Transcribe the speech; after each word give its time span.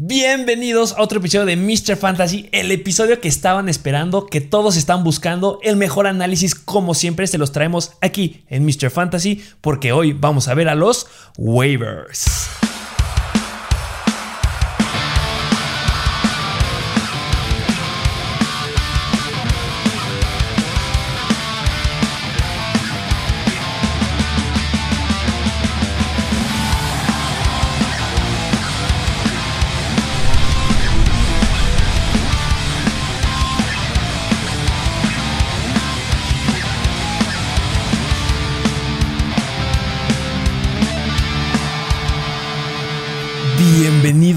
Bienvenidos 0.00 0.92
a 0.92 1.02
otro 1.02 1.18
episodio 1.18 1.44
de 1.44 1.56
Mr. 1.56 1.96
Fantasy, 1.96 2.48
el 2.52 2.70
episodio 2.70 3.20
que 3.20 3.26
estaban 3.26 3.68
esperando, 3.68 4.26
que 4.26 4.40
todos 4.40 4.76
están 4.76 5.02
buscando, 5.02 5.58
el 5.64 5.74
mejor 5.74 6.06
análisis 6.06 6.54
como 6.54 6.94
siempre 6.94 7.26
se 7.26 7.36
los 7.36 7.50
traemos 7.50 7.90
aquí 8.00 8.44
en 8.46 8.64
Mr. 8.64 8.90
Fantasy, 8.90 9.42
porque 9.60 9.90
hoy 9.90 10.12
vamos 10.12 10.46
a 10.46 10.54
ver 10.54 10.68
a 10.68 10.76
los 10.76 11.08
waivers. 11.36 12.26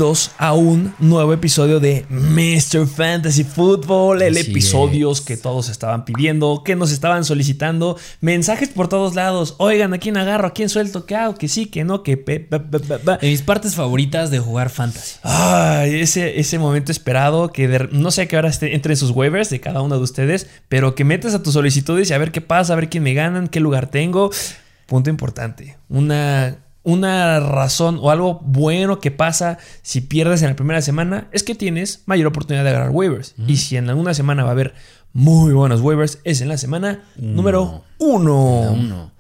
Bienvenidos 0.01 0.31
a 0.39 0.53
un 0.53 0.95
nuevo 0.97 1.31
episodio 1.31 1.79
de 1.79 2.07
Mr. 2.09 2.87
Fantasy 2.87 3.43
Football, 3.43 4.23
el 4.23 4.35
Así 4.35 4.49
episodio 4.49 5.11
es. 5.11 5.21
que 5.21 5.37
todos 5.37 5.69
estaban 5.69 6.05
pidiendo, 6.05 6.63
que 6.65 6.75
nos 6.75 6.91
estaban 6.91 7.23
solicitando, 7.23 7.95
mensajes 8.19 8.69
por 8.69 8.89
todos 8.89 9.13
lados. 9.13 9.53
Oigan, 9.59 9.93
¿a 9.93 9.99
quién 9.99 10.17
agarro? 10.17 10.47
¿A 10.47 10.53
quién 10.53 10.69
suelto? 10.69 11.05
¿Qué 11.05 11.15
hago? 11.15 11.35
Que 11.35 11.47
sí, 11.47 11.67
que 11.67 11.83
no, 11.83 12.01
que 12.01 12.17
pe, 12.17 12.39
pe, 12.39 12.59
pe, 12.59 12.79
pe, 12.79 12.97
pe. 12.97 13.17
De 13.21 13.27
mis 13.29 13.43
partes 13.43 13.75
favoritas 13.75 14.31
de 14.31 14.39
jugar 14.39 14.71
fantasy. 14.71 15.17
Ay, 15.21 15.99
ese, 15.99 16.39
ese 16.39 16.57
momento 16.57 16.91
esperado 16.91 17.51
que 17.51 17.67
de- 17.67 17.89
no 17.91 18.09
sé 18.09 18.23
a 18.23 18.25
qué 18.27 18.37
hora 18.37 18.49
esté, 18.49 18.73
entre 18.73 18.95
sus 18.95 19.11
waivers 19.11 19.51
de 19.51 19.59
cada 19.61 19.83
uno 19.83 19.97
de 19.97 20.03
ustedes, 20.03 20.47
pero 20.67 20.95
que 20.95 21.03
metes 21.03 21.35
a 21.35 21.43
tus 21.43 21.53
solicitudes 21.53 22.09
y 22.09 22.13
a 22.13 22.17
ver 22.17 22.31
qué 22.31 22.41
pasa, 22.41 22.73
a 22.73 22.75
ver 22.75 22.89
quién 22.89 23.03
me 23.03 23.13
ganan, 23.13 23.47
qué 23.47 23.59
lugar 23.59 23.91
tengo. 23.91 24.31
Punto 24.87 25.11
importante. 25.11 25.77
Una, 25.89 26.57
una 26.83 27.39
razón 27.39 27.99
o 28.01 28.09
algo 28.09 28.39
bueno 28.43 28.99
que 28.99 29.11
pasa 29.11 29.59
si 29.83 30.01
pierdes 30.01 30.41
en 30.41 30.49
la 30.49 30.55
primera 30.55 30.81
semana 30.81 31.27
es 31.31 31.43
que 31.43 31.53
tienes 31.53 32.01
mayor 32.05 32.27
oportunidad 32.27 32.63
de 32.63 32.71
agarrar 32.71 32.89
waivers. 32.89 33.35
Y 33.47 33.57
si 33.57 33.77
en 33.77 33.89
alguna 33.89 34.13
semana 34.13 34.43
va 34.43 34.49
a 34.49 34.53
haber 34.53 34.73
muy 35.13 35.53
buenos 35.53 35.81
waivers, 35.81 36.19
es 36.23 36.41
en 36.41 36.47
la 36.47 36.57
semana 36.57 37.03
número 37.17 37.83
uno. 37.99 39.11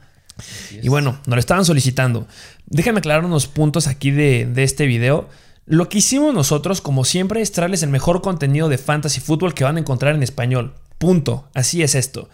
Y 0.81 0.89
bueno, 0.89 1.19
nos 1.27 1.35
lo 1.35 1.39
estaban 1.39 1.65
solicitando. 1.65 2.27
Déjenme 2.65 2.99
aclarar 2.99 3.25
unos 3.25 3.47
puntos 3.47 3.87
aquí 3.87 4.09
de, 4.09 4.45
de 4.45 4.63
este 4.63 4.87
video. 4.87 5.29
Lo 5.67 5.87
que 5.87 5.99
hicimos 5.99 6.33
nosotros, 6.33 6.81
como 6.81 7.05
siempre, 7.05 7.41
es 7.41 7.51
traerles 7.51 7.83
el 7.83 7.89
mejor 7.89 8.21
contenido 8.21 8.69
de 8.69 8.79
fantasy 8.79 9.21
fútbol 9.21 9.53
que 9.53 9.63
van 9.63 9.77
a 9.77 9.81
encontrar 9.81 10.15
en 10.15 10.23
español. 10.23 10.73
Punto. 10.97 11.47
Así 11.53 11.83
es 11.83 11.93
esto. 11.93 12.29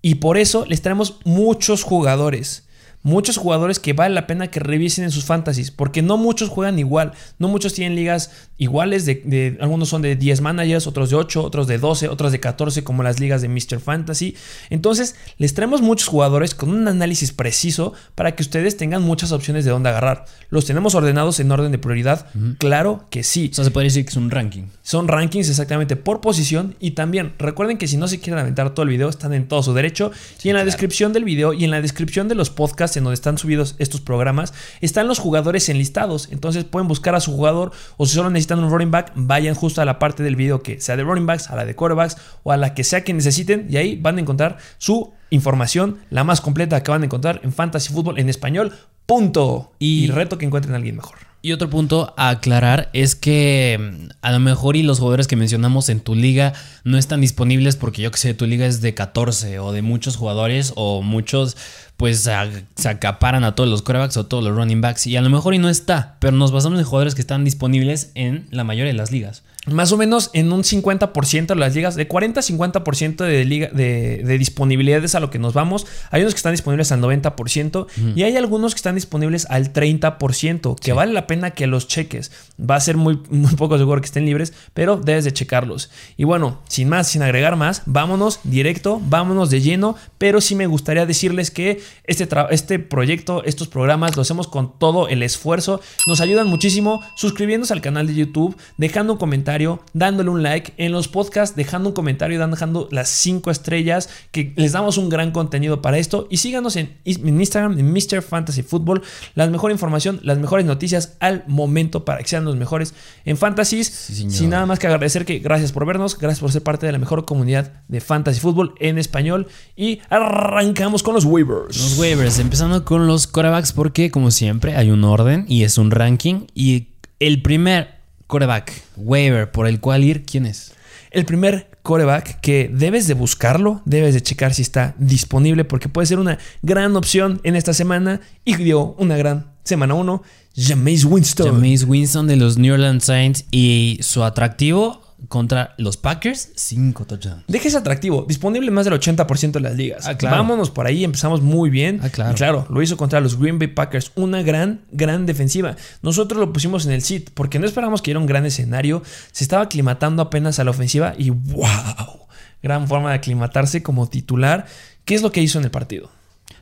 Y 0.00 0.16
por 0.16 0.38
eso 0.38 0.64
les 0.66 0.80
traemos 0.80 1.18
muchos 1.24 1.82
jugadores. 1.82 2.64
Muchos 3.04 3.36
jugadores 3.36 3.78
que 3.78 3.92
vale 3.94 4.14
la 4.14 4.26
pena 4.26 4.48
que 4.48 4.60
revisen 4.60 5.04
en 5.04 5.10
sus 5.10 5.24
fantasies, 5.24 5.70
porque 5.70 6.02
no 6.02 6.16
muchos 6.16 6.48
juegan 6.48 6.78
igual, 6.78 7.12
no 7.38 7.48
muchos 7.48 7.74
tienen 7.74 7.96
ligas 7.96 8.30
iguales, 8.58 9.04
de, 9.06 9.22
de- 9.24 9.58
algunos 9.60 9.88
son 9.88 10.02
de 10.02 10.14
10 10.14 10.40
managers, 10.40 10.86
otros 10.86 11.10
de 11.10 11.16
8, 11.16 11.42
otros 11.42 11.66
de 11.66 11.78
12, 11.78 12.08
otros 12.08 12.30
de 12.30 12.38
14, 12.40 12.84
como 12.84 13.02
las 13.02 13.18
ligas 13.18 13.42
de 13.42 13.48
Mr. 13.48 13.80
Fantasy. 13.80 14.36
Entonces, 14.70 15.16
les 15.38 15.52
traemos 15.54 15.82
muchos 15.82 16.06
jugadores 16.08 16.54
con 16.54 16.70
un 16.70 16.86
análisis 16.86 17.32
preciso 17.32 17.92
para 18.14 18.36
que 18.36 18.42
ustedes 18.42 18.76
tengan 18.76 19.02
muchas 19.02 19.32
opciones 19.32 19.64
de 19.64 19.72
dónde 19.72 19.88
agarrar. 19.88 20.24
¿Los 20.50 20.64
tenemos 20.66 20.94
ordenados 20.94 21.40
en 21.40 21.50
orden 21.50 21.72
de 21.72 21.78
prioridad? 21.78 22.26
Claro 22.58 23.06
que 23.10 23.22
sí. 23.24 23.48
O 23.50 23.54
sea, 23.54 23.64
se 23.64 23.70
podría 23.72 23.88
decir 23.88 24.04
que 24.04 24.10
es 24.10 24.16
un 24.16 24.30
ranking. 24.30 24.64
Son 24.82 25.08
rankings 25.08 25.48
exactamente 25.48 25.96
por 25.96 26.20
posición 26.20 26.76
y 26.78 26.92
también 26.92 27.32
recuerden 27.38 27.78
que 27.78 27.88
si 27.88 27.96
no 27.96 28.06
se 28.06 28.20
quieren 28.20 28.38
aventar 28.38 28.74
todo 28.74 28.84
el 28.84 28.90
video 28.90 29.08
están 29.08 29.32
en 29.34 29.48
todo 29.48 29.62
su 29.62 29.74
derecho 29.74 30.12
y 30.42 30.50
en 30.50 30.54
la 30.56 30.64
descripción 30.64 31.12
del 31.12 31.24
video 31.24 31.52
y 31.52 31.64
en 31.64 31.70
la 31.72 31.80
descripción 31.80 32.28
de 32.28 32.34
los 32.36 32.50
podcasts 32.50 32.91
en 32.96 33.04
donde 33.04 33.14
están 33.14 33.38
subidos 33.38 33.74
estos 33.78 34.00
programas 34.00 34.52
están 34.80 35.08
los 35.08 35.18
jugadores 35.18 35.68
enlistados. 35.68 36.28
Entonces 36.30 36.64
pueden 36.64 36.88
buscar 36.88 37.14
a 37.14 37.20
su 37.20 37.32
jugador 37.32 37.72
o 37.96 38.06
si 38.06 38.14
solo 38.14 38.30
necesitan 38.30 38.58
un 38.62 38.70
running 38.70 38.90
back 38.90 39.12
vayan 39.14 39.54
justo 39.54 39.80
a 39.80 39.84
la 39.84 39.98
parte 39.98 40.22
del 40.22 40.36
video 40.36 40.62
que 40.62 40.80
sea 40.80 40.96
de 40.96 41.04
running 41.04 41.26
backs 41.26 41.50
a 41.50 41.56
la 41.56 41.64
de 41.64 41.74
quarterbacks 41.74 42.16
o 42.42 42.52
a 42.52 42.56
la 42.56 42.74
que 42.74 42.84
sea 42.84 43.04
que 43.04 43.12
necesiten 43.14 43.66
y 43.70 43.76
ahí 43.76 43.96
van 43.96 44.18
a 44.18 44.20
encontrar 44.20 44.58
su 44.78 45.12
información 45.30 45.98
la 46.10 46.24
más 46.24 46.40
completa 46.40 46.82
que 46.82 46.90
van 46.90 47.02
a 47.02 47.06
encontrar 47.06 47.40
en 47.42 47.52
fantasy 47.52 47.92
fútbol 47.92 48.18
en 48.18 48.28
español 48.28 48.72
punto. 49.06 49.72
Y, 49.78 50.04
Y- 50.04 50.06
reto 50.08 50.38
que 50.38 50.46
encuentren 50.46 50.74
a 50.74 50.76
alguien 50.76 50.96
mejor 50.96 51.31
Y 51.44 51.50
otro 51.50 51.68
punto 51.68 52.14
a 52.16 52.28
aclarar 52.28 52.88
es 52.92 53.16
que 53.16 53.76
mm, 53.80 54.10
a 54.22 54.30
lo 54.30 54.38
mejor 54.38 54.76
y 54.76 54.84
los 54.84 55.00
jugadores 55.00 55.26
que 55.26 55.34
mencionamos 55.34 55.88
en 55.88 55.98
tu 55.98 56.14
liga 56.14 56.52
no 56.84 56.98
están 56.98 57.20
disponibles 57.20 57.74
porque 57.74 58.00
yo 58.00 58.12
que 58.12 58.18
sé, 58.18 58.32
tu 58.32 58.46
liga 58.46 58.64
es 58.64 58.80
de 58.80 58.94
14 58.94 59.58
o 59.58 59.72
de 59.72 59.82
muchos 59.82 60.16
jugadores 60.16 60.72
o 60.76 61.02
muchos 61.02 61.56
pues 61.96 62.28
se 62.76 62.88
acaparan 62.88 63.42
a 63.42 63.56
todos 63.56 63.68
los 63.68 63.82
quarterbacks 63.82 64.16
o 64.16 64.26
todos 64.26 64.44
los 64.44 64.54
running 64.54 64.80
backs 64.80 65.06
y 65.08 65.16
a 65.16 65.20
lo 65.20 65.30
mejor 65.30 65.54
y 65.54 65.58
no 65.58 65.68
está, 65.68 66.16
pero 66.20 66.36
nos 66.36 66.52
basamos 66.52 66.78
en 66.78 66.84
jugadores 66.84 67.16
que 67.16 67.20
están 67.20 67.44
disponibles 67.44 68.12
en 68.14 68.46
la 68.50 68.62
mayoría 68.62 68.92
de 68.92 68.98
las 68.98 69.10
ligas. 69.10 69.42
Más 69.66 69.92
o 69.92 69.96
menos 69.96 70.30
en 70.32 70.52
un 70.52 70.64
50% 70.64 71.46
de 71.46 71.54
las 71.54 71.74
ligas, 71.76 71.94
de 71.94 72.08
40 72.08 72.40
a 72.40 72.42
50% 72.42 73.24
de, 73.24 73.44
liga, 73.44 73.68
de, 73.68 74.22
de 74.24 74.38
disponibilidades 74.38 75.14
a 75.14 75.20
lo 75.20 75.30
que 75.30 75.38
nos 75.38 75.54
vamos. 75.54 75.86
Hay 76.10 76.22
unos 76.22 76.34
que 76.34 76.38
están 76.38 76.52
disponibles 76.52 76.90
al 76.90 77.00
90% 77.00 77.86
y 78.16 78.24
hay 78.24 78.36
algunos 78.36 78.74
que 78.74 78.78
están 78.78 78.96
disponibles 78.96 79.46
al 79.50 79.72
30%, 79.72 80.76
que 80.80 80.92
vale 80.92 81.12
la 81.12 81.28
pena 81.28 81.52
que 81.52 81.68
los 81.68 81.86
cheques. 81.86 82.32
Va 82.58 82.74
a 82.74 82.80
ser 82.80 82.96
muy, 82.96 83.20
muy 83.30 83.54
poco 83.54 83.78
seguro 83.78 84.00
que 84.00 84.06
estén 84.06 84.26
libres, 84.26 84.52
pero 84.74 84.96
debes 84.96 85.24
de 85.24 85.32
checarlos. 85.32 85.90
Y 86.16 86.24
bueno, 86.24 86.60
sin 86.68 86.88
más, 86.88 87.08
sin 87.08 87.22
agregar 87.22 87.54
más, 87.54 87.82
vámonos 87.86 88.40
directo, 88.42 89.00
vámonos 89.04 89.48
de 89.50 89.60
lleno, 89.60 89.94
pero 90.18 90.40
sí 90.40 90.56
me 90.56 90.66
gustaría 90.66 91.06
decirles 91.06 91.52
que 91.52 91.80
este, 92.04 92.28
este 92.50 92.80
proyecto, 92.80 93.44
estos 93.44 93.68
programas, 93.68 94.16
lo 94.16 94.22
hacemos 94.22 94.48
con 94.48 94.76
todo 94.78 95.06
el 95.06 95.22
esfuerzo. 95.22 95.80
Nos 96.08 96.20
ayudan 96.20 96.48
muchísimo 96.48 97.00
suscribiéndose 97.16 97.72
al 97.72 97.80
canal 97.80 98.08
de 98.08 98.14
YouTube, 98.14 98.56
dejando 98.76 99.12
un 99.12 99.18
comentario, 99.20 99.51
dándole 99.92 100.30
un 100.30 100.42
like. 100.42 100.72
En 100.76 100.92
los 100.92 101.08
podcasts, 101.08 101.56
dejando 101.56 101.90
un 101.90 101.94
comentario, 101.94 102.44
dejando 102.46 102.88
las 102.90 103.08
5 103.08 103.50
estrellas, 103.50 104.08
que 104.30 104.52
les 104.56 104.72
damos 104.72 104.98
un 104.98 105.08
gran 105.08 105.30
contenido 105.30 105.82
para 105.82 105.98
esto. 105.98 106.26
Y 106.30 106.38
síganos 106.38 106.76
en, 106.76 106.96
en 107.04 107.40
Instagram, 107.40 107.78
en 107.78 107.92
Mr. 107.92 108.22
Fantasy 108.22 108.62
Football. 108.62 109.02
La 109.34 109.46
mejor 109.48 109.70
información, 109.70 110.20
las 110.22 110.38
mejores 110.38 110.66
noticias 110.66 111.16
al 111.20 111.44
momento 111.46 112.04
para 112.04 112.20
que 112.20 112.28
sean 112.28 112.44
los 112.44 112.56
mejores 112.56 112.94
en 113.24 113.36
fantasies. 113.36 113.88
Sin 113.88 114.50
nada 114.50 114.66
más 114.66 114.78
que 114.78 114.86
agradecer 114.86 115.24
que 115.24 115.38
gracias 115.38 115.72
por 115.72 115.86
vernos, 115.86 116.18
gracias 116.18 116.40
por 116.40 116.52
ser 116.52 116.62
parte 116.62 116.86
de 116.86 116.92
la 116.92 116.98
mejor 116.98 117.24
comunidad 117.24 117.72
de 117.88 118.00
fantasy 118.00 118.40
fútbol 118.40 118.74
en 118.80 118.98
español. 118.98 119.48
Y 119.76 120.00
arrancamos 120.08 121.02
con 121.02 121.14
los 121.14 121.24
waivers. 121.24 121.76
Los 121.76 121.98
waivers, 121.98 122.38
empezando 122.38 122.84
con 122.84 123.06
los 123.06 123.26
quarterbacks 123.26 123.72
porque 123.72 124.10
como 124.10 124.30
siempre 124.30 124.76
hay 124.76 124.90
un 124.90 125.04
orden 125.04 125.44
y 125.48 125.64
es 125.64 125.78
un 125.78 125.90
ranking 125.90 126.46
y 126.54 126.88
el 127.18 127.42
primer 127.42 128.01
quarterback 128.32 128.72
waiver 128.96 129.50
por 129.50 129.68
el 129.68 129.78
cual 129.78 130.02
ir, 130.02 130.24
¿quién 130.24 130.46
es? 130.46 130.72
El 131.10 131.26
primer 131.26 131.68
coreback 131.82 132.40
que 132.40 132.70
debes 132.72 133.06
de 133.06 133.12
buscarlo, 133.12 133.82
debes 133.84 134.14
de 134.14 134.22
checar 134.22 134.54
si 134.54 134.62
está 134.62 134.94
disponible 134.98 135.64
porque 135.66 135.90
puede 135.90 136.06
ser 136.06 136.18
una 136.18 136.38
gran 136.62 136.96
opción 136.96 137.42
en 137.44 137.56
esta 137.56 137.74
semana 137.74 138.22
y 138.46 138.56
dio 138.56 138.94
una 138.96 139.18
gran 139.18 139.52
semana 139.64 139.92
1, 139.92 140.22
Jameis 140.56 141.04
Winston. 141.04 141.46
Jameis 141.46 141.84
Winston 141.84 142.26
de 142.26 142.36
los 142.36 142.56
New 142.56 142.72
Orleans 142.72 143.04
Saints 143.04 143.44
y 143.50 143.98
su 144.00 144.24
atractivo 144.24 145.02
contra 145.28 145.74
los 145.78 145.96
Packers, 145.96 146.50
5 146.54 147.04
touchdowns. 147.06 147.44
Deja 147.46 147.68
ese 147.68 147.76
atractivo, 147.76 148.24
disponible 148.26 148.68
en 148.68 148.74
más 148.74 148.84
del 148.84 148.94
80% 148.94 149.52
de 149.52 149.60
las 149.60 149.74
ligas. 149.74 150.06
Ah, 150.06 150.16
claro. 150.16 150.36
Vámonos 150.36 150.70
por 150.70 150.86
ahí, 150.86 151.04
empezamos 151.04 151.42
muy 151.42 151.70
bien. 151.70 152.00
Ah, 152.02 152.08
claro. 152.08 152.32
Y 152.32 152.34
claro, 152.34 152.66
lo 152.70 152.82
hizo 152.82 152.96
contra 152.96 153.20
los 153.20 153.38
Green 153.38 153.58
Bay 153.58 153.68
Packers, 153.68 154.12
una 154.14 154.42
gran, 154.42 154.82
gran 154.90 155.26
defensiva. 155.26 155.76
Nosotros 156.02 156.40
lo 156.40 156.52
pusimos 156.52 156.86
en 156.86 156.92
el 156.92 157.02
sit 157.02 157.30
porque 157.34 157.58
no 157.58 157.66
esperamos 157.66 158.02
que 158.02 158.10
era 158.10 158.20
un 158.20 158.26
gran 158.26 158.46
escenario. 158.46 159.02
Se 159.32 159.44
estaba 159.44 159.64
aclimatando 159.64 160.22
apenas 160.22 160.58
a 160.58 160.64
la 160.64 160.70
ofensiva 160.70 161.14
y 161.16 161.30
wow, 161.30 162.26
gran 162.62 162.88
forma 162.88 163.10
de 163.10 163.16
aclimatarse 163.16 163.82
como 163.82 164.08
titular. 164.08 164.66
¿Qué 165.04 165.14
es 165.14 165.22
lo 165.22 165.32
que 165.32 165.42
hizo 165.42 165.58
en 165.58 165.64
el 165.64 165.70
partido? 165.70 166.10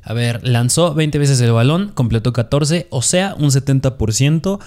A 0.02 0.14
ver, 0.14 0.46
lanzó 0.46 0.94
20 0.94 1.18
veces 1.18 1.40
el 1.40 1.52
balón, 1.52 1.92
completó 1.94 2.32
14, 2.32 2.86
o 2.90 3.02
sea, 3.02 3.34
un 3.38 3.50
70%. 3.50 4.58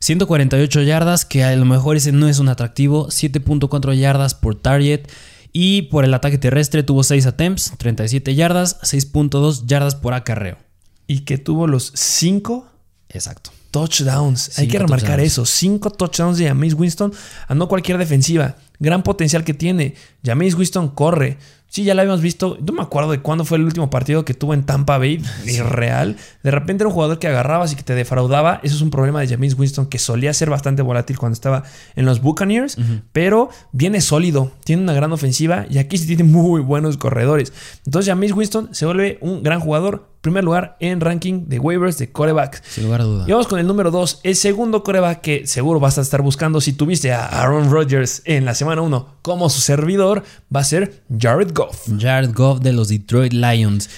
148 0.00 0.82
yardas, 0.82 1.24
que 1.24 1.44
a 1.44 1.54
lo 1.56 1.64
mejor 1.64 1.96
ese 1.96 2.12
no 2.12 2.28
es 2.28 2.38
un 2.38 2.48
atractivo. 2.48 3.08
7.4 3.08 3.94
yardas 3.94 4.34
por 4.34 4.54
target. 4.54 5.08
Y 5.52 5.82
por 5.82 6.04
el 6.04 6.12
ataque 6.12 6.36
terrestre 6.36 6.82
tuvo 6.82 7.04
6 7.04 7.26
attempts, 7.26 7.72
37 7.78 8.34
yardas, 8.34 8.80
6.2 8.82 9.66
yardas 9.66 9.94
por 9.94 10.12
acarreo. 10.12 10.58
Y 11.06 11.20
que 11.20 11.38
tuvo 11.38 11.66
los 11.68 11.92
5 11.94 12.66
Exacto. 13.08 13.50
touchdowns. 13.70 14.58
Hay 14.58 14.66
que 14.66 14.78
remarcar 14.80 15.18
touchdowns. 15.18 15.32
eso. 15.32 15.46
5 15.46 15.90
touchdowns 15.90 16.38
de 16.38 16.46
Jameis 16.46 16.74
Winston 16.74 17.12
a 17.46 17.54
no 17.54 17.68
cualquier 17.68 17.98
defensiva. 17.98 18.56
Gran 18.80 19.04
potencial 19.04 19.44
que 19.44 19.54
tiene. 19.54 19.94
Jameis 20.24 20.54
Winston 20.54 20.88
corre. 20.88 21.38
Sí, 21.74 21.82
ya 21.82 21.92
la 21.94 22.02
habíamos 22.02 22.20
visto. 22.20 22.56
No 22.64 22.72
me 22.72 22.82
acuerdo 22.82 23.10
de 23.10 23.18
cuándo 23.18 23.44
fue 23.44 23.58
el 23.58 23.64
último 23.64 23.90
partido 23.90 24.24
que 24.24 24.32
tuvo 24.32 24.54
en 24.54 24.62
Tampa 24.62 24.96
Bay. 24.96 25.20
Irreal. 25.44 26.16
De 26.44 26.52
repente 26.52 26.84
era 26.84 26.88
un 26.88 26.94
jugador 26.94 27.18
que 27.18 27.26
agarrabas 27.26 27.72
y 27.72 27.74
que 27.74 27.82
te 27.82 27.96
defraudaba. 27.96 28.60
Eso 28.62 28.76
es 28.76 28.80
un 28.80 28.90
problema 28.90 29.20
de 29.20 29.26
James 29.26 29.58
Winston 29.58 29.86
que 29.86 29.98
solía 29.98 30.32
ser 30.34 30.50
bastante 30.50 30.82
volátil 30.82 31.18
cuando 31.18 31.34
estaba 31.34 31.64
en 31.96 32.04
los 32.04 32.22
Buccaneers. 32.22 32.76
Pero 33.10 33.48
viene 33.72 34.00
sólido. 34.02 34.52
Tiene 34.62 34.82
una 34.82 34.92
gran 34.92 35.10
ofensiva 35.10 35.66
y 35.68 35.78
aquí 35.78 35.98
sí 35.98 36.06
tiene 36.06 36.22
muy 36.22 36.60
buenos 36.60 36.96
corredores. 36.96 37.52
Entonces 37.84 38.08
James 38.08 38.30
Winston 38.30 38.68
se 38.72 38.86
vuelve 38.86 39.18
un 39.20 39.42
gran 39.42 39.58
jugador 39.58 40.13
primer 40.24 40.42
lugar 40.42 40.76
en 40.80 41.00
ranking 41.00 41.44
de 41.46 41.58
waivers 41.58 41.98
de 41.98 42.10
corebacks. 42.10 42.62
Sin 42.66 42.84
lugar 42.84 43.02
a 43.02 43.04
duda. 43.04 43.24
Y 43.28 43.30
vamos 43.32 43.46
con 43.46 43.58
el 43.60 43.66
número 43.66 43.90
2, 43.90 44.20
el 44.22 44.34
segundo 44.36 44.82
coreback 44.82 45.20
que 45.20 45.46
seguro 45.46 45.78
vas 45.80 45.98
a 45.98 46.00
estar 46.00 46.22
buscando 46.22 46.62
si 46.62 46.72
tuviste 46.72 47.12
a 47.12 47.26
Aaron 47.26 47.70
Rodgers 47.70 48.22
en 48.24 48.46
la 48.46 48.54
semana 48.54 48.80
1 48.80 49.18
como 49.20 49.50
su 49.50 49.60
servidor, 49.60 50.24
va 50.54 50.60
a 50.60 50.64
ser 50.64 51.02
Jared 51.16 51.52
Goff. 51.54 51.88
Jared 52.00 52.32
Goff 52.34 52.60
de 52.60 52.72
los 52.72 52.88
Detroit 52.88 53.34
Lions. 53.34 53.90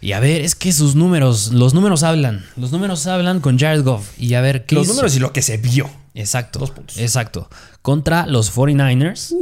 Y 0.00 0.12
a 0.12 0.20
ver, 0.20 0.40
es 0.42 0.54
que 0.54 0.72
sus 0.72 0.94
números, 0.94 1.52
los 1.52 1.74
números 1.74 2.02
hablan. 2.02 2.44
Los 2.56 2.72
números 2.72 3.06
hablan 3.06 3.40
con 3.40 3.58
Jared 3.58 3.82
Goff. 3.84 4.18
Y 4.18 4.34
a 4.34 4.40
ver, 4.40 4.64
¿qué 4.64 4.74
Los 4.76 4.84
hizo? 4.84 4.94
números 4.94 5.14
y 5.16 5.18
lo 5.20 5.32
que 5.32 5.42
se 5.42 5.56
vio. 5.58 5.90
Exacto. 6.16 6.58
Dos 6.58 6.70
puntos. 6.70 6.98
Exacto. 6.98 7.48
Contra 7.82 8.26
los 8.26 8.56
49ers. 8.56 9.34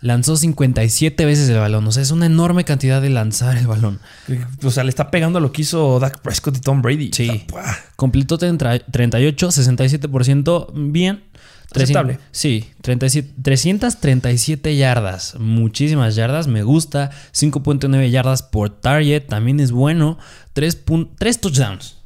Lanzó 0.00 0.36
57 0.36 1.24
veces 1.24 1.48
el 1.50 1.58
balón. 1.58 1.86
O 1.86 1.92
sea, 1.92 2.02
es 2.02 2.10
una 2.10 2.26
enorme 2.26 2.64
cantidad 2.64 3.00
de 3.02 3.10
lanzar 3.10 3.56
el 3.56 3.66
balón. 3.66 4.00
O 4.64 4.70
sea, 4.70 4.84
le 4.84 4.90
está 4.90 5.10
pegando 5.10 5.38
a 5.38 5.42
lo 5.42 5.52
que 5.52 5.62
hizo 5.62 6.00
Dak 6.00 6.20
Prescott 6.20 6.56
y 6.56 6.60
Tom 6.60 6.82
Brady. 6.82 7.10
Sí. 7.12 7.44
Completó 7.96 8.38
30 8.38 8.86
38, 8.90 9.48
67%. 9.48 10.72
Bien. 10.90 11.24
Aceptable. 11.74 12.18
Sí, 12.30 12.70
37 12.80 13.34
337 13.42 14.76
yardas. 14.76 15.34
Muchísimas 15.38 16.14
yardas. 16.14 16.46
Me 16.46 16.62
gusta. 16.62 17.10
5.9 17.32 18.10
yardas 18.10 18.42
por 18.42 18.70
target. 18.70 19.26
También 19.26 19.60
es 19.60 19.70
bueno. 19.70 20.18
3, 20.54 20.84
touchdowns. 21.40 21.97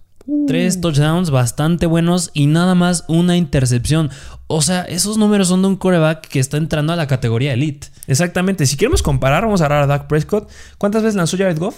Tres 0.47 0.81
touchdowns 0.81 1.31
bastante 1.31 1.87
buenos 1.87 2.31
y 2.33 2.47
nada 2.47 2.75
más 2.75 3.05
una 3.09 3.37
intercepción. 3.37 4.11
O 4.47 4.63
sea, 4.63 4.83
esos 4.83 5.17
números 5.19 5.49
son 5.49 5.63
de 5.63 5.69
un 5.69 5.77
coreback 5.77 6.27
que 6.29 6.39
está 6.41 6.57
entrando 6.59 6.93
a 6.93 6.97
la 6.97 7.07
categoría 7.07 7.53
elite. 7.55 7.89
Exactamente. 8.07 8.67
Si 8.67 8.77
queremos 8.77 9.03
comparar, 9.03 9.45
vamos 9.45 9.61
a 9.63 9.67
agarrar 9.67 9.85
a 9.85 9.87
Dak 9.87 10.07
Prescott. 10.07 10.49
¿Cuántas 10.79 11.03
veces 11.03 11.17
lanzó 11.17 11.37
Jared 11.37 11.59
Goff? 11.59 11.77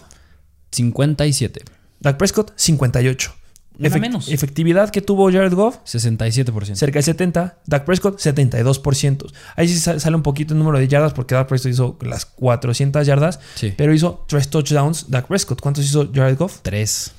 57. 0.72 1.62
Dak 2.00 2.16
Prescott, 2.16 2.52
58. 2.56 3.32
Una 3.78 3.88
Efect- 3.88 4.00
menos. 4.00 4.28
Efectividad 4.28 4.90
que 4.90 5.00
tuvo 5.00 5.30
Jared 5.32 5.52
Goff, 5.52 5.78
67%. 5.84 6.76
cerca 6.78 6.98
del 6.98 7.04
70. 7.04 7.58
Dak 7.66 7.84
Prescott, 7.84 8.20
72%. 8.20 9.26
Ahí 9.56 9.66
sí 9.68 9.78
sa- 9.78 9.98
sale 9.98 10.14
un 10.16 10.22
poquito 10.22 10.54
el 10.54 10.58
número 10.60 10.78
de 10.78 10.86
yardas 10.86 11.12
porque 11.12 11.34
Dak 11.34 11.48
Prescott 11.48 11.72
hizo 11.72 11.98
las 12.02 12.24
400 12.26 13.06
yardas, 13.06 13.40
Sí. 13.56 13.72
pero 13.76 13.92
hizo 13.94 14.24
3 14.28 14.48
touchdowns 14.48 15.10
Dak 15.10 15.26
Prescott. 15.26 15.60
¿Cuántos 15.60 15.84
hizo 15.84 16.08
Jared 16.14 16.36
Goff? 16.38 16.58
3. 16.62 17.12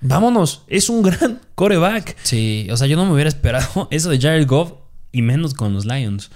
Vámonos, 0.00 0.62
es 0.68 0.88
un 0.88 1.02
gran 1.02 1.40
coreback. 1.54 2.16
Sí, 2.22 2.68
o 2.70 2.76
sea, 2.76 2.86
yo 2.86 2.96
no 2.96 3.06
me 3.06 3.12
hubiera 3.12 3.28
esperado 3.28 3.88
eso 3.90 4.10
de 4.10 4.20
Jared 4.20 4.46
Goff 4.46 4.72
y 5.12 5.22
menos 5.22 5.54
con 5.54 5.72
los 5.72 5.84
Lions. 5.86 6.30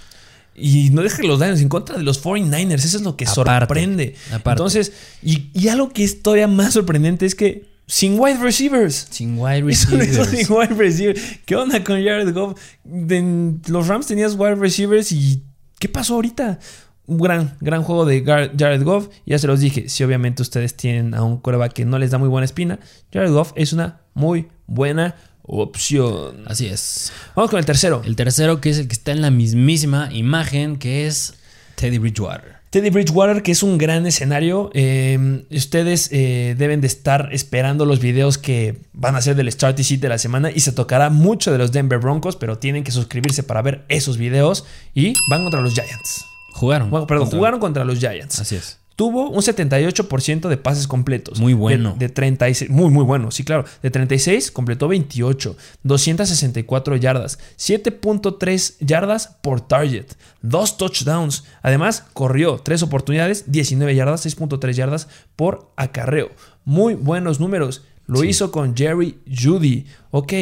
Y 0.55 0.89
no 0.89 1.01
deja 1.01 1.17
que 1.21 1.27
los 1.27 1.39
Lions 1.39 1.61
en 1.61 1.69
contra 1.69 1.97
de 1.97 2.03
los 2.03 2.21
49ers. 2.23 2.73
Eso 2.83 2.97
es 2.97 3.03
lo 3.03 3.15
que 3.15 3.25
Aparte, 3.25 3.35
sorprende. 3.65 4.15
aparte. 4.31 4.49
Entonces, 4.51 4.93
y, 5.23 5.49
y 5.53 5.69
algo 5.69 5.89
que 5.89 6.03
es 6.03 6.21
todavía 6.21 6.47
más 6.47 6.73
sorprendente 6.73 7.25
es 7.25 7.35
que 7.35 7.69
sin 7.87 8.19
wide 8.19 8.37
receivers. 8.41 9.07
Sin 9.11 9.37
wide 9.39 9.59
Eso 9.71 9.95
hizo 9.95 10.25
sin 10.25 10.25
receivers. 10.25 10.49
wide 10.49 10.75
receiver. 10.75 11.17
¿Qué 11.45 11.55
onda 11.55 11.83
con 11.83 12.03
Jared 12.03 12.33
Goff? 12.33 12.59
De- 12.83 13.53
los 13.67 13.87
Rams 13.87 14.07
tenías 14.07 14.35
wide 14.35 14.55
receivers 14.55 15.11
y 15.13 15.43
¿qué 15.79 15.87
pasó 15.87 16.15
ahorita? 16.15 16.59
Un 17.07 17.17
gran, 17.17 17.57
gran 17.59 17.83
juego 17.83 18.05
de 18.05 18.23
Jared 18.23 18.83
Goff. 18.83 19.09
Ya 19.25 19.37
se 19.39 19.47
los 19.47 19.59
dije, 19.59 19.89
si 19.89 20.03
obviamente 20.03 20.41
ustedes 20.41 20.75
tienen 20.75 21.13
a 21.13 21.23
un 21.23 21.37
coreback 21.37 21.73
que 21.73 21.85
no 21.85 21.99
les 21.99 22.11
da 22.11 22.17
muy 22.17 22.29
buena 22.29 22.45
espina, 22.45 22.79
Jared 23.11 23.31
Goff 23.31 23.53
es 23.55 23.73
una 23.73 24.01
muy 24.13 24.47
buena 24.67 25.15
opción. 25.43 26.43
Así 26.47 26.67
es. 26.67 27.11
Vamos 27.35 27.51
con 27.51 27.59
el 27.59 27.65
tercero. 27.65 28.01
El 28.05 28.15
tercero, 28.15 28.61
que 28.61 28.69
es 28.69 28.79
el 28.79 28.87
que 28.87 28.93
está 28.93 29.11
en 29.11 29.21
la 29.21 29.31
mismísima 29.31 30.09
imagen, 30.13 30.77
que 30.77 31.07
es 31.07 31.33
Teddy 31.75 31.97
Bridgewater. 31.97 32.61
Teddy 32.71 32.89
Bridgewater, 32.89 33.43
que 33.43 33.51
es 33.51 33.63
un 33.63 33.77
gran 33.77 34.05
escenario. 34.07 34.71
Eh, 34.73 35.43
ustedes 35.51 36.07
eh, 36.13 36.55
deben 36.57 36.79
de 36.79 36.87
estar 36.87 37.27
esperando 37.33 37.85
los 37.85 37.99
videos 37.99 38.37
que 38.37 38.77
van 38.93 39.17
a 39.17 39.21
ser 39.21 39.35
del 39.35 39.51
Start 39.51 39.77
y 39.79 39.83
Sit 39.83 40.01
de 40.01 40.07
la 40.07 40.17
semana 40.17 40.51
y 40.51 40.61
se 40.61 40.71
tocará 40.71 41.09
mucho 41.09 41.51
de 41.51 41.57
los 41.57 41.73
Denver 41.73 41.99
Broncos, 41.99 42.37
pero 42.37 42.59
tienen 42.59 42.85
que 42.85 42.91
suscribirse 42.91 43.43
para 43.43 43.61
ver 43.61 43.83
esos 43.89 44.17
videos 44.17 44.63
y 44.95 45.13
van 45.29 45.43
contra 45.43 45.59
los 45.59 45.73
Giants. 45.73 46.30
Jugaron. 46.51 46.89
Bueno, 46.89 47.07
perdón, 47.07 47.25
Contra- 47.25 47.37
jugaron 47.39 47.59
contra 47.59 47.85
los 47.85 47.99
Giants. 47.99 48.39
Así 48.39 48.55
es. 48.55 48.77
Tuvo 48.97 49.29
un 49.29 49.41
78% 49.41 50.47
de 50.47 50.57
pases 50.57 50.85
completos. 50.85 51.39
Muy 51.39 51.53
bueno. 51.53 51.93
De, 51.97 52.07
de 52.07 52.13
36, 52.13 52.69
muy, 52.69 52.91
muy 52.91 53.03
bueno, 53.03 53.31
sí, 53.31 53.43
claro. 53.43 53.65
De 53.81 53.89
36 53.89 54.51
completó 54.51 54.87
28, 54.89 55.55
264 55.83 56.95
yardas, 56.97 57.39
7.3 57.57 58.75
yardas 58.79 59.37
por 59.41 59.61
target, 59.61 60.05
dos 60.41 60.77
touchdowns. 60.77 61.45
Además, 61.61 62.05
corrió 62.13 62.59
tres 62.63 62.83
oportunidades, 62.83 63.51
19 63.51 63.95
yardas, 63.95 64.25
6.3 64.25 64.73
yardas 64.73 65.07
por 65.35 65.71
acarreo. 65.77 66.29
Muy 66.65 66.93
buenos 66.93 67.39
números. 67.39 67.83
Lo 68.07 68.19
Sí. 68.21 68.27
hizo 68.27 68.51
con 68.51 68.75
Jerry 68.75 69.19
Judy. 69.25 69.85
Ok. 70.11 70.33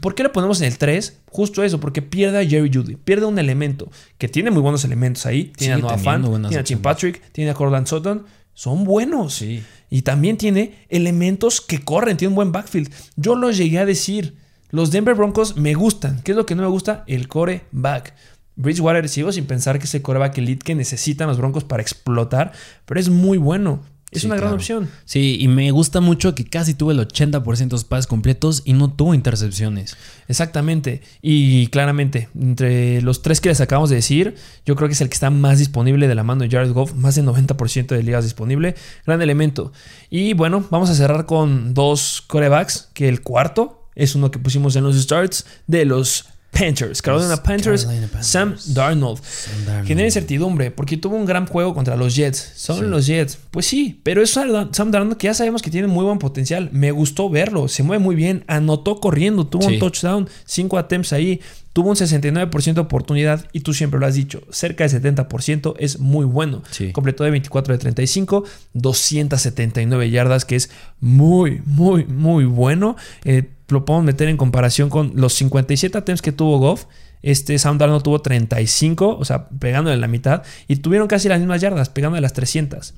¿Por 0.00 0.14
qué 0.14 0.22
le 0.22 0.28
ponemos 0.28 0.60
en 0.60 0.68
el 0.68 0.78
3? 0.78 1.20
Justo 1.30 1.62
eso, 1.62 1.80
porque 1.80 2.02
pierde 2.02 2.38
a 2.38 2.46
Jerry 2.46 2.70
Judy. 2.72 2.96
Pierde 2.96 3.26
un 3.26 3.38
elemento 3.38 3.90
que 4.16 4.28
tiene 4.28 4.50
muy 4.50 4.62
buenos 4.62 4.84
elementos 4.84 5.26
ahí. 5.26 5.52
Tiene 5.56 5.74
a 5.74 5.78
Noah 5.78 5.96
buenas 5.96 6.50
tiene 6.50 6.60
a 6.60 6.64
Tim. 6.64 6.80
Patrick, 6.80 7.22
tiene 7.32 7.50
a 7.50 7.54
Corland 7.54 7.86
Sutton. 7.86 8.24
Son 8.54 8.84
buenos. 8.84 9.34
Sí. 9.34 9.62
Y 9.90 10.02
también 10.02 10.36
tiene 10.36 10.86
elementos 10.88 11.60
que 11.60 11.80
corren, 11.80 12.16
tiene 12.16 12.30
un 12.30 12.36
buen 12.36 12.52
backfield. 12.52 12.92
Yo 13.16 13.36
lo 13.36 13.50
llegué 13.50 13.78
a 13.78 13.86
decir. 13.86 14.36
Los 14.70 14.90
Denver 14.90 15.14
Broncos 15.14 15.56
me 15.56 15.74
gustan. 15.74 16.20
¿Qué 16.22 16.32
es 16.32 16.36
lo 16.36 16.44
que 16.44 16.54
no 16.54 16.62
me 16.62 16.68
gusta? 16.68 17.04
El 17.06 17.28
coreback. 17.28 18.14
Bridgewater 18.56 19.08
sigo 19.08 19.30
sin 19.32 19.46
pensar 19.46 19.78
que 19.78 19.84
es 19.84 19.94
el 19.94 20.02
coreback 20.02 20.36
elite 20.38 20.64
que 20.64 20.74
necesitan 20.74 21.28
los 21.28 21.38
Broncos 21.38 21.64
para 21.64 21.80
explotar, 21.80 22.52
pero 22.84 22.98
es 22.98 23.08
muy 23.08 23.38
bueno. 23.38 23.82
Es 24.10 24.22
Sí, 24.22 24.26
una 24.26 24.36
gran 24.36 24.48
claro. 24.48 24.56
opción. 24.56 24.88
Sí, 25.04 25.36
y 25.38 25.48
me 25.48 25.70
gusta 25.70 26.00
mucho 26.00 26.34
que 26.34 26.44
casi 26.46 26.72
tuvo 26.74 26.92
el 26.92 26.98
80% 26.98 27.56
de 27.58 27.66
los 27.72 27.84
pases 27.84 28.06
completos 28.06 28.62
y 28.64 28.72
no 28.72 28.90
tuvo 28.90 29.12
intercepciones. 29.14 29.96
Exactamente. 30.28 31.02
Y 31.20 31.66
claramente, 31.68 32.28
entre 32.38 33.02
los 33.02 33.20
tres 33.22 33.40
que 33.40 33.48
les 33.50 33.60
acabamos 33.60 33.90
de 33.90 33.96
decir, 33.96 34.34
yo 34.64 34.76
creo 34.76 34.88
que 34.88 34.94
es 34.94 35.00
el 35.00 35.08
que 35.08 35.14
está 35.14 35.30
más 35.30 35.58
disponible 35.58 36.08
de 36.08 36.14
la 36.14 36.22
mano 36.24 36.42
de 36.42 36.48
Jared 36.50 36.72
Goff. 36.72 36.94
Más 36.94 37.16
del 37.16 37.26
90% 37.26 37.86
de 37.88 38.02
ligas 38.02 38.24
disponible. 38.24 38.74
Gran 39.06 39.20
elemento. 39.20 39.72
Y 40.10 40.32
bueno, 40.34 40.64
vamos 40.70 40.88
a 40.90 40.94
cerrar 40.94 41.26
con 41.26 41.74
dos 41.74 42.22
corebacks. 42.26 42.88
Que 42.94 43.08
el 43.08 43.20
cuarto 43.22 43.88
es 43.94 44.14
uno 44.14 44.30
que 44.30 44.38
pusimos 44.38 44.74
en 44.76 44.84
los 44.84 44.96
starts 44.96 45.44
de 45.66 45.84
los 45.84 46.26
Panthers. 46.50 47.02
Carolina 47.02 47.36
Panthers, 47.42 47.82
Carolina 47.82 48.06
Panthers. 48.08 48.26
Sam 48.26 48.56
Darnold. 48.74 49.20
Sam 49.22 49.64
Darnold. 49.66 49.86
Genera 49.86 50.06
incertidumbre 50.08 50.70
porque 50.70 50.96
tuvo 50.96 51.16
un 51.16 51.24
gran 51.26 51.46
juego 51.46 51.74
contra 51.74 51.96
los 51.96 52.16
Jets. 52.16 52.52
Son 52.56 52.78
Sí. 52.78 52.84
los 52.86 53.06
Jets. 53.06 53.38
Pues 53.50 53.66
sí, 53.66 54.00
pero 54.02 54.22
es 54.22 54.30
Sam 54.30 54.70
Sam 54.72 54.90
Darnold 54.90 55.16
que 55.18 55.26
ya 55.26 55.34
sabemos 55.34 55.62
que 55.62 55.70
tiene 55.70 55.86
muy 55.88 56.04
buen 56.04 56.18
potencial. 56.18 56.68
Me 56.72 56.90
gustó 56.90 57.28
verlo. 57.30 57.68
Se 57.68 57.82
mueve 57.82 58.02
muy 58.02 58.16
bien. 58.16 58.44
Anotó 58.48 58.98
corriendo. 58.98 59.46
Tuvo 59.46 59.66
un 59.66 59.78
touchdown. 59.78 60.28
Cinco 60.46 60.78
attempts 60.78 61.12
ahí. 61.12 61.40
Tuvo 61.74 61.90
un 61.90 61.96
69% 61.96 62.74
de 62.74 62.80
oportunidad 62.80 63.46
y 63.52 63.60
tú 63.60 63.72
siempre 63.72 64.00
lo 64.00 64.06
has 64.06 64.14
dicho. 64.14 64.42
Cerca 64.50 64.88
del 64.88 65.00
70% 65.00 65.74
es 65.78 66.00
muy 66.00 66.24
bueno. 66.24 66.64
Sí. 66.72 66.90
Completó 66.90 67.22
de 67.22 67.30
24 67.30 67.72
de 67.74 67.78
35. 67.78 68.42
279 68.72 70.10
yardas 70.10 70.44
que 70.44 70.56
es 70.56 70.70
muy, 71.00 71.62
muy, 71.66 72.04
muy 72.06 72.46
bueno. 72.46 72.96
Eh, 73.24 73.50
lo 73.68 73.84
podemos 73.84 74.04
meter 74.04 74.28
en 74.28 74.36
comparación 74.36 74.88
con 74.88 75.12
los 75.14 75.34
57 75.34 75.98
attempts 75.98 76.22
que 76.22 76.32
tuvo 76.32 76.58
Goff. 76.58 76.86
Este 77.22 77.58
Sam 77.58 77.78
Darnold 77.78 78.02
tuvo 78.02 78.20
35, 78.20 79.16
o 79.18 79.24
sea, 79.24 79.48
pegándole 79.48 79.96
la 79.96 80.08
mitad. 80.08 80.42
Y 80.68 80.76
tuvieron 80.76 81.08
casi 81.08 81.28
las 81.28 81.38
mismas 81.38 81.60
yardas, 81.60 81.88
pegándole 81.88 82.20
las 82.20 82.32
300. 82.32 82.94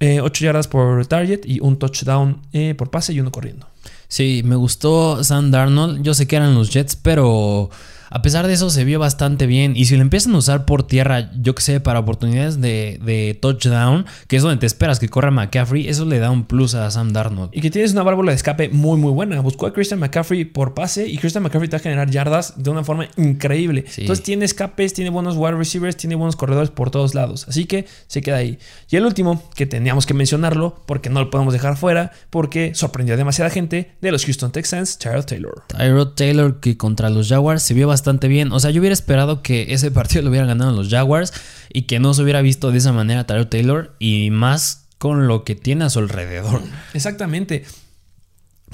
8 0.00 0.44
yardas 0.44 0.68
por 0.68 1.04
target 1.06 1.40
y 1.44 1.60
un 1.60 1.76
touchdown 1.76 2.40
eh, 2.52 2.74
por 2.76 2.90
pase 2.90 3.12
y 3.12 3.20
uno 3.20 3.32
corriendo. 3.32 3.66
Sí, 4.06 4.42
me 4.44 4.56
gustó 4.56 5.22
Sam 5.24 5.50
Darnold. 5.50 6.02
Yo 6.02 6.14
sé 6.14 6.26
que 6.26 6.36
eran 6.36 6.54
los 6.54 6.70
Jets, 6.70 6.96
pero 6.96 7.68
a 8.10 8.22
pesar 8.22 8.46
de 8.46 8.54
eso 8.54 8.70
se 8.70 8.84
vio 8.84 8.98
bastante 8.98 9.46
bien. 9.46 9.76
Y 9.76 9.86
si 9.86 9.96
lo 9.96 10.02
empiezan 10.02 10.34
a 10.34 10.38
usar 10.38 10.64
por 10.64 10.86
tierra, 10.86 11.30
yo 11.40 11.54
que 11.54 11.62
sé, 11.62 11.80
para 11.80 11.98
oportunidades 11.98 12.60
de, 12.60 12.98
de 13.02 13.38
touchdown, 13.40 14.06
que 14.26 14.36
es 14.36 14.42
donde 14.42 14.58
te 14.58 14.66
esperas 14.66 14.98
que 14.98 15.08
corra 15.08 15.30
McCaffrey, 15.30 15.88
eso 15.88 16.04
le 16.04 16.18
da 16.18 16.30
un 16.30 16.44
plus 16.44 16.74
a 16.74 16.90
Sam 16.90 17.12
Darnold. 17.12 17.50
Y 17.52 17.60
que 17.60 17.70
tienes 17.70 17.92
una 17.92 18.02
válvula 18.02 18.32
de 18.32 18.36
escape 18.36 18.68
muy, 18.70 18.98
muy 18.98 19.12
buena. 19.12 19.40
Buscó 19.40 19.66
a 19.66 19.72
Christian 19.72 20.00
McCaffrey 20.00 20.44
por 20.44 20.74
pase 20.74 21.06
y 21.06 21.18
Christian 21.18 21.42
McCaffrey 21.42 21.68
te 21.68 21.76
va 21.76 21.80
a 21.80 21.82
generar 21.82 22.10
yardas 22.10 22.54
de 22.56 22.70
una 22.70 22.84
forma 22.84 23.08
increíble. 23.16 23.84
Sí. 23.88 24.02
Entonces 24.02 24.24
tiene 24.24 24.44
escapes, 24.44 24.94
tiene 24.94 25.10
buenos 25.10 25.36
wide 25.36 25.52
receivers, 25.52 25.96
tiene 25.96 26.14
buenos 26.14 26.36
corredores 26.36 26.70
por 26.70 26.90
todos 26.90 27.14
lados. 27.14 27.46
Así 27.48 27.66
que 27.66 27.86
se 28.06 28.22
queda 28.22 28.36
ahí. 28.36 28.58
Y 28.88 28.96
el 28.96 29.04
último, 29.04 29.42
que 29.54 29.66
teníamos 29.66 30.06
que 30.06 30.14
mencionarlo, 30.14 30.82
porque 30.86 31.10
no 31.10 31.20
lo 31.20 31.30
podemos 31.30 31.52
dejar 31.52 31.76
fuera, 31.76 32.12
porque 32.30 32.74
sorprendió 32.74 33.14
a 33.14 33.18
demasiada 33.18 33.50
gente, 33.50 33.92
de 34.00 34.12
los 34.12 34.24
Houston 34.24 34.50
Texans, 34.50 34.98
Charles 34.98 35.26
Taylor. 35.26 35.62
Tyrod 35.68 36.14
Taylor, 36.14 36.60
que 36.60 36.76
contra 36.76 37.10
los 37.10 37.28
Jaguars 37.28 37.62
se 37.62 37.74
vio 37.74 37.86
bastante 37.86 37.97
bien. 38.28 38.52
O 38.52 38.60
sea, 38.60 38.70
yo 38.70 38.80
hubiera 38.80 38.94
esperado 38.94 39.42
que 39.42 39.72
ese 39.72 39.90
partido 39.92 40.22
lo 40.22 40.30
hubieran 40.30 40.48
ganado 40.48 40.72
los 40.72 40.88
Jaguars 40.88 41.32
y 41.72 41.82
que 41.82 41.98
no 41.98 42.14
se 42.14 42.22
hubiera 42.22 42.42
visto 42.42 42.70
de 42.70 42.78
esa 42.78 42.92
manera 42.92 43.26
Tyler 43.26 43.46
Taylor 43.46 43.94
y 43.98 44.30
más 44.30 44.86
con 44.98 45.28
lo 45.28 45.44
que 45.44 45.54
tiene 45.54 45.84
a 45.84 45.90
su 45.90 46.00
alrededor. 46.00 46.62
Exactamente. 46.94 47.64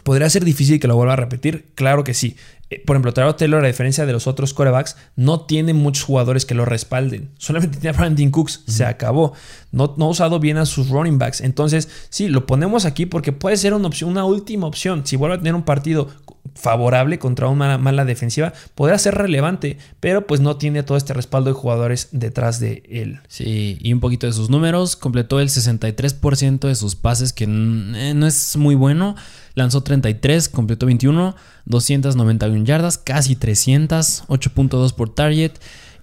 ¿Podría 0.03 0.29
ser 0.29 0.45
difícil 0.45 0.81
que 0.81 0.89
lo 0.89 0.97
vuelva 0.97 1.15
a 1.15 1.17
repetir? 1.17 1.73
Claro 1.75 2.05
que 2.05 2.15
sí. 2.15 2.37
Eh, 2.71 2.83
por 2.85 2.97
ejemplo, 2.97 3.13
Tyrod 3.13 3.37
Taylor, 3.37 3.65
a 3.65 3.67
diferencia 3.67 4.07
de 4.07 4.13
los 4.13 4.27
otros 4.27 4.53
corebacks, 4.55 4.97
no 5.17 5.43
tiene 5.43 5.75
muchos 5.75 6.05
jugadores 6.05 6.45
que 6.45 6.55
lo 6.55 6.65
respalden. 6.65 7.31
Solamente 7.39 7.79
tiene 7.79 7.97
a 7.97 7.99
Brandon 7.99 8.31
Cooks. 8.31 8.65
Se 8.67 8.85
acabó. 8.85 9.35
No, 9.71 9.95
no, 9.97 10.07
ha 10.07 10.09
usado 10.09 10.41
bien 10.41 10.57
a 10.57 10.67
sus 10.67 10.89
running 10.89 11.19
backs. 11.19 11.41
Entonces, 11.41 11.89
sí, 12.11 12.29
lo 12.29 12.47
ponemos 12.47 12.85
aquí 12.85 13.07
porque 13.07 13.33
puede 13.33 13.57
ser 13.57 13.75
una 13.75 13.87
opción, 13.87 14.11
una 14.11 14.25
última 14.25 14.67
opción. 14.67 15.07
Si 15.07 15.17
vuelve 15.17 15.37
a 15.37 15.39
tener 15.39 15.55
un 15.55 15.63
partido 15.63 16.09
favorable 16.55 17.19
contra 17.19 17.49
una 17.49 17.79
mala 17.79 18.05
defensiva, 18.05 18.53
podrá 18.75 18.99
ser 18.99 19.15
relevante, 19.15 19.79
pero 20.01 20.27
pues 20.27 20.41
no 20.41 20.57
tiene 20.57 20.83
todo 20.83 20.97
este 20.97 21.15
respaldo 21.15 21.51
de 21.51 21.55
jugadores 21.55 22.09
detrás 22.13 22.61
de 22.61 22.83
él. 22.89 23.21
Sí, 23.29 23.79
y 23.81 23.93
un 23.93 24.01
poquito 24.01 24.27
de 24.27 24.33
sus 24.33 24.51
números, 24.51 24.97
completó 24.97 25.41
el 25.41 25.49
63% 25.49 26.69
de 26.69 26.75
sus 26.75 26.95
pases, 26.97 27.33
que 27.33 27.45
eh, 27.45 28.13
no 28.15 28.27
es 28.27 28.57
muy 28.57 28.75
bueno. 28.75 29.17
Lanzó 29.55 29.83
33, 29.83 30.49
completó 30.49 30.87
21, 30.87 31.35
291 31.67 32.65
yardas, 32.65 32.99
casi 32.99 33.37
300, 33.37 34.25
8.2 34.29 34.95
por 34.95 35.15
target 35.15 35.53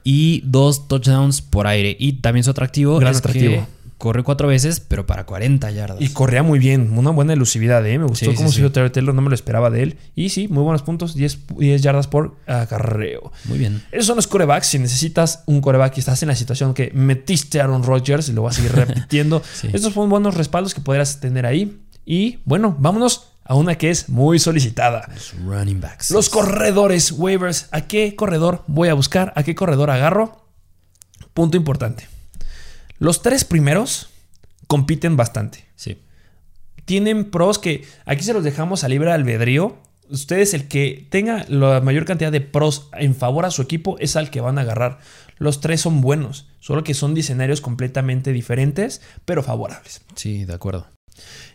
y 0.03 0.41
2 0.45 0.87
touchdowns 0.87 1.41
por 1.41 1.67
aire. 1.67 1.95
Y 1.99 2.13
también 2.13 2.43
su 2.43 2.51
atractivo 2.51 2.97
Gran 2.99 3.15
atractivo. 3.15 3.67
Corre 4.01 4.23
cuatro 4.23 4.47
veces, 4.47 4.79
pero 4.79 5.05
para 5.05 5.27
40 5.27 5.69
yardas. 5.69 6.01
Y 6.01 6.09
corría 6.09 6.41
muy 6.41 6.57
bien, 6.57 6.97
una 6.97 7.11
buena 7.11 7.33
elusividad, 7.33 7.85
¿eh? 7.85 7.99
Me 7.99 8.05
gustó 8.05 8.31
Sí, 8.31 8.35
cómo 8.35 8.49
sí, 8.49 8.55
se 8.55 8.61
hizo 8.61 8.83
sí. 8.83 8.89
Taylor, 8.89 9.13
no 9.13 9.21
me 9.21 9.29
lo 9.29 9.35
esperaba 9.35 9.69
de 9.69 9.83
él. 9.83 9.97
Y 10.15 10.29
sí, 10.29 10.47
muy 10.47 10.63
buenos 10.63 10.81
puntos, 10.81 11.13
10, 11.13 11.37
10 11.59 11.81
yardas 11.83 12.07
por 12.07 12.35
acarreo. 12.47 13.31
Muy 13.45 13.59
bien. 13.59 13.83
Esos 13.91 14.07
son 14.07 14.15
los 14.15 14.25
corebacks. 14.25 14.65
Si 14.65 14.79
necesitas 14.79 15.43
un 15.45 15.61
coreback 15.61 15.97
y 15.97 15.99
estás 15.99 16.23
en 16.23 16.29
la 16.29 16.35
situación 16.35 16.73
que 16.73 16.89
metiste 16.95 17.61
a 17.61 17.65
Aaron 17.65 17.83
Rodgers, 17.83 18.27
y 18.27 18.33
lo 18.33 18.41
voy 18.41 18.49
a 18.49 18.53
seguir 18.53 18.71
repitiendo, 18.75 19.43
estos 19.71 19.93
son 19.93 20.09
buenos 20.09 20.33
respaldos 20.33 20.73
que 20.73 20.81
podrás 20.81 21.19
tener 21.19 21.45
ahí. 21.45 21.83
Y 22.03 22.39
bueno, 22.45 22.75
vámonos 22.79 23.33
a 23.45 23.53
una 23.53 23.77
que 23.77 23.91
es 23.91 24.09
muy 24.09 24.39
solicitada. 24.39 25.07
Los 25.13 25.35
running 25.45 25.79
backs. 25.79 26.09
Los 26.09 26.29
corredores, 26.29 27.11
waivers. 27.11 27.67
¿A 27.71 27.81
qué 27.81 28.15
corredor 28.15 28.63
voy 28.65 28.89
a 28.89 28.95
buscar? 28.95 29.31
¿A 29.35 29.43
qué 29.43 29.53
corredor 29.53 29.91
agarro? 29.91 30.47
Punto 31.35 31.55
importante. 31.55 32.07
Los 33.01 33.23
tres 33.23 33.45
primeros 33.45 34.09
compiten 34.67 35.17
bastante. 35.17 35.65
Sí. 35.75 35.97
Tienen 36.85 37.31
pros 37.31 37.57
que 37.57 37.83
aquí 38.05 38.23
se 38.23 38.31
los 38.31 38.43
dejamos 38.43 38.83
a 38.83 38.89
libre 38.89 39.11
albedrío. 39.11 39.79
Ustedes, 40.07 40.53
el 40.53 40.67
que 40.67 41.07
tenga 41.09 41.43
la 41.49 41.81
mayor 41.81 42.05
cantidad 42.05 42.31
de 42.31 42.41
pros 42.41 42.89
en 42.93 43.15
favor 43.15 43.45
a 43.45 43.49
su 43.49 43.63
equipo, 43.63 43.97
es 43.97 44.15
al 44.15 44.29
que 44.29 44.39
van 44.39 44.59
a 44.59 44.61
agarrar. 44.61 44.99
Los 45.39 45.61
tres 45.61 45.81
son 45.81 46.01
buenos, 46.01 46.45
solo 46.59 46.83
que 46.83 46.93
son 46.93 47.17
escenarios 47.17 47.59
completamente 47.59 48.33
diferentes, 48.33 49.01
pero 49.25 49.41
favorables. 49.41 50.01
Sí, 50.13 50.45
de 50.45 50.53
acuerdo. 50.53 50.85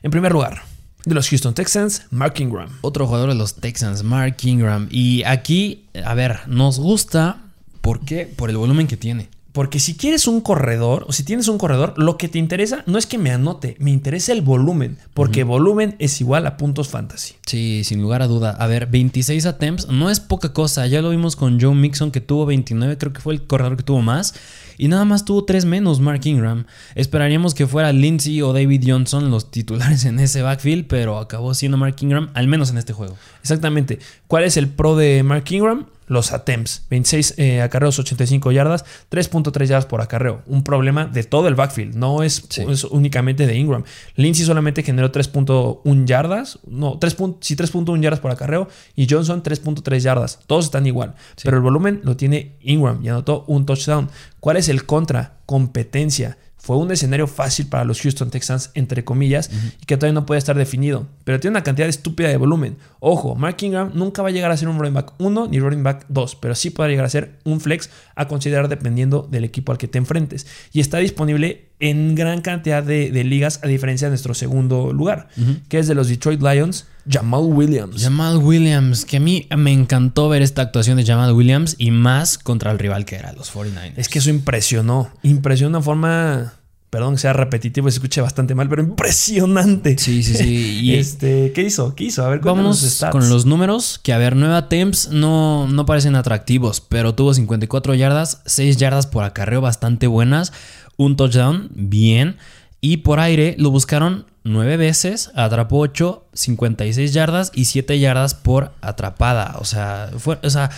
En 0.03 0.11
primer 0.11 0.33
lugar, 0.33 0.63
de 1.05 1.15
los 1.15 1.29
Houston 1.29 1.55
Texans, 1.55 2.09
Mark 2.11 2.35
Ingram. 2.39 2.77
Otro 2.81 3.07
jugador 3.07 3.29
de 3.29 3.37
los 3.37 3.55
Texans, 3.55 4.03
Mark 4.03 4.39
Ingram. 4.43 4.89
Y 4.91 5.23
aquí, 5.23 5.87
a 6.05 6.15
ver, 6.15 6.41
nos 6.49 6.81
gusta. 6.81 7.45
¿Por 7.83 8.05
qué? 8.05 8.27
Por 8.27 8.51
el 8.51 8.57
volumen 8.57 8.89
que 8.89 8.97
tiene. 8.97 9.29
Porque 9.57 9.81
si 9.81 9.95
quieres 9.95 10.29
un 10.29 10.43
corredor, 10.43 11.07
o 11.09 11.15
si 11.15 11.23
tienes 11.23 11.49
un 11.49 11.57
corredor, 11.57 11.95
lo 11.97 12.19
que 12.19 12.29
te 12.29 12.39
interesa 12.39 12.83
no 12.85 12.99
es 12.99 13.07
que 13.07 13.17
me 13.17 13.31
anote, 13.31 13.75
me 13.79 13.91
interesa 13.91 14.35
el 14.35 14.43
volumen, 14.43 14.99
porque 15.15 15.45
volumen 15.45 15.97
es 15.99 16.21
igual 16.21 16.47
a 16.47 16.59
puntos 16.59 16.89
fantasy. 16.89 17.37
Sí, 17.47 17.81
sin 17.83 18.03
lugar 18.03 18.21
a 18.21 18.27
duda. 18.27 18.51
A 18.51 18.67
ver, 18.67 18.87
26 18.87 19.47
attempts 19.47 19.89
no 19.89 20.11
es 20.11 20.21
poca 20.21 20.53
cosa. 20.53 20.87
Ya 20.87 21.01
lo 21.01 21.09
vimos 21.09 21.37
con 21.37 21.59
Joe 21.59 21.75
Mixon 21.75 22.11
que 22.11 22.21
tuvo 22.21 22.45
29, 22.45 22.99
creo 22.99 23.15
que 23.15 23.23
fue 23.23 23.33
el 23.33 23.47
corredor 23.47 23.79
que 23.79 23.83
tuvo 23.83 24.03
más. 24.03 24.35
Y 24.77 24.89
nada 24.89 25.07
más 25.07 25.25
tuvo 25.25 25.47
3 25.47 25.65
menos 25.65 26.01
Mark 26.01 26.21
Ingram. 26.25 26.67
Esperaríamos 26.95 27.55
que 27.55 27.67
fuera 27.67 27.95
Lindsay 27.95 28.43
o 28.43 28.53
David 28.53 28.85
Johnson 28.87 29.31
los 29.31 29.51
titulares 29.51 30.05
en 30.05 30.21
ese 30.21 30.43
backfield, 30.43 30.87
pero 30.87 31.17
acabó 31.17 31.55
siendo 31.55 31.79
Mark 31.79 31.97
Ingram, 32.01 32.29
al 32.35 32.47
menos 32.47 32.69
en 32.69 32.77
este 32.77 32.93
juego. 32.93 33.17
Exactamente. 33.41 34.01
¿Cuál 34.27 34.45
es 34.45 34.59
el 34.59 34.69
pro 34.69 34.97
de 34.97 35.23
Mark 35.23 35.45
Ingram? 35.49 35.87
Los 36.09 36.33
attempts. 36.33 36.85
26 36.89 37.35
eh, 37.39 37.63
acarreos, 37.63 37.99
85 37.99 38.53
yardas, 38.53 38.85
3.3 39.11 39.67
yardas 39.67 39.87
por 39.87 40.01
acarreo. 40.01 40.43
Un 40.47 40.63
problema 40.63 41.07
de 41.07 41.25
todo 41.25 41.49
el 41.49 41.55
backfield. 41.57 41.97
No 41.97 42.23
es, 42.23 42.45
Sí. 42.49 42.65
es 42.69 42.85
únicamente 42.85 43.47
de 43.47 43.57
Ingram. 43.57 43.83
Lindsay 44.15 44.47
solamente 44.47 44.83
generó 44.85 45.11
3.1 45.11 46.07
yardas. 46.07 46.59
No, 46.67 46.99
3. 46.99 47.17
pun- 47.19 47.37
sí, 47.41 47.57
3.1 47.57 48.01
yardas 48.03 48.21
por 48.21 48.31
acarreo. 48.31 48.69
Y 48.95 49.09
Johnson 49.11 49.43
3.3 49.43 50.03
yardas. 50.05 50.39
Todos 50.47 50.67
están 50.67 50.87
igual. 50.87 51.15
Pero 51.43 51.57
el 51.57 51.63
volumen 51.63 52.01
lo 52.05 52.17
tiene 52.17 52.57
Ingram 52.61 53.05
y 53.05 53.09
anotó 53.09 53.45
un 53.49 53.67
touchdown. 53.67 54.09
¿Cuál 54.41 54.59
es 54.59 54.69
el 54.69 54.87
contra? 54.87 55.39
Competencia. 55.47 56.39
Fue 56.57 56.77
un 56.79 56.91
escenario 56.91 57.29
fácil 57.29 57.67
para 57.69 57.85
los 57.85 58.01
Houston 58.01 58.31
Texans, 58.31 58.71
entre 58.75 59.05
comillas, 59.05 59.51
y 59.81 59.87
que 59.87 59.97
todavía 59.97 60.15
no 60.21 60.27
puede 60.27 60.39
estar 60.39 60.57
definido. 60.57 61.07
Pero 61.23 61.39
tiene 61.39 61.53
una 61.53 61.63
cantidad 61.63 61.89
estúpida 61.89 62.29
de 62.29 62.37
volumen. 62.37 62.77
Ojo, 63.09 63.37
Mark 63.37 63.59
Ingram 63.61 63.93
nunca 63.95 64.21
va 64.21 64.31
a 64.31 64.33
llegar 64.33 64.51
a 64.51 64.57
ser 64.57 64.67
un 64.67 64.81
running 64.81 64.95
back 64.95 65.13
1 65.19 65.47
ni 65.47 65.61
running 65.61 65.85
back 65.85 66.07
2, 66.09 66.35
pero 66.41 66.57
sí 66.57 66.71
puede 66.71 66.91
llegar 66.91 67.07
a 67.07 67.09
ser 67.09 67.39
un 67.45 67.61
flex 67.61 67.89
a 68.17 68.27
considerar 68.27 68.67
dependiendo 68.67 69.29
del 69.31 69.45
equipo 69.45 69.71
al 69.71 69.79
que 69.79 69.87
te 69.87 69.99
enfrentes. 69.99 70.49
Y 70.73 70.81
está 70.81 70.99
disponible 70.99 71.69
en 71.79 72.17
gran 72.17 72.41
cantidad 72.41 72.83
de, 72.83 73.13
de 73.13 73.23
ligas, 73.23 73.61
a 73.63 73.69
diferencia 73.69 74.09
de 74.09 74.11
nuestro 74.11 74.35
segundo 74.35 74.93
lugar, 74.93 75.29
que 75.69 75.79
es 75.79 75.87
de 75.87 75.95
los 75.95 76.09
Detroit 76.09 76.43
Lions, 76.43 76.87
Jamal 77.09 77.45
Williams. 77.45 78.03
Jamal 78.03 78.39
Williams, 78.39 79.05
que 79.05 79.19
a 79.19 79.21
mí 79.21 79.47
me 79.57 79.73
encantó 79.73 80.29
ver 80.29 80.43
esta 80.43 80.63
actuación 80.63 80.97
de 80.97 81.05
Jamal 81.05 81.33
Williams 81.33 81.77
y 81.79 81.93
más 81.93 82.39
contra 82.39 82.73
el 82.73 82.79
rival 82.81 83.05
que 83.05 83.15
era, 83.15 83.33
los 83.33 83.55
49ers. 83.55 83.93
Es 83.97 84.09
que 84.09 84.19
eso 84.19 84.31
impresionó. 84.31 85.11
Impresionó 85.23 85.71
de 85.71 85.77
una 85.77 85.85
forma. 85.85 86.55
Perdón 86.97 87.13
que 87.13 87.21
sea 87.21 87.35
repetitivo 87.35 87.89
y 87.89 87.91
se 87.91 87.97
escuche 87.99 88.23
bastante 88.23 88.55
mal, 88.55 88.71
pero 88.71 88.83
impresionante. 88.83 89.99
Sí, 89.99 90.23
sí, 90.23 90.33
sí. 90.33 90.79
Y 90.83 90.95
este, 90.95 91.53
¿Qué 91.53 91.61
hizo? 91.61 91.95
¿Qué 91.95 92.05
hizo? 92.05 92.25
A 92.25 92.31
ver, 92.31 92.41
Vamos 92.41 92.81
stats. 92.81 93.13
con 93.13 93.29
los 93.29 93.45
números, 93.45 94.01
que 94.03 94.15
a 94.15 94.17
ver, 94.19 94.35
9 94.35 94.55
attempts 94.55 95.11
no, 95.11 95.69
no 95.69 95.85
parecen 95.85 96.17
atractivos, 96.17 96.81
pero 96.81 97.15
tuvo 97.15 97.35
54 97.35 97.93
yardas, 97.93 98.41
6 98.47 98.79
yardas 98.79 99.07
por 99.07 99.25
acarreo 99.25 99.61
bastante 99.61 100.07
buenas, 100.07 100.55
un 100.97 101.17
touchdown, 101.17 101.69
bien, 101.75 102.39
y 102.81 102.97
por 102.99 103.21
aire 103.21 103.57
lo 103.59 103.71
buscaron 103.71 104.25
9 104.45 104.79
veces, 104.79 105.33
atrapó 105.35 105.81
8, 105.81 106.25
56 106.33 107.13
yardas 107.13 107.53
y 107.55 107.67
7 107.67 107.99
yardas 107.99 108.35
por 108.35 108.73
atrapada, 108.81 109.57
o 109.59 109.67
sea, 109.67 110.13
fue, 110.17 110.39
o 110.43 110.49
sea, 110.49 110.71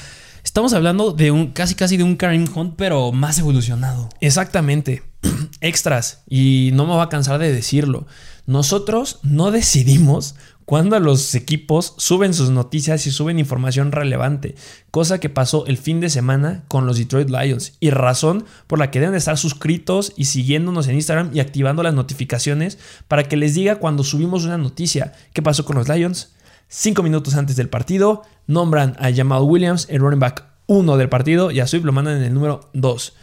estamos 0.45 0.73
hablando 0.73 1.12
de 1.12 1.30
un 1.30 1.49
casi 1.49 1.75
casi 1.75 1.97
de 1.97 2.04
un 2.04 2.16
Karim 2.16 2.47
Hunt, 2.54 2.75
pero 2.76 3.12
más 3.12 3.38
evolucionado. 3.38 4.09
Exactamente. 4.21 5.02
Extras. 5.61 6.23
Y 6.28 6.71
no 6.75 6.87
me 6.87 6.95
va 6.95 7.04
a 7.04 7.09
cansar 7.09 7.38
de 7.38 7.52
decirlo. 7.52 8.07
Nosotros 8.47 9.21
no 9.23 9.50
decidimos 9.50 10.35
cuándo 10.64 10.99
los 11.00 11.35
equipos 11.35 11.95
suben 11.97 12.35
sus 12.35 12.50
noticias 12.50 13.07
y 13.07 13.11
suben 13.11 13.38
información 13.38 13.90
relevante. 13.90 14.54
Cosa 14.90 15.18
que 15.18 15.30
pasó 15.30 15.66
el 15.66 15.78
fin 15.78 16.00
de 16.00 16.11
semana 16.11 16.64
con 16.68 16.87
los 16.87 16.99
Detroit 16.99 17.30
Lions. 17.30 17.75
Y 17.80 17.90
razón 17.90 18.45
por 18.66 18.78
la 18.78 18.90
que 18.90 19.00
deben 19.00 19.12
de 19.12 19.18
estar 19.18 19.38
suscritos 19.38 20.12
y 20.16 20.26
siguiéndonos 20.26 20.88
en 20.88 20.97
Instagram 20.97 21.30
y 21.35 21.40
activando 21.40 21.83
las 21.83 21.95
notificaciones 21.95 22.78
para 23.09 23.25
que 23.25 23.37
les 23.37 23.54
diga 23.54 23.76
cuando 23.76 24.04
subimos 24.04 24.45
una 24.45 24.59
noticia. 24.59 25.12
¿Qué 25.33 25.42
pasó 25.42 25.64
con 25.64 25.76
los 25.76 25.88
Lions? 25.88 26.33
Cinco 26.68 27.02
minutos 27.02 27.34
antes 27.34 27.56
del 27.56 27.68
partido, 27.68 28.22
nombran 28.46 28.94
a 28.98 29.12
Jamal 29.14 29.42
Williams, 29.42 29.87
el 29.90 30.00
running 30.00 30.20
back 30.20 30.44
1 30.66 30.96
del 30.98 31.08
partido, 31.08 31.50
y 31.50 31.60
a 31.60 31.66
Swift 31.66 31.84
lo 31.84 31.92
mandan 31.92 32.18
en 32.18 32.25
el 32.25 32.34
número 32.34 32.70
2. 32.75 33.14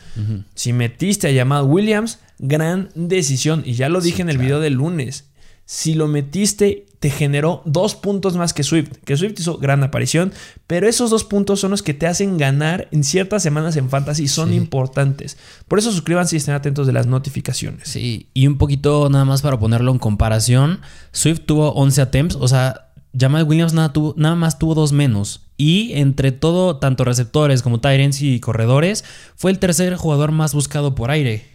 Si 0.56 0.74
metiste 0.74 1.28
a 1.30 1.36
Jamal 1.36 1.66
Williams, 1.66 2.20
gran 2.40 2.90
decisión. 2.96 3.62
Y 3.66 3.74
ya 3.74 3.90
lo 3.90 4.02
dije 4.02 4.22
en 4.22 4.30
el 4.30 4.38
video 4.38 4.60
del 4.60 4.74
lunes. 4.74 5.26
Si 5.68 5.94
lo 5.96 6.08
metiste, 6.08 6.86
te 7.00 7.10
generó 7.10 7.62
dos 7.66 7.96
puntos 7.96 8.38
más 8.38 8.54
que 8.54 8.64
Swift. 8.64 8.98
Que 9.04 9.18
Swift 9.18 9.40
hizo 9.40 9.58
gran 9.58 9.84
aparición, 9.84 10.32
pero 10.68 10.88
esos 10.88 11.10
dos 11.10 11.24
puntos 11.24 11.60
son 11.60 11.72
los 11.72 11.82
que 11.84 11.94
te 11.96 12.08
hacen 12.08 12.38
ganar 12.38 12.88
en 12.92 13.04
ciertas 13.04 13.44
semanas 13.44 13.76
en 13.76 13.90
Fantasy. 13.90 14.28
Son 14.28 14.50
Sí. 14.50 14.56
importantes. 14.56 15.38
Por 15.68 15.78
eso 15.80 15.92
suscríbanse 15.92 16.36
y 16.36 16.38
estén 16.38 16.54
atentos 16.56 16.86
de 16.88 16.94
las 16.94 17.08
notificaciones. 17.08 17.90
Sí, 17.90 18.30
y 18.34 18.48
un 18.48 18.58
poquito 18.58 19.10
nada 19.10 19.26
más 19.26 19.42
para 19.42 19.60
ponerlo 19.60 19.92
en 19.92 20.00
comparación, 20.00 20.82
Swift 21.12 21.42
tuvo 21.46 21.74
11 21.74 22.02
attempts, 22.02 22.36
o 22.40 22.48
sea, 22.48 22.85
Jamal 23.18 23.44
Williams 23.44 23.74
nada, 23.74 24.36
más 24.36 24.60
tuvo 24.60 24.76
dos 24.76 24.92
menos. 24.92 25.42
Y 25.58 25.94
entre 25.94 26.32
todo, 26.32 26.78
tanto 26.78 27.04
receptores 27.06 27.62
como 27.62 27.80
Tyrants 27.80 28.22
y 28.22 28.40
corredores, 28.40 29.04
fue 29.36 29.52
el 29.52 29.60
tercer 29.60 29.96
jugador 29.96 30.32
más 30.32 30.54
buscado 30.54 30.96
por 30.96 31.12
aire. 31.12 31.46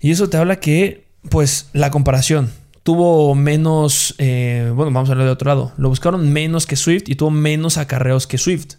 Y 0.00 0.10
eso 0.10 0.28
te 0.28 0.36
habla 0.36 0.60
que, 0.60 1.06
pues, 1.28 1.68
la 1.72 1.90
comparación. 1.90 2.50
Tuvo 2.82 3.34
menos, 3.34 4.14
eh, 4.18 4.72
bueno, 4.74 4.90
vamos 4.92 5.08
a 5.08 5.12
hablar 5.12 5.26
de 5.26 5.32
otro 5.32 5.48
lado. 5.48 5.72
Lo 5.76 5.88
buscaron 5.88 6.32
menos 6.32 6.66
que 6.66 6.76
Swift 6.76 7.08
y 7.08 7.16
tuvo 7.16 7.30
menos 7.30 7.76
acarreos 7.76 8.26
que 8.26 8.38
Swift. 8.38 8.76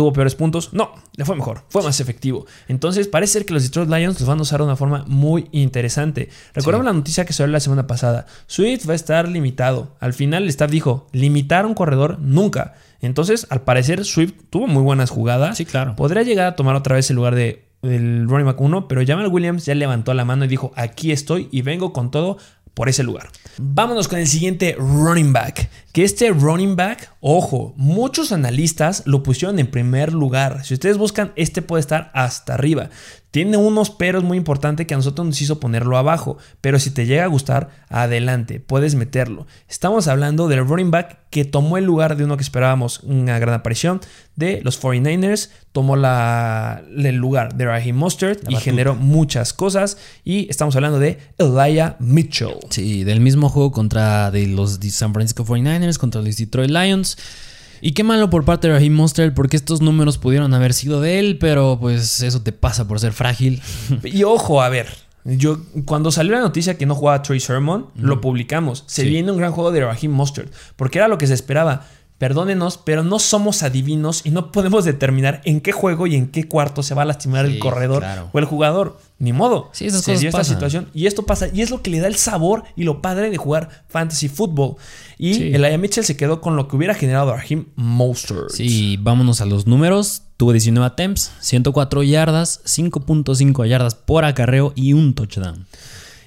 ¿Tuvo 0.00 0.14
peores 0.14 0.34
puntos? 0.34 0.72
No, 0.72 0.94
le 1.14 1.26
fue 1.26 1.36
mejor, 1.36 1.64
fue 1.68 1.82
más 1.82 2.00
efectivo. 2.00 2.46
Entonces 2.68 3.06
parece 3.06 3.34
ser 3.34 3.44
que 3.44 3.52
los 3.52 3.64
Detroit 3.64 3.90
Lions 3.90 4.18
los 4.18 4.26
van 4.26 4.38
a 4.38 4.42
usar 4.42 4.60
de 4.60 4.64
una 4.64 4.74
forma 4.74 5.04
muy 5.06 5.50
interesante. 5.52 6.30
Recordamos 6.54 6.86
la 6.86 6.94
noticia 6.94 7.26
que 7.26 7.34
salió 7.34 7.52
la 7.52 7.60
semana 7.60 7.86
pasada. 7.86 8.24
Swift 8.46 8.88
va 8.88 8.94
a 8.94 8.96
estar 8.96 9.28
limitado. 9.28 9.94
Al 10.00 10.14
final 10.14 10.44
el 10.44 10.48
staff 10.48 10.70
dijo, 10.70 11.06
limitar 11.12 11.66
a 11.66 11.68
un 11.68 11.74
corredor 11.74 12.18
nunca. 12.18 12.76
Entonces, 13.02 13.46
al 13.50 13.60
parecer, 13.60 14.06
Swift 14.06 14.32
tuvo 14.48 14.68
muy 14.68 14.82
buenas 14.82 15.10
jugadas. 15.10 15.58
Sí, 15.58 15.66
claro. 15.66 15.96
Podría 15.96 16.22
llegar 16.22 16.46
a 16.46 16.56
tomar 16.56 16.76
otra 16.76 16.96
vez 16.96 17.10
el 17.10 17.16
lugar 17.16 17.34
de 17.34 17.66
el 17.82 18.26
running 18.26 18.46
back 18.46 18.60
1, 18.60 18.88
pero 18.88 19.02
Jamal 19.06 19.28
Williams 19.28 19.66
ya 19.66 19.74
levantó 19.74 20.14
la 20.14 20.24
mano 20.24 20.46
y 20.46 20.48
dijo, 20.48 20.72
aquí 20.76 21.12
estoy 21.12 21.48
y 21.50 21.60
vengo 21.60 21.92
con 21.92 22.10
todo 22.10 22.38
por 22.74 22.88
ese 22.88 23.02
lugar. 23.02 23.28
Vámonos 23.58 24.08
con 24.08 24.18
el 24.18 24.26
siguiente 24.26 24.76
running 24.78 25.32
back. 25.32 25.68
Que 25.92 26.04
este 26.04 26.30
running 26.30 26.76
back, 26.76 27.12
ojo, 27.20 27.74
muchos 27.76 28.32
analistas 28.32 29.02
lo 29.06 29.22
pusieron 29.22 29.58
en 29.58 29.66
primer 29.66 30.12
lugar. 30.12 30.64
Si 30.64 30.74
ustedes 30.74 30.96
buscan, 30.96 31.32
este 31.36 31.62
puede 31.62 31.80
estar 31.80 32.10
hasta 32.14 32.54
arriba. 32.54 32.90
Tiene 33.30 33.56
unos 33.56 33.90
peros 33.90 34.24
muy 34.24 34.36
importantes 34.36 34.86
que 34.86 34.94
a 34.94 34.96
nosotros 34.96 35.26
nos 35.26 35.40
hizo 35.40 35.60
ponerlo 35.60 35.96
abajo. 35.96 36.36
Pero 36.60 36.78
si 36.78 36.90
te 36.90 37.06
llega 37.06 37.24
a 37.24 37.28
gustar, 37.28 37.70
adelante, 37.88 38.60
puedes 38.60 38.94
meterlo. 38.96 39.46
Estamos 39.68 40.08
hablando 40.08 40.48
del 40.48 40.66
running 40.66 40.90
back 40.90 41.18
que 41.30 41.44
tomó 41.44 41.78
el 41.78 41.84
lugar 41.84 42.16
de 42.16 42.24
uno 42.24 42.36
que 42.36 42.42
esperábamos 42.42 43.00
una 43.00 43.38
gran 43.38 43.54
aparición 43.54 44.00
de 44.34 44.60
los 44.62 44.82
49ers. 44.82 45.50
Tomó 45.70 45.94
la, 45.94 46.82
el 46.96 47.16
lugar 47.16 47.54
de 47.54 47.66
Raheem 47.66 47.96
Mustard 47.96 48.38
y 48.48 48.56
generó 48.56 48.96
muchas 48.96 49.52
cosas. 49.52 49.96
Y 50.24 50.48
estamos 50.50 50.74
hablando 50.74 50.98
de 50.98 51.18
Elijah 51.38 51.96
Mitchell. 52.00 52.56
Sí, 52.70 53.04
del 53.04 53.20
mismo 53.20 53.48
juego 53.48 53.70
contra 53.70 54.32
de 54.32 54.48
los 54.48 54.80
San 54.90 55.14
Francisco 55.14 55.44
49ers, 55.44 55.98
contra 55.98 56.20
los 56.20 56.36
Detroit 56.36 56.70
Lions. 56.70 57.16
Y 57.80 57.92
qué 57.92 58.04
malo 58.04 58.30
por 58.30 58.44
parte 58.44 58.68
de 58.68 58.74
Raheem 58.74 58.92
Monster 58.92 59.34
porque 59.34 59.56
estos 59.56 59.80
números 59.80 60.18
pudieron 60.18 60.52
haber 60.54 60.74
sido 60.74 61.00
de 61.00 61.18
él, 61.18 61.38
pero 61.38 61.78
pues 61.80 62.20
eso 62.22 62.42
te 62.42 62.52
pasa 62.52 62.86
por 62.86 63.00
ser 63.00 63.12
frágil. 63.12 63.60
Y 64.04 64.24
ojo, 64.24 64.60
a 64.60 64.68
ver, 64.68 64.88
yo 65.24 65.60
cuando 65.84 66.10
salió 66.10 66.32
la 66.32 66.40
noticia 66.40 66.76
que 66.76 66.86
no 66.86 66.94
jugaba 66.94 67.22
Trey 67.22 67.40
Sermon, 67.40 67.86
lo 67.94 68.20
publicamos. 68.20 68.84
Se 68.86 69.04
viene 69.04 69.30
un 69.30 69.38
gran 69.38 69.52
juego 69.52 69.70
de 69.70 69.84
Raheem 69.84 70.12
Mustard, 70.12 70.48
porque 70.76 70.98
era 70.98 71.08
lo 71.08 71.18
que 71.18 71.26
se 71.26 71.34
esperaba. 71.34 71.86
Perdónenos, 72.20 72.76
pero 72.76 73.02
no 73.02 73.18
somos 73.18 73.62
adivinos 73.62 74.20
y 74.24 74.30
no 74.30 74.52
podemos 74.52 74.84
determinar 74.84 75.40
en 75.46 75.62
qué 75.62 75.72
juego 75.72 76.06
y 76.06 76.16
en 76.16 76.26
qué 76.30 76.46
cuarto 76.46 76.82
se 76.82 76.94
va 76.94 77.00
a 77.00 77.04
lastimar 77.06 77.46
el 77.46 77.58
corredor 77.58 78.04
o 78.30 78.38
el 78.38 78.44
jugador. 78.44 78.98
Ni 79.18 79.32
modo. 79.32 79.70
Sí, 79.72 79.86
esas 79.86 80.02
se 80.02 80.10
cosas 80.12 80.20
dio 80.20 80.28
esta 80.28 80.44
situación 80.44 80.88
y 80.92 81.06
esto 81.06 81.24
pasa 81.24 81.48
y 81.50 81.62
es 81.62 81.70
lo 81.70 81.80
que 81.80 81.88
le 81.90 81.98
da 82.00 82.08
el 82.08 82.16
sabor 82.16 82.64
y 82.76 82.84
lo 82.84 83.00
padre 83.00 83.30
de 83.30 83.38
jugar 83.38 83.70
fantasy 83.88 84.28
football. 84.28 84.76
Y 85.16 85.32
Sí. 85.32 85.50
el 85.54 85.64
Aya 85.64 85.78
Mitchell 85.78 86.04
se 86.04 86.18
quedó 86.18 86.42
con 86.42 86.56
lo 86.56 86.68
que 86.68 86.76
hubiera 86.76 86.92
generado 86.94 87.34
Raheem 87.34 87.64
Mostert. 87.76 88.50
Sí, 88.50 88.98
vámonos 89.00 89.40
a 89.40 89.46
los 89.46 89.66
números. 89.66 90.22
Tuvo 90.36 90.52
19 90.52 90.86
attempts, 90.86 91.32
104 91.40 92.02
yardas, 92.02 92.60
5.5 92.66 93.64
yardas 93.66 93.94
por 93.94 94.26
acarreo 94.26 94.74
y 94.76 94.92
un 94.92 95.14
touchdown. 95.14 95.64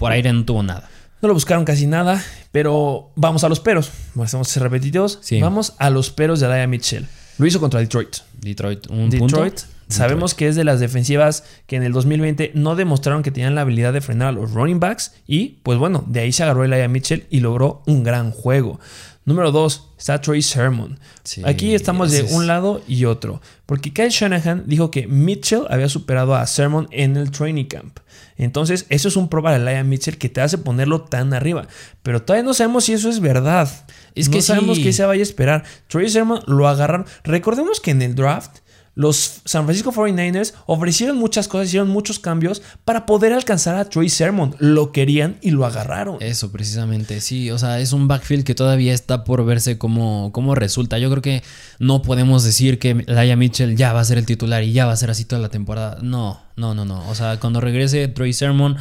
Por 0.00 0.10
aire 0.10 0.32
no 0.32 0.44
tuvo 0.44 0.64
nada. 0.64 0.88
No 1.24 1.28
lo 1.28 1.32
buscaron 1.32 1.64
casi 1.64 1.86
nada, 1.86 2.22
pero 2.52 3.10
vamos 3.16 3.44
a 3.44 3.48
los 3.48 3.58
peros. 3.58 3.90
Vamos 4.12 4.34
a 4.34 4.44
ser 4.44 4.62
repetitivos. 4.62 5.20
Sí. 5.22 5.40
Vamos 5.40 5.72
a 5.78 5.88
los 5.88 6.10
peros 6.10 6.38
de 6.38 6.52
Aya 6.52 6.66
Mitchell. 6.66 7.06
Lo 7.38 7.46
hizo 7.46 7.60
contra 7.60 7.80
Detroit. 7.80 8.16
Detroit, 8.42 8.90
un 8.90 9.08
Detroit, 9.08 9.54
punto. 9.54 9.74
sabemos 9.88 10.34
que 10.34 10.48
es 10.48 10.54
de 10.54 10.64
las 10.64 10.80
defensivas 10.80 11.44
que 11.66 11.76
en 11.76 11.82
el 11.82 11.92
2020 11.92 12.50
no 12.52 12.76
demostraron 12.76 13.22
que 13.22 13.30
tenían 13.30 13.54
la 13.54 13.62
habilidad 13.62 13.94
de 13.94 14.02
frenar 14.02 14.28
a 14.28 14.32
los 14.32 14.52
running 14.52 14.80
backs 14.80 15.14
y 15.26 15.60
pues 15.62 15.78
bueno, 15.78 16.04
de 16.06 16.20
ahí 16.20 16.30
se 16.30 16.42
agarró 16.42 16.62
Elijah 16.62 16.88
Mitchell 16.88 17.26
y 17.30 17.40
logró 17.40 17.82
un 17.86 18.02
gran 18.02 18.30
juego. 18.30 18.78
Número 19.26 19.52
2, 19.52 19.90
está 19.98 20.20
Trey 20.20 20.42
Sermon. 20.42 20.98
Sí, 21.22 21.42
Aquí 21.46 21.74
estamos 21.74 22.10
de 22.10 22.24
un 22.24 22.46
lado 22.46 22.82
y 22.86 23.06
otro, 23.06 23.40
porque 23.64 23.92
Kyle 23.92 24.10
Shanahan 24.10 24.64
dijo 24.66 24.90
que 24.90 25.06
Mitchell 25.06 25.62
había 25.70 25.88
superado 25.88 26.34
a 26.34 26.46
Sermon 26.46 26.88
en 26.90 27.16
el 27.16 27.30
training 27.30 27.64
camp. 27.64 27.98
Entonces, 28.36 28.84
eso 28.88 29.08
es 29.08 29.16
un 29.16 29.28
pro 29.28 29.42
para 29.42 29.56
Elijah 29.56 29.84
Mitchell 29.84 30.18
que 30.18 30.28
te 30.28 30.40
hace 30.40 30.58
ponerlo 30.58 31.02
tan 31.02 31.32
arriba. 31.32 31.68
Pero 32.02 32.22
todavía 32.22 32.44
no 32.44 32.52
sabemos 32.52 32.84
si 32.84 32.92
eso 32.92 33.08
es 33.08 33.20
verdad. 33.20 33.70
Es 34.14 34.28
no 34.28 34.34
que 34.34 34.42
sabemos 34.42 34.76
sí. 34.76 34.82
qué 34.82 34.92
se 34.92 35.04
vaya 35.04 35.20
a 35.20 35.22
esperar. 35.22 35.64
Trey 35.88 36.08
Sermon 36.08 36.40
lo 36.46 36.68
agarraron. 36.68 37.06
Recordemos 37.22 37.80
que 37.80 37.92
en 37.92 38.02
el 38.02 38.14
draft 38.14 38.58
los 38.94 39.40
San 39.44 39.64
Francisco 39.64 39.92
49ers 39.92 40.54
ofrecieron 40.66 41.18
muchas 41.18 41.48
cosas, 41.48 41.68
hicieron 41.68 41.88
muchos 41.88 42.18
cambios 42.18 42.62
para 42.84 43.06
poder 43.06 43.32
alcanzar 43.32 43.74
a 43.76 43.84
Trey 43.86 44.08
Sermon. 44.08 44.54
Lo 44.58 44.92
querían 44.92 45.36
y 45.40 45.50
lo 45.50 45.66
agarraron. 45.66 46.18
Eso, 46.20 46.52
precisamente, 46.52 47.20
sí. 47.20 47.50
O 47.50 47.58
sea, 47.58 47.80
es 47.80 47.92
un 47.92 48.06
backfield 48.06 48.44
que 48.44 48.54
todavía 48.54 48.94
está 48.94 49.24
por 49.24 49.44
verse 49.44 49.78
cómo, 49.78 50.30
cómo 50.32 50.54
resulta. 50.54 50.98
Yo 50.98 51.10
creo 51.10 51.22
que 51.22 51.42
no 51.78 52.02
podemos 52.02 52.44
decir 52.44 52.78
que 52.78 53.04
Laia 53.06 53.36
Mitchell 53.36 53.76
ya 53.76 53.92
va 53.92 54.00
a 54.00 54.04
ser 54.04 54.18
el 54.18 54.26
titular 54.26 54.62
y 54.62 54.72
ya 54.72 54.86
va 54.86 54.92
a 54.92 54.96
ser 54.96 55.10
así 55.10 55.24
toda 55.24 55.42
la 55.42 55.48
temporada. 55.48 55.98
No, 56.02 56.40
no, 56.56 56.74
no, 56.74 56.84
no. 56.84 57.08
O 57.08 57.14
sea, 57.14 57.40
cuando 57.40 57.60
regrese 57.60 58.06
Troy 58.08 58.32
Sermon, 58.32 58.76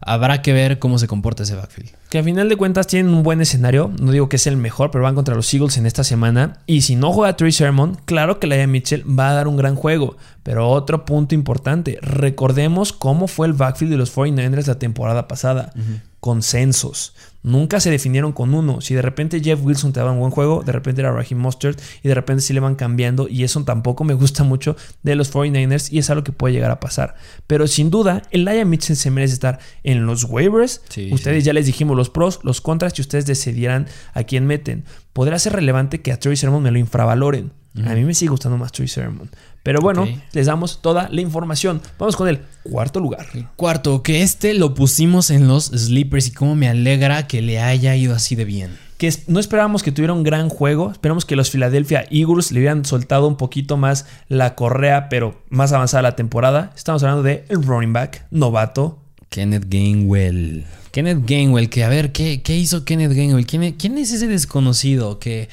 habrá 0.00 0.42
que 0.42 0.52
ver 0.52 0.78
cómo 0.78 0.98
se 0.98 1.06
comporta 1.06 1.42
ese 1.42 1.54
backfield. 1.54 1.90
Que 2.08 2.18
a 2.18 2.22
final 2.22 2.48
de 2.48 2.56
cuentas 2.56 2.86
tienen 2.86 3.14
un 3.14 3.22
buen 3.22 3.40
escenario. 3.40 3.92
No 4.00 4.12
digo 4.12 4.28
que 4.28 4.36
es 4.36 4.46
el 4.46 4.56
mejor, 4.56 4.90
pero 4.90 5.04
van 5.04 5.14
contra 5.14 5.34
los 5.34 5.52
Eagles 5.52 5.76
en 5.76 5.86
esta 5.86 6.04
semana. 6.04 6.58
Y 6.66 6.82
si 6.82 6.96
no 6.96 7.12
juega 7.12 7.36
Trey 7.36 7.52
Sermon, 7.52 7.98
claro 8.04 8.40
que 8.40 8.46
Laia 8.46 8.66
Mitchell 8.66 9.04
va 9.06 9.30
a 9.30 9.34
dar 9.34 9.46
un 9.46 9.56
gran 9.56 9.76
juego. 9.76 10.16
Pero 10.42 10.68
otro 10.68 11.04
punto 11.04 11.34
importante, 11.34 11.98
recordemos 12.02 12.92
cómo 12.92 13.28
fue 13.28 13.46
el 13.46 13.52
backfield 13.52 13.92
de 13.92 13.98
los 13.98 14.14
49ers 14.16 14.66
la 14.66 14.78
temporada 14.78 15.28
pasada. 15.28 15.72
Consensos. 16.20 17.14
Nunca 17.42 17.80
se 17.80 17.90
definieron 17.90 18.32
con 18.32 18.54
uno. 18.54 18.82
Si 18.82 18.94
de 18.94 19.00
repente 19.00 19.40
Jeff 19.40 19.60
Wilson 19.62 19.92
te 19.92 20.00
daba 20.00 20.12
un 20.12 20.20
buen 20.20 20.30
juego, 20.30 20.62
de 20.62 20.72
repente 20.72 21.00
era 21.00 21.10
Raheem 21.10 21.40
Mustard 21.40 21.76
y 22.02 22.08
de 22.08 22.14
repente 22.14 22.42
sí 22.42 22.52
le 22.52 22.60
van 22.60 22.74
cambiando. 22.74 23.28
Y 23.28 23.44
eso 23.44 23.64
tampoco 23.64 24.04
me 24.04 24.12
gusta 24.12 24.44
mucho 24.44 24.76
de 25.02 25.14
los 25.14 25.32
49ers 25.32 25.90
y 25.90 25.98
es 25.98 26.10
algo 26.10 26.22
que 26.22 26.32
puede 26.32 26.52
llegar 26.52 26.70
a 26.70 26.80
pasar. 26.80 27.14
Pero 27.46 27.66
sin 27.66 27.90
duda, 27.90 28.22
el 28.30 28.44
Laia 28.44 28.64
Mitchell 28.66 28.96
se 28.96 29.10
merece 29.10 29.34
estar 29.34 29.58
en 29.82 30.04
los 30.04 30.24
waivers. 30.24 30.82
Sí, 30.90 31.10
ustedes 31.12 31.44
ya 31.44 31.54
les 31.54 31.66
dijimos 31.66 31.96
los 31.96 32.10
pros, 32.10 32.40
los 32.42 32.60
contras 32.60 32.98
y 32.98 33.02
ustedes 33.02 33.24
decidieran 33.24 33.86
a 34.12 34.24
quién 34.24 34.46
meten. 34.46 34.84
Podrá 35.14 35.38
ser 35.38 35.54
relevante 35.54 36.02
que 36.02 36.12
a 36.12 36.20
Troy 36.20 36.36
Sermon 36.36 36.62
me 36.62 36.70
lo 36.70 36.78
infravaloren. 36.78 37.52
A 37.84 37.94
mí 37.94 38.04
me 38.04 38.14
sigue 38.14 38.30
gustando 38.30 38.58
más 38.58 38.72
Troy 38.72 38.88
Sermon. 38.88 39.30
Pero 39.62 39.80
bueno, 39.80 40.08
les 40.32 40.46
damos 40.46 40.80
toda 40.80 41.08
la 41.10 41.20
información. 41.20 41.82
Vamos 41.98 42.16
con 42.16 42.28
el 42.28 42.40
cuarto 42.62 42.98
lugar. 43.00 43.26
Cuarto, 43.56 44.02
que 44.02 44.22
este 44.22 44.54
lo 44.54 44.74
pusimos 44.74 45.30
en 45.30 45.48
los 45.48 45.66
sleepers 45.66 46.28
y 46.28 46.32
cómo 46.32 46.54
me 46.54 46.68
alegra 46.68 47.26
que 47.26 47.42
le 47.42 47.60
haya 47.60 47.94
ido 47.94 48.14
así 48.14 48.34
de 48.36 48.44
bien. 48.46 48.78
Que 48.96 49.12
no 49.28 49.38
esperábamos 49.40 49.82
que 49.82 49.92
tuviera 49.92 50.12
un 50.12 50.22
gran 50.22 50.48
juego. 50.48 50.90
Esperamos 50.92 51.24
que 51.24 51.36
los 51.36 51.50
Philadelphia 51.50 52.04
Eagles 52.10 52.52
le 52.52 52.60
hubieran 52.60 52.84
soltado 52.84 53.26
un 53.28 53.36
poquito 53.36 53.76
más 53.76 54.06
la 54.28 54.54
correa, 54.54 55.08
pero 55.08 55.42
más 55.50 55.72
avanzada 55.72 56.02
la 56.02 56.16
temporada. 56.16 56.72
Estamos 56.76 57.02
hablando 57.02 57.22
de 57.22 57.44
el 57.48 57.62
running 57.62 57.92
back 57.92 58.26
novato. 58.30 58.98
Kenneth 59.30 59.66
Gainwell. 59.68 60.64
Kenneth 60.90 61.24
Gainwell, 61.26 61.70
que 61.70 61.84
a 61.84 61.88
ver, 61.88 62.12
¿qué, 62.12 62.42
qué 62.42 62.56
hizo 62.56 62.84
Kenneth 62.84 63.12
Gainwell? 63.12 63.46
¿Quién, 63.46 63.62
es- 63.62 63.74
quién 63.78 63.96
es 63.98 64.10
ese 64.12 64.26
desconocido 64.26 65.18
que, 65.18 65.48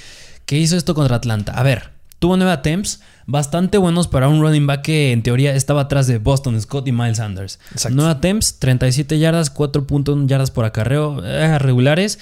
que 0.45 0.57
hizo 0.57 0.75
esto 0.77 0.95
contra 0.95 1.15
Atlanta? 1.17 1.53
A 1.53 1.63
ver, 1.63 1.91
tuvo 2.19 2.35
nueve 2.37 2.51
attempts, 2.51 3.01
bastante 3.27 3.77
buenos 3.77 4.07
para 4.07 4.29
un 4.29 4.41
running 4.41 4.65
back 4.65 4.81
que 4.81 5.11
en 5.11 5.21
teoría 5.21 5.53
estaba 5.53 5.81
atrás 5.81 6.07
de 6.07 6.17
Boston 6.17 6.59
Scott 6.59 6.87
y 6.87 6.91
Miles 6.91 7.17
Sanders. 7.17 7.59
Exacto. 7.71 7.95
Nueve 7.95 8.11
attempts, 8.11 8.57
37 8.57 9.19
yardas, 9.19 9.53
4.1 9.53 10.27
yardas 10.27 10.49
por 10.49 10.65
acarreo, 10.65 11.23
eh, 11.23 11.59
regulares. 11.59 12.17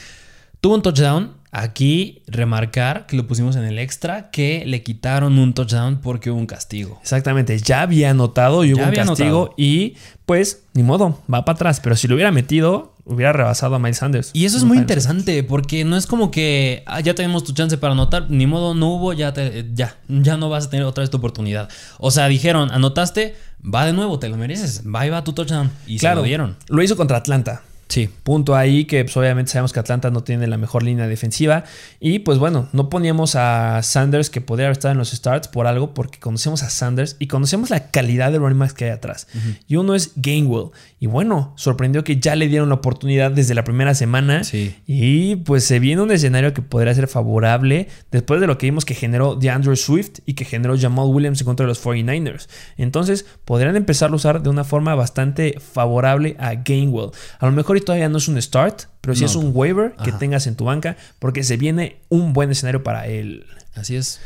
Tuvo 0.60 0.76
un 0.76 0.82
touchdown. 0.82 1.32
Aquí 1.58 2.22
remarcar 2.28 3.06
que 3.08 3.16
lo 3.16 3.28
pusimos 3.28 3.56
en 3.56 3.64
el 3.64 3.80
extra, 3.80 4.30
que 4.30 4.64
le 4.66 4.84
quitaron 4.84 5.40
un 5.40 5.54
touchdown 5.54 6.02
porque 6.02 6.30
hubo 6.30 6.38
un 6.38 6.48
castigo. 6.48 7.00
Exactamente, 7.02 7.58
ya 7.60 7.82
había 7.82 8.10
anotado 8.10 8.66
y 8.66 8.74
hubo 8.74 8.82
Ya 8.82 8.90
un 8.90 8.94
castigo 8.96 9.28
anotado. 9.46 9.54
y 9.56 9.94
pues 10.26 10.64
ni 10.74 10.84
modo, 10.84 11.22
va 11.34 11.46
para 11.46 11.56
atrás. 11.56 11.80
Pero 11.82 11.96
si 11.96 12.10
lo 12.10 12.16
hubiera 12.16 12.34
metido, 12.34 12.94
hubiera 13.06 13.32
rebasado 13.32 13.76
a 13.76 13.80
Miles 13.80 14.00
Sanders. 14.00 14.32
Y 14.34 14.44
eso 14.44 14.58
es 14.58 14.66
muy 14.66 14.78
interesante 14.78 15.44
porque 15.44 15.86
no 15.86 15.96
es 15.96 16.08
como 16.08 16.30
que 16.30 16.84
ah, 16.88 17.00
ya 17.00 17.16
tenemos 17.16 17.46
tu 17.46 17.54
chance 17.54 17.78
para 17.78 17.94
anotar, 17.94 18.30
ni 18.30 18.48
modo, 18.48 18.74
no 18.74 18.88
hubo, 18.96 19.14
ya, 19.14 19.32
te- 19.32 19.66
ya, 19.74 19.96
ya 20.10 20.36
no 20.36 20.50
vas 20.50 20.66
a 20.66 20.70
tener 20.70 20.86
otra 20.86 21.04
vez 21.04 21.10
tu 21.10 21.16
oportunidad. 21.18 21.70
O 22.00 22.12
sea, 22.12 22.28
dijeron, 22.28 22.70
anotaste, 22.70 23.34
va 23.64 23.86
de 23.86 23.94
nuevo, 23.94 24.20
te 24.20 24.28
lo 24.28 24.36
mereces, 24.36 24.84
va 24.86 25.08
y 25.08 25.10
va 25.10 25.24
tu 25.24 25.32
touchdown. 25.32 25.72
Y 25.88 26.00
Claro, 26.00 26.18
se 26.18 26.22
lo 26.24 26.28
dieron. 26.28 26.58
Lo 26.68 26.84
hizo 26.84 26.98
contra 26.98 27.16
Atlanta. 27.16 27.62
Sí. 27.88 28.10
Punto 28.24 28.56
ahí 28.56 28.86
que 28.86 29.04
pues, 29.04 29.16
obviamente 29.16 29.52
sabemos 29.52 29.72
que 29.72 29.80
Atlanta 29.80 30.10
no 30.10 30.24
tiene 30.24 30.48
la 30.48 30.58
mejor 30.58 30.84
línea 30.84 31.08
defensiva. 31.08 31.64
Y 32.00 32.20
pues 32.20 32.40
bueno, 32.40 32.68
no 32.74 32.90
poníamos 32.90 33.36
a 33.36 33.82
Sanders 33.84 34.30
que 34.30 34.42
podría 34.42 34.68
haber 34.68 34.78
estado 34.78 34.94
en 34.94 34.98
los 34.98 35.12
starts 35.12 35.48
por 35.48 35.68
algo 35.68 35.94
porque 35.94 36.20
conocemos 36.20 36.64
a 36.64 36.70
Sanders 36.70 37.16
y 37.20 37.28
conocemos 37.28 37.70
la 37.70 37.92
calidad 37.92 38.32
de 38.32 38.40
running 38.40 38.60
backs 38.60 38.74
que 38.74 38.86
hay 38.86 38.92
atrás. 38.92 39.28
Y 39.68 39.76
uno 39.76 39.96
es 39.96 40.14
Gainwell. 40.16 40.70
Y 41.00 41.08
bueno, 41.08 41.54
sorprendió 41.56 42.04
que 42.04 42.20
ya 42.20 42.36
le 42.36 42.48
dieron 42.48 42.70
la 42.70 42.76
oportunidad 42.76 43.32
desde 43.32 43.54
la 43.54 43.64
primera 43.64 43.94
semana. 43.94 44.44
Sí. 44.44 44.76
Y 44.88 45.38
pues 45.38 45.64
se 45.64 45.80
viene 45.80 46.02
un 46.02 46.12
escenario 46.12 46.54
que 46.54 46.62
podría 46.62 46.94
ser 46.96 47.08
favorable 47.08 47.88
después 48.12 48.42
de 48.42 48.48
lo 48.48 48.58
que 48.58 48.68
vimos 48.68 48.86
que 48.86 48.96
generó 48.96 49.36
DeAndre 49.36 49.76
Swift 49.76 50.20
y 50.26 50.34
que 50.34 50.46
generó 50.46 50.76
Jamal 50.78 51.06
Williams 51.08 51.42
en 51.42 51.46
contra 51.46 51.66
de 51.66 51.70
los 51.70 51.84
49ers. 51.84 52.48
Entonces 52.78 53.26
podrían 53.46 53.76
empezar 53.76 54.12
a 54.12 54.16
usar 54.16 54.42
de 54.42 54.50
una 54.50 54.64
forma 54.64 54.96
bastante 54.96 55.60
favorable 55.60 56.36
a 56.40 56.56
Gainwell. 56.56 57.12
A 57.40 57.46
lo 57.46 57.52
mejor 57.52 57.75
y 57.78 57.82
todavía 57.82 58.10
no 58.10 58.18
es 58.18 58.28
un 58.28 58.42
start, 58.42 58.84
pero 59.02 59.16
sí 59.16 59.22
No. 59.22 59.28
es 59.28 59.36
un 59.36 59.52
waiver 59.54 59.94
que 60.04 60.10
Ajá. 60.12 60.20
tengas 60.20 60.48
en 60.48 60.56
tu 60.56 60.66
banca 60.66 60.98
porque 61.20 61.44
se 61.44 61.58
viene 61.58 61.98
un 62.10 62.34
buen 62.34 62.52
escenario 62.52 62.84
para 62.84 63.08
él. 63.08 63.46
Así 63.76 63.96
es. 63.96 64.20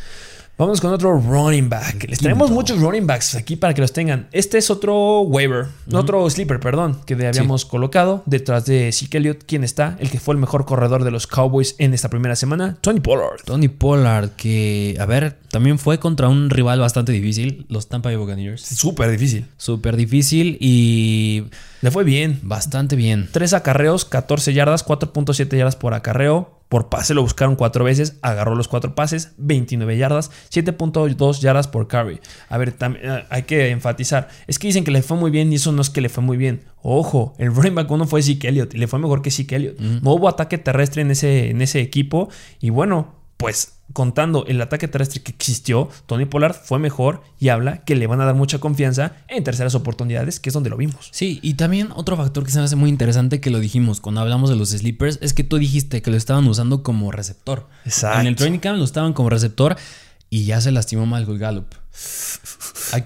Vamos 0.59 0.81
con 0.81 0.91
otro 0.91 1.17
running 1.17 1.69
back. 1.69 2.05
Les 2.09 2.19
traemos 2.19 2.51
muchos 2.51 2.81
running 2.81 3.07
backs 3.07 3.33
aquí 3.35 3.55
para 3.55 3.73
que 3.73 3.79
los 3.79 3.93
tengan. 3.93 4.27
Este 4.33 4.57
es 4.57 4.69
otro 4.69 5.21
waiver, 5.21 5.67
otro 5.93 6.29
sleeper, 6.29 6.59
perdón, 6.59 6.99
que 7.05 7.13
habíamos 7.13 7.63
colocado 7.63 8.23
detrás 8.25 8.65
de 8.65 8.91
Zeke 8.91 9.19
Elliott. 9.19 9.43
¿Quién 9.47 9.63
está? 9.63 9.95
El 10.01 10.11
que 10.11 10.19
fue 10.19 10.35
el 10.35 10.41
mejor 10.41 10.65
corredor 10.65 11.05
de 11.05 11.11
los 11.11 11.27
Cowboys 11.27 11.75
en 11.77 11.93
esta 11.93 12.09
primera 12.09 12.35
semana, 12.35 12.77
Tony 12.81 12.99
Pollard. 12.99 13.41
Tony 13.45 13.69
Pollard, 13.69 14.31
que, 14.31 14.97
a 14.99 15.05
ver, 15.05 15.37
también 15.49 15.79
fue 15.79 15.97
contra 15.97 16.27
un 16.27 16.49
rival 16.49 16.81
bastante 16.81 17.13
difícil, 17.13 17.65
los 17.69 17.87
Tampa 17.87 18.09
Bay 18.09 18.17
Buccaneers. 18.17 18.61
Súper 18.61 19.09
difícil. 19.11 19.45
Súper 19.55 19.95
difícil 19.95 20.57
y... 20.59 21.45
Le 21.81 21.91
fue 21.91 22.03
bien. 22.03 22.41
Bastante 22.43 22.97
bien. 22.97 23.29
Tres 23.31 23.53
acarreos, 23.53 24.03
14 24.03 24.53
yardas, 24.53 24.85
4.7 24.85 25.55
yardas 25.55 25.77
por 25.77 25.93
acarreo. 25.93 26.58
Por 26.69 26.87
pase 26.89 27.15
lo 27.15 27.23
buscaron 27.23 27.55
cuatro 27.55 27.83
veces, 27.83 28.17
agarró 28.21 28.53
los 28.53 28.67
cuatro 28.67 28.93
pases, 28.93 29.33
29 29.37 29.97
yardas, 29.97 30.29
7.2 30.51 31.39
yardas 31.39 31.67
por 31.67 31.87
carry. 31.87 32.21
A 32.47 32.59
ver, 32.59 32.75
eh, 32.79 33.25
hay 33.29 33.43
que 33.43 33.69
enfatizar. 33.69 34.29
Es 34.45 34.59
que 34.59 34.67
dicen 34.67 34.83
que 34.83 34.91
le 34.91 35.01
fue 35.01 35.17
muy 35.17 35.31
bien 35.31 35.51
y 35.51 35.55
eso 35.55 35.71
no 35.71 35.81
es 35.81 35.89
que 35.89 35.99
le 35.99 36.09
fue 36.09 36.23
muy 36.23 36.37
bien. 36.37 36.65
Ojo, 36.83 37.33
el 37.39 37.53
running 37.53 37.73
back 37.73 37.89
uno 37.89 38.05
fue 38.05 38.21
Zeke 38.21 38.49
Elliott 38.49 38.75
y 38.75 38.77
le 38.77 38.87
fue 38.87 38.99
mejor 38.99 39.23
que 39.23 39.31
Zeke 39.31 39.55
Elliott. 39.55 39.79
No 39.79 40.13
hubo 40.13 40.29
ataque 40.29 40.59
terrestre 40.59 41.01
en 41.01 41.09
ese, 41.09 41.49
en 41.49 41.63
ese 41.63 41.81
equipo 41.81 42.29
y 42.59 42.69
bueno, 42.69 43.15
pues 43.37 43.78
contando 43.93 44.45
el 44.47 44.61
ataque 44.61 44.87
terrestre 44.87 45.21
que 45.21 45.31
existió, 45.31 45.89
Tony 46.05 46.25
Pollard 46.25 46.55
fue 46.55 46.79
mejor 46.79 47.21
y 47.39 47.49
habla 47.49 47.83
que 47.83 47.95
le 47.95 48.07
van 48.07 48.21
a 48.21 48.25
dar 48.25 48.35
mucha 48.35 48.59
confianza 48.59 49.13
en 49.27 49.43
terceras 49.43 49.75
oportunidades, 49.75 50.39
que 50.39 50.49
es 50.49 50.53
donde 50.53 50.69
lo 50.69 50.77
vimos. 50.77 51.09
Sí, 51.11 51.39
y 51.41 51.55
también 51.55 51.89
otro 51.95 52.15
factor 52.17 52.43
que 52.43 52.51
se 52.51 52.59
me 52.59 52.65
hace 52.65 52.75
muy 52.75 52.89
interesante 52.89 53.41
que 53.41 53.49
lo 53.49 53.59
dijimos 53.59 53.99
cuando 53.99 54.21
hablamos 54.21 54.49
de 54.49 54.55
los 54.55 54.69
sleepers 54.69 55.19
es 55.21 55.33
que 55.33 55.43
tú 55.43 55.57
dijiste 55.57 56.01
que 56.01 56.11
lo 56.11 56.17
estaban 56.17 56.47
usando 56.47 56.83
como 56.83 57.11
receptor. 57.11 57.67
Exacto. 57.85 58.21
En 58.21 58.27
el 58.27 58.35
training 58.35 58.59
camp 58.59 58.77
lo 58.77 58.85
estaban 58.85 59.13
como 59.13 59.29
receptor 59.29 59.75
y 60.29 60.45
ya 60.45 60.61
se 60.61 60.71
lastimó 60.71 61.05
Michael 61.05 61.39
Gallup. 61.39 61.73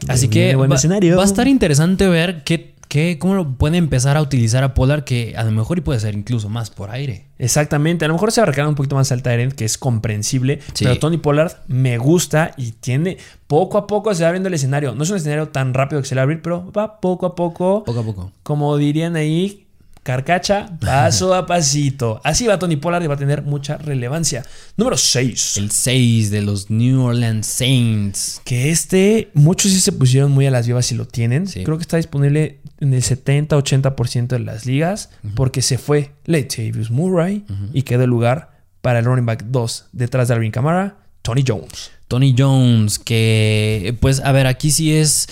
Así 0.08 0.28
que 0.28 0.56
va, 0.56 0.68
va 0.68 0.76
a 0.76 1.26
estar 1.26 1.48
interesante 1.48 2.08
ver 2.08 2.44
qué 2.44 2.73
¿Cómo 3.20 3.34
lo 3.34 3.58
puede 3.58 3.78
empezar 3.78 4.18
a 4.18 4.22
utilizar 4.22 4.64
a 4.64 4.74
Polar 4.76 5.04
que 5.04 5.34
a 5.36 5.44
lo 5.44 5.52
mejor 5.52 5.80
y 5.80 5.82
puede 5.82 6.00
ser 6.00 6.14
incluso 6.14 6.48
más 6.50 6.70
por 6.70 6.92
aire? 6.92 7.26
Exactamente, 7.40 8.06
a 8.06 8.08
lo 8.08 8.14
mejor 8.14 8.32
se 8.32 8.42
va 8.42 8.44
a 8.44 8.46
recargar 8.48 8.70
un 8.70 8.76
poquito 8.76 8.96
más 8.96 9.12
al 9.12 9.24
Tyrant, 9.24 9.54
que 9.54 9.66
es 9.66 9.78
comprensible, 9.80 10.60
pero 10.78 11.00
Tony 11.00 11.18
Pollard 11.18 11.54
me 11.68 11.98
gusta 11.98 12.54
y 12.56 12.72
tiene 12.74 13.18
poco 13.48 13.78
a 13.78 13.88
poco 13.88 14.14
se 14.14 14.24
va 14.24 14.30
abriendo 14.30 14.48
el 14.48 14.54
escenario. 14.54 14.94
No 14.94 15.04
es 15.04 15.10
un 15.10 15.18
escenario 15.18 15.50
tan 15.50 15.74
rápido 15.74 16.02
que 16.02 16.08
se 16.08 16.16
le 16.16 16.20
va 16.20 16.22
a 16.22 16.26
abrir, 16.26 16.42
pero 16.42 16.72
va 16.72 17.00
poco 17.00 17.26
a 17.26 17.36
poco. 17.36 17.84
Poco 17.84 18.00
a 18.00 18.04
poco. 18.04 18.32
Como 18.44 18.78
dirían 18.78 19.16
ahí, 19.16 19.63
Carcacha, 20.04 20.78
paso 20.82 21.34
a 21.34 21.46
pasito. 21.46 22.20
Así 22.26 22.46
va 22.46 22.60
Tony 22.60 22.76
Pollard 22.76 23.04
y 23.04 23.08
va 23.08 23.16
a 23.16 23.18
tener 23.18 23.42
mucha 23.42 23.78
relevancia. 23.78 24.46
Número 24.76 24.98
6. 24.98 25.58
El 25.58 25.72
6 25.72 26.30
de 26.30 26.42
los 26.42 26.70
New 26.70 27.02
Orleans 27.02 27.48
Saints. 27.48 28.42
Que 28.44 28.70
este, 28.70 29.32
muchos 29.34 29.72
sí 29.72 29.80
se 29.80 29.94
pusieron 29.94 30.32
muy 30.32 30.46
a 30.46 30.52
las 30.52 30.68
vivas 30.68 30.92
y 30.92 30.96
lo 30.96 31.08
tienen. 31.08 31.46
Creo 31.48 31.78
que 31.78 31.84
está 31.84 31.98
disponible 31.98 32.60
en 32.82 32.94
el 32.94 33.02
70-80% 33.02 34.28
de 34.28 34.40
las 34.40 34.66
ligas 34.66 35.10
porque 35.36 35.62
se 35.62 35.78
fue 35.78 36.12
Latavius 36.26 36.92
Murray 36.92 37.46
y 37.72 37.84
quedó 37.84 38.04
el 38.04 38.10
lugar 38.10 38.60
para 38.82 39.00
el 39.00 39.06
running 39.06 39.26
back 39.26 39.46
2 39.46 39.86
detrás 39.94 40.28
de 40.28 40.34
Alvin 40.34 40.52
Kamara, 40.52 40.98
Tony 41.22 41.46
Jones. 41.48 41.92
Tony 42.10 42.36
Jones, 42.38 43.00
que 43.00 43.96
pues 44.02 44.20
a 44.20 44.34
ver, 44.34 44.48
aquí 44.48 44.70
sí 44.70 44.94
es 44.94 45.30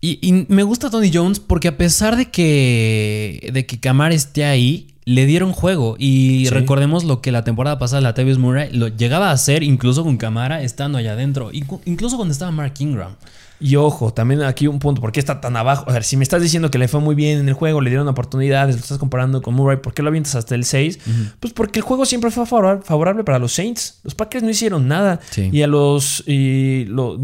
y, 0.00 0.46
me 0.48 0.62
gusta 0.62 0.90
Tony 0.90 1.10
Jones 1.12 1.40
porque 1.40 1.68
a 1.68 1.76
pesar 1.76 2.16
de 2.16 2.30
que, 2.30 3.50
de 3.52 3.66
que 3.66 3.80
Camara 3.80 4.14
esté 4.14 4.44
ahí, 4.44 4.95
le 5.06 5.24
dieron 5.24 5.52
juego. 5.52 5.96
Y 5.98 6.48
recordemos 6.50 7.04
lo 7.04 7.22
que 7.22 7.32
la 7.32 7.44
temporada 7.44 7.78
pasada 7.78 8.02
la 8.02 8.12
Tavis 8.12 8.36
Murray 8.36 8.70
lo 8.72 8.88
llegaba 8.88 9.30
a 9.30 9.32
hacer 9.32 9.62
incluso 9.62 10.04
con 10.04 10.18
Camara 10.18 10.62
estando 10.62 10.98
allá 10.98 11.12
adentro. 11.12 11.50
Incluso 11.52 12.16
cuando 12.16 12.32
estaba 12.32 12.50
Mark 12.50 12.74
Ingram. 12.80 13.14
Y 13.58 13.76
ojo, 13.76 14.12
también 14.12 14.42
aquí 14.42 14.66
un 14.66 14.78
punto, 14.80 15.00
¿por 15.00 15.12
qué 15.12 15.20
está 15.20 15.40
tan 15.40 15.56
abajo? 15.56 15.88
A 15.88 15.94
ver, 15.94 16.04
si 16.04 16.18
me 16.18 16.24
estás 16.24 16.42
diciendo 16.42 16.70
que 16.70 16.76
le 16.76 16.88
fue 16.88 17.00
muy 17.00 17.14
bien 17.14 17.38
en 17.38 17.48
el 17.48 17.54
juego, 17.54 17.80
le 17.80 17.88
dieron 17.88 18.06
oportunidades, 18.06 18.74
lo 18.74 18.82
estás 18.82 18.98
comparando 18.98 19.40
con 19.40 19.54
Murray, 19.54 19.78
¿por 19.78 19.94
qué 19.94 20.02
lo 20.02 20.08
avientas 20.08 20.34
hasta 20.34 20.54
el 20.54 20.64
6? 20.64 20.98
Pues 21.40 21.54
porque 21.54 21.78
el 21.78 21.82
juego 21.82 22.04
siempre 22.04 22.30
fue 22.30 22.44
favorable 22.44 23.24
para 23.24 23.38
los 23.38 23.54
Saints. 23.54 24.00
Los 24.02 24.14
Packers 24.14 24.44
no 24.44 24.50
hicieron 24.50 24.88
nada. 24.88 25.20
Y 25.36 25.62
a 25.62 25.68
los, 25.68 26.22
y 26.26 26.84
los 26.86 27.16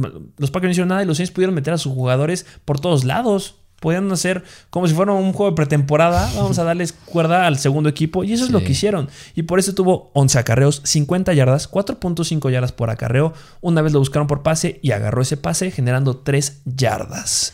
Packers 0.52 0.68
no 0.68 0.70
hicieron 0.70 0.88
nada 0.88 1.02
y 1.02 1.06
los 1.06 1.18
Saints 1.18 1.32
pudieron 1.32 1.54
meter 1.54 1.74
a 1.74 1.78
sus 1.78 1.92
jugadores 1.92 2.46
por 2.64 2.80
todos 2.80 3.04
lados 3.04 3.56
podían 3.82 4.10
hacer 4.12 4.44
como 4.70 4.88
si 4.88 4.94
fuera 4.94 5.12
un 5.12 5.34
juego 5.34 5.50
de 5.50 5.56
pretemporada. 5.56 6.30
Vamos 6.36 6.58
a 6.58 6.64
darles 6.64 6.92
cuerda 6.92 7.46
al 7.46 7.58
segundo 7.58 7.90
equipo. 7.90 8.24
Y 8.24 8.32
eso 8.32 8.44
es 8.44 8.50
lo 8.50 8.60
que 8.60 8.72
hicieron. 8.72 9.10
Y 9.34 9.42
por 9.42 9.58
eso 9.58 9.74
tuvo 9.74 10.10
11 10.14 10.38
acarreos, 10.38 10.80
50 10.84 11.34
yardas, 11.34 11.70
4.5 11.70 12.50
yardas 12.50 12.72
por 12.72 12.88
acarreo. 12.88 13.34
Una 13.60 13.82
vez 13.82 13.92
lo 13.92 13.98
buscaron 13.98 14.26
por 14.26 14.42
pase 14.42 14.78
y 14.82 14.92
agarró 14.92 15.20
ese 15.20 15.36
pase 15.36 15.70
generando 15.70 16.16
3 16.16 16.62
yardas. 16.64 17.52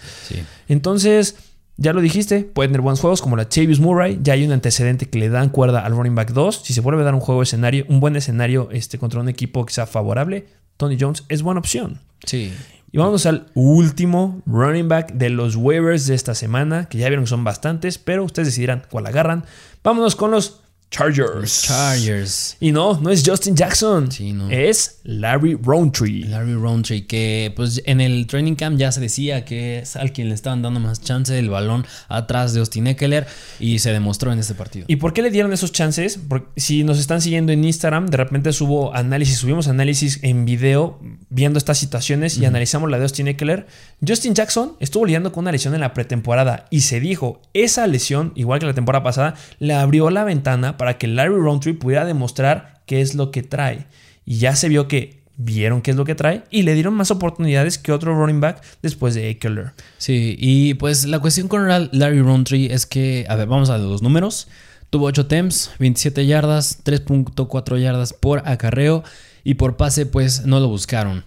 Entonces, 0.68 1.36
ya 1.78 1.92
lo 1.92 2.00
dijiste, 2.00 2.42
pueden 2.42 2.72
tener 2.72 2.82
buenos 2.82 3.00
juegos 3.00 3.22
como 3.22 3.36
la 3.36 3.48
Chavis 3.48 3.80
Murray. 3.80 4.20
Ya 4.22 4.34
hay 4.34 4.44
un 4.44 4.52
antecedente 4.52 5.08
que 5.08 5.18
le 5.18 5.30
dan 5.30 5.48
cuerda 5.48 5.84
al 5.84 5.92
running 5.92 6.14
back 6.14 6.32
2. 6.32 6.62
Si 6.62 6.74
se 6.74 6.80
vuelve 6.80 7.00
a 7.00 7.04
dar 7.04 7.14
un 7.14 7.20
juego 7.20 7.42
escenario, 7.42 7.86
un 7.88 8.00
buen 8.00 8.14
escenario 8.16 8.68
este, 8.70 8.98
contra 8.98 9.20
un 9.20 9.28
equipo 9.28 9.64
que 9.64 9.72
sea 9.72 9.86
favorable, 9.86 10.46
Tony 10.76 10.96
Jones 11.00 11.24
es 11.28 11.42
buena 11.42 11.60
opción. 11.60 12.00
Sí. 12.24 12.52
Y 12.90 12.98
vamos 12.98 13.26
al 13.26 13.46
último 13.54 14.40
running 14.46 14.88
back 14.88 15.12
de 15.12 15.28
los 15.30 15.56
waivers 15.56 16.06
de 16.06 16.14
esta 16.14 16.34
semana, 16.34 16.88
que 16.88 16.98
ya 16.98 17.08
vieron 17.08 17.24
que 17.24 17.30
son 17.30 17.44
bastantes, 17.44 17.98
pero 17.98 18.24
ustedes 18.24 18.48
decidirán 18.48 18.82
cuál 18.90 19.06
agarran. 19.06 19.44
Vámonos 19.84 20.16
con 20.16 20.30
los 20.30 20.62
Chargers. 20.90 21.64
Chargers. 21.64 22.56
Y 22.60 22.72
no, 22.72 22.98
no 23.00 23.10
es 23.10 23.22
Justin 23.24 23.54
Jackson. 23.54 24.10
Sí, 24.10 24.32
no. 24.32 24.48
Es 24.50 25.00
Larry 25.04 25.54
Roundtree. 25.54 26.24
Larry 26.26 26.54
Roundtree, 26.54 27.06
que 27.06 27.52
pues 27.54 27.82
en 27.84 28.00
el 28.00 28.26
training 28.26 28.54
camp 28.54 28.78
ya 28.78 28.90
se 28.90 29.00
decía 29.00 29.44
que 29.44 29.80
es 29.80 29.96
al 29.96 30.12
quien 30.12 30.28
le 30.28 30.34
estaban 30.34 30.62
dando 30.62 30.80
más 30.80 31.02
chance 31.02 31.32
del 31.32 31.50
balón 31.50 31.86
atrás 32.08 32.54
de 32.54 32.60
Austin 32.60 32.86
Eckler 32.86 33.26
y 33.60 33.80
se 33.80 33.92
demostró 33.92 34.32
en 34.32 34.38
este 34.38 34.54
partido. 34.54 34.86
¿Y 34.88 34.96
por 34.96 35.12
qué 35.12 35.20
le 35.20 35.30
dieron 35.30 35.52
esos 35.52 35.72
chances? 35.72 36.18
Porque 36.26 36.48
si 36.60 36.84
nos 36.84 36.98
están 36.98 37.20
siguiendo 37.20 37.52
en 37.52 37.64
Instagram, 37.64 38.06
de 38.06 38.16
repente 38.16 38.52
subo 38.54 38.94
análisis, 38.94 39.38
subimos 39.38 39.68
análisis 39.68 40.20
en 40.22 40.46
video 40.46 41.00
viendo 41.28 41.58
estas 41.58 41.76
situaciones 41.76 42.38
y 42.38 42.46
analizamos 42.46 42.90
la 42.90 42.96
de 42.96 43.02
Austin 43.02 43.28
Eckler. 43.28 43.66
Justin 44.06 44.34
Jackson 44.34 44.76
estuvo 44.80 45.04
lidiando 45.04 45.32
con 45.32 45.44
una 45.44 45.52
lesión 45.52 45.74
en 45.74 45.80
la 45.80 45.92
pretemporada 45.92 46.66
y 46.70 46.80
se 46.80 46.98
dijo, 46.98 47.42
esa 47.52 47.86
lesión, 47.86 48.32
igual 48.36 48.58
que 48.58 48.66
la 48.66 48.74
temporada 48.74 49.04
pasada, 49.04 49.34
le 49.58 49.74
abrió 49.74 50.08
la 50.08 50.24
ventana 50.24 50.77
para 50.78 50.96
que 50.96 51.06
Larry 51.06 51.34
Roundtree 51.34 51.74
pudiera 51.74 52.06
demostrar 52.06 52.80
qué 52.86 53.02
es 53.02 53.14
lo 53.14 53.30
que 53.30 53.42
trae. 53.42 53.86
Y 54.24 54.38
ya 54.38 54.56
se 54.56 54.70
vio 54.70 54.88
que 54.88 55.18
vieron 55.40 55.82
qué 55.82 55.92
es 55.92 55.96
lo 55.96 56.04
que 56.04 56.16
trae 56.16 56.42
y 56.50 56.62
le 56.62 56.74
dieron 56.74 56.94
más 56.94 57.12
oportunidades 57.12 57.78
que 57.78 57.92
otro 57.92 58.14
running 58.14 58.40
back 58.40 58.60
después 58.82 59.14
de 59.14 59.30
Eckler. 59.30 59.72
Sí, 59.96 60.36
y 60.38 60.74
pues 60.74 61.04
la 61.04 61.20
cuestión 61.20 61.48
con 61.48 61.68
Larry 61.68 62.20
Roundtree 62.20 62.72
es 62.72 62.86
que, 62.86 63.24
a 63.28 63.36
ver, 63.36 63.46
vamos 63.46 63.70
a 63.70 63.78
los 63.78 64.02
números. 64.02 64.48
Tuvo 64.90 65.06
8 65.06 65.26
temps, 65.26 65.70
27 65.78 66.26
yardas, 66.26 66.82
3.4 66.84 67.78
yardas 67.78 68.14
por 68.14 68.42
acarreo 68.48 69.04
y 69.44 69.54
por 69.54 69.76
pase 69.76 70.06
pues 70.06 70.46
no 70.46 70.60
lo 70.60 70.68
buscaron. 70.68 71.24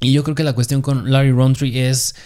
Y 0.00 0.12
yo 0.12 0.24
creo 0.24 0.34
que 0.34 0.44
la 0.44 0.54
cuestión 0.54 0.82
con 0.82 1.10
Larry 1.10 1.30
Roundtree 1.30 1.88
es 1.88 2.16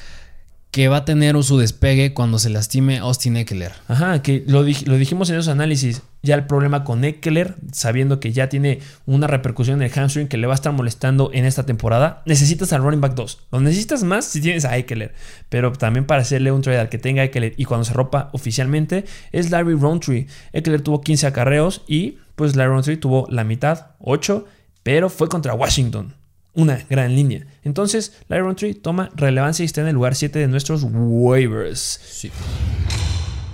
que 0.71 0.87
va 0.87 0.99
a 0.99 1.05
tener 1.05 1.41
su 1.43 1.59
despegue 1.59 2.15
cuando 2.15 2.39
se 2.39 2.49
lastime 2.49 2.99
Austin 2.99 3.37
Eckler. 3.37 3.73
Ajá, 3.89 4.23
que 4.23 4.45
lo, 4.47 4.63
dijimos 4.63 5.29
en 5.31 5.37
esos 5.37 5.49
análisis. 5.49 6.03
Ya 6.23 6.35
el 6.35 6.47
problema 6.47 6.85
con 6.85 7.03
Eckler, 7.05 7.57
sabiendo 7.73 8.21
que 8.21 8.33
ya 8.33 8.49
tiene 8.49 8.81
una 9.07 9.27
repercusión 9.27 9.81
en 9.81 9.87
el 9.87 9.91
hamstring 9.91 10.29
que 10.29 10.37
le 10.37 10.47
va 10.47 10.53
a 10.53 10.55
estar 10.55 10.73
molestando 10.73 11.31
en 11.33 11.45
esta 11.45 11.65
temporada, 11.65 12.23
necesitas 12.27 12.73
al 12.73 12.83
running 12.83 13.01
back 13.01 13.15
2. 13.15 13.39
Lo 13.51 13.61
necesitas 13.61 14.05
más 14.05 14.27
si 14.27 14.41
tienes 14.41 14.65
a 14.65 14.77
Eckler. 14.77 15.15
Pero 15.49 15.73
también 15.73 16.05
para 16.05 16.23
hacerle 16.23 16.53
un 16.53 16.63
trade 16.63 16.79
al 16.79 16.89
que 16.89 16.99
tenga 16.99 17.25
Eckler 17.25 17.55
y 17.57 17.65
cuando 17.65 17.85
se 17.85 17.95
ropa 17.95 18.29
oficialmente 18.33 19.07
es 19.33 19.51
Larry 19.51 19.75
Roundtree. 19.75 20.27
Eckler 20.53 20.83
tuvo 20.83 21.01
15 21.01 21.27
acarreos 21.27 21.83
y 21.89 22.19
pues 22.37 22.55
Larry 22.55 22.71
Roundtree 22.71 22.97
tuvo 22.97 23.27
la 23.31 23.43
mitad, 23.43 23.93
8, 23.99 24.45
pero 24.83 25.09
fue 25.09 25.29
contra 25.29 25.55
Washington 25.55 26.20
una 26.61 26.85
gran 26.89 27.15
línea. 27.15 27.47
Entonces, 27.65 28.13
Lyron 28.29 28.57
Tree 28.57 28.75
toma 28.75 29.11
relevancia 29.15 29.63
y 29.63 29.67
está 29.67 29.81
en 29.81 29.89
el 29.89 29.95
lugar 29.95 30.15
7 30.15 30.39
de 30.39 30.49
nuestros 30.49 30.85
waivers. 30.85 32.01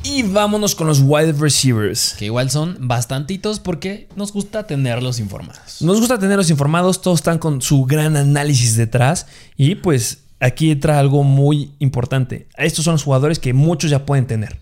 Y 0.02 0.22
vámonos 0.22 0.74
con 0.74 0.86
los 0.86 1.00
wide 1.00 1.32
receivers. 1.32 2.14
Que 2.18 2.26
igual 2.26 2.50
son 2.50 2.76
bastantitos 2.80 3.58
porque 3.58 4.08
nos 4.14 4.32
gusta 4.32 4.66
tenerlos 4.66 5.18
informados. 5.18 5.82
Nos 5.82 5.98
gusta 5.98 6.18
tenerlos 6.18 6.48
informados, 6.50 7.02
todos 7.02 7.18
están 7.18 7.38
con 7.38 7.60
su 7.60 7.84
gran 7.84 8.16
análisis 8.16 8.76
detrás. 8.76 9.26
Y 9.56 9.74
pues 9.74 10.18
aquí 10.38 10.70
entra 10.70 10.98
algo 10.98 11.24
muy 11.24 11.72
importante. 11.80 12.46
Estos 12.56 12.84
son 12.84 12.94
los 12.94 13.02
jugadores 13.02 13.38
que 13.38 13.52
muchos 13.52 13.90
ya 13.90 14.06
pueden 14.06 14.26
tener. 14.26 14.60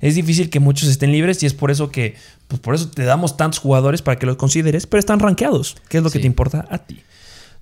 Es 0.00 0.16
difícil 0.16 0.50
que 0.50 0.58
muchos 0.58 0.88
estén 0.88 1.12
libres 1.12 1.40
y 1.44 1.46
es 1.46 1.54
por 1.54 1.70
eso 1.70 1.92
que, 1.92 2.16
pues 2.48 2.60
por 2.60 2.74
eso 2.74 2.88
te 2.88 3.04
damos 3.04 3.36
tantos 3.36 3.60
jugadores 3.60 4.02
para 4.02 4.18
que 4.18 4.26
los 4.26 4.34
consideres, 4.34 4.88
pero 4.88 4.98
están 4.98 5.20
rankeados, 5.20 5.76
que 5.88 5.98
es 5.98 6.02
lo 6.02 6.10
que 6.10 6.18
te 6.18 6.26
importa 6.26 6.66
a 6.68 6.78
ti. 6.78 7.00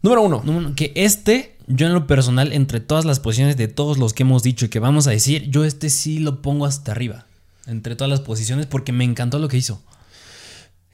Número 0.03 0.23
uno. 0.23 0.75
Que 0.77 0.93
este, 0.95 1.57
yo 1.67 1.87
en 1.87 1.93
lo 1.93 2.07
personal, 2.07 2.53
entre 2.53 2.81
todas 2.81 3.05
las 3.05 3.21
posiciones 3.21 3.57
de 3.57 3.69
todos 3.69 3.99
los 3.99 4.13
que 4.13 4.23
hemos 4.23 4.43
dicho 4.43 4.67
y 4.67 4.69
que 4.69 4.79
vamos 4.79 5.07
a 5.07 5.11
decir, 5.11 5.51
yo 5.51 5.65
este 5.65 5.91
sí 5.91 6.19
lo 6.19 6.41
pongo 6.41 6.67
hasta 6.67 6.93
arriba. 6.93 7.27
Entre 7.67 7.97
todas 7.97 8.11
las 8.11 8.21
posiciones 8.21 8.67
porque 8.67 8.93
me 8.93 9.05
encantó 9.05 9.39
lo 9.39 9.49
que 9.49 9.59
hizo. 9.59 9.83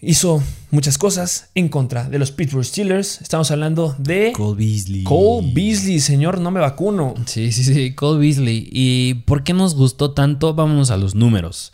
hizo 0.01 0.43
muchas 0.71 0.99
cosas 0.99 1.51
en 1.55 1.69
contra 1.69 2.09
de 2.09 2.19
los 2.19 2.33
Pittsburgh 2.33 2.65
Steelers. 2.65 3.21
Estamos 3.21 3.51
hablando 3.51 3.95
de 3.99 4.33
Cole 4.33 4.57
Beasley. 4.65 5.05
Cole 5.05 5.53
Beasley, 5.53 6.01
señor, 6.01 6.41
no 6.41 6.51
me 6.51 6.61
vacuno. 6.61 7.15
Sí, 7.27 7.53
sí, 7.53 7.63
sí, 7.63 7.95
Cole 7.95 8.21
Beasley. 8.21 8.69
¿Y 8.73 9.15
por 9.27 9.45
qué 9.45 9.53
nos 9.53 9.77
gustó 9.77 10.11
tanto? 10.13 10.55
Vámonos 10.55 10.91
a 10.91 10.97
los 10.97 11.15
números. 11.15 11.73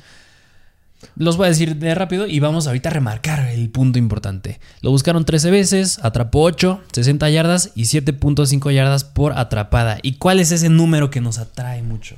Los 1.17 1.37
voy 1.37 1.47
a 1.47 1.51
decir 1.51 1.77
de 1.77 1.95
rápido 1.95 2.27
y 2.27 2.41
vamos 2.41 2.67
ahorita 2.67 2.89
a 2.89 2.93
remarcar 2.93 3.49
el 3.49 3.71
punto 3.71 3.99
importante. 3.99 4.61
Lo 4.81 4.91
buscaron 4.91 5.25
13 5.25 5.51
veces, 5.51 5.99
atrapó 6.03 6.43
8, 6.43 6.81
60 6.93 7.31
yardas 7.31 7.73
y 7.75 7.83
7.5 7.83 8.73
yardas 8.73 9.05
por 9.05 9.39
atrapada. 9.39 9.99
¿Y 10.03 10.15
cuál 10.15 10.41
es 10.41 10.53
ese 10.53 10.69
número 10.69 11.11
que 11.11 11.21
nos 11.21 11.39
atrae 11.39 11.83
mucho? 11.83 12.17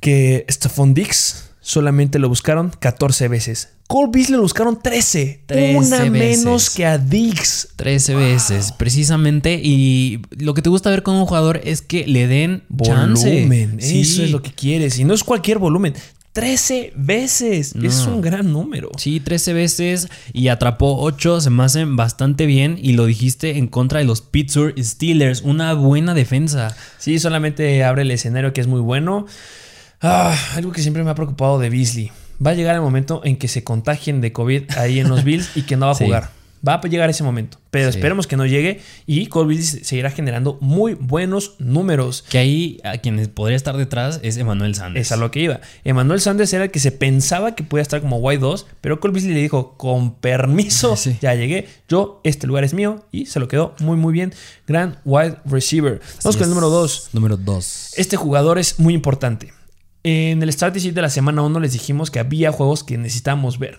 Que 0.00 0.46
Stephon 0.48 0.94
Dix 0.94 1.50
solamente 1.60 2.18
lo 2.18 2.28
buscaron 2.28 2.70
14 2.70 3.28
veces. 3.28 3.68
Cole 3.88 4.10
Beasley 4.12 4.36
lo 4.36 4.42
buscaron 4.42 4.80
13. 4.80 5.44
13 5.46 5.76
una 5.76 6.10
veces. 6.10 6.10
menos 6.10 6.70
que 6.70 6.84
a 6.84 6.98
Dix. 6.98 7.68
13 7.76 8.14
veces, 8.14 8.72
precisamente. 8.72 9.58
Y 9.62 10.20
lo 10.30 10.52
que 10.52 10.60
te 10.60 10.68
gusta 10.68 10.90
ver 10.90 11.02
con 11.02 11.14
un 11.14 11.24
jugador 11.24 11.60
es 11.64 11.80
que 11.80 12.06
le 12.06 12.26
den 12.26 12.64
chance. 12.82 13.28
Volumen. 13.30 13.78
Sí. 13.80 14.02
Eso 14.02 14.22
es 14.22 14.30
lo 14.30 14.42
que 14.42 14.52
quieres. 14.52 14.98
Y 14.98 15.04
no 15.04 15.14
es 15.14 15.24
cualquier 15.24 15.58
volumen. 15.58 15.94
13 16.38 16.92
veces. 16.96 17.74
No. 17.74 17.88
Es 17.88 18.06
un 18.06 18.20
gran 18.20 18.52
número. 18.52 18.90
Sí, 18.96 19.18
13 19.20 19.52
veces 19.54 20.08
y 20.32 20.48
atrapó 20.48 20.98
8, 21.00 21.40
se 21.40 21.50
me 21.50 21.64
hacen 21.64 21.96
bastante 21.96 22.46
bien 22.46 22.78
y 22.80 22.92
lo 22.92 23.06
dijiste 23.06 23.58
en 23.58 23.66
contra 23.66 23.98
de 23.98 24.04
los 24.04 24.20
Pittsburgh 24.20 24.74
Steelers, 24.82 25.42
una 25.42 25.74
buena 25.74 26.14
defensa. 26.14 26.76
Sí, 26.98 27.18
solamente 27.18 27.82
abre 27.82 28.02
el 28.02 28.10
escenario 28.10 28.52
que 28.52 28.60
es 28.60 28.66
muy 28.66 28.80
bueno. 28.80 29.26
Ah, 30.00 30.36
algo 30.54 30.70
que 30.70 30.80
siempre 30.82 31.02
me 31.02 31.10
ha 31.10 31.14
preocupado 31.14 31.58
de 31.58 31.70
Beasley. 31.70 32.12
Va 32.44 32.52
a 32.52 32.54
llegar 32.54 32.76
el 32.76 32.82
momento 32.82 33.20
en 33.24 33.36
que 33.36 33.48
se 33.48 33.64
contagien 33.64 34.20
de 34.20 34.32
COVID 34.32 34.70
ahí 34.76 35.00
en 35.00 35.08
los 35.08 35.24
Bills 35.24 35.56
y 35.56 35.62
que 35.62 35.76
no 35.76 35.86
va 35.86 35.92
a 35.92 35.94
Sí. 35.96 36.04
jugar. 36.04 36.30
Va 36.66 36.74
a 36.74 36.80
llegar 36.82 37.10
ese 37.10 37.22
momento. 37.24 37.58
Pero 37.70 37.90
Sí. 37.92 37.98
esperemos 37.98 38.26
que 38.26 38.36
no 38.36 38.46
llegue 38.46 38.80
y 39.06 39.28
Beasley 39.28 39.84
seguirá 39.84 40.10
generando 40.10 40.56
muy 40.60 40.94
buenos 40.94 41.54
números. 41.58 42.24
Que 42.28 42.38
ahí 42.38 42.80
a 42.82 42.96
quien 42.98 43.24
podría 43.28 43.56
estar 43.56 43.76
detrás 43.76 44.20
es 44.22 44.36
Emmanuel 44.38 44.74
Sanders. 44.74 45.06
Es 45.06 45.12
a 45.12 45.16
lo 45.16 45.30
que 45.30 45.40
iba. 45.40 45.60
Emmanuel 45.84 46.20
Sanders 46.20 46.52
era 46.52 46.64
el 46.64 46.70
que 46.70 46.80
se 46.80 46.92
pensaba 46.92 47.54
que 47.54 47.62
podía 47.64 47.82
estar 47.82 48.00
como 48.00 48.20
Y2, 48.22 48.64
pero 48.80 48.98
Beasley 49.12 49.34
le 49.34 49.40
dijo, 49.40 49.74
con 49.76 50.14
permiso, 50.14 50.96
Sí. 50.96 51.18
ya 51.20 51.34
llegué, 51.34 51.68
yo, 51.88 52.20
este 52.24 52.46
lugar 52.46 52.64
es 52.64 52.72
mío, 52.74 53.04
y 53.12 53.26
se 53.26 53.38
lo 53.40 53.48
quedó 53.48 53.74
muy, 53.80 53.96
muy 53.96 54.12
bien. 54.12 54.32
Gran 54.66 54.98
wide 55.04 55.36
receiver. 55.44 56.00
Vamos 56.24 56.36
con 56.36 56.44
el 56.44 56.50
número 56.50 56.70
2. 56.70 57.10
Número 57.12 57.36
2. 57.36 57.92
Este 57.96 58.16
jugador 58.16 58.58
es 58.58 58.78
muy 58.78 58.94
importante. 58.94 59.52
En 60.04 60.42
el 60.42 60.52
Start 60.52 60.76
Sheet 60.76 60.94
de 60.94 61.02
la 61.02 61.10
semana 61.10 61.42
1 61.42 61.60
les 61.60 61.72
dijimos 61.72 62.10
que 62.10 62.18
había 62.18 62.50
juegos 62.52 62.84
que 62.84 62.96
necesitábamos 62.96 63.58
ver. 63.58 63.78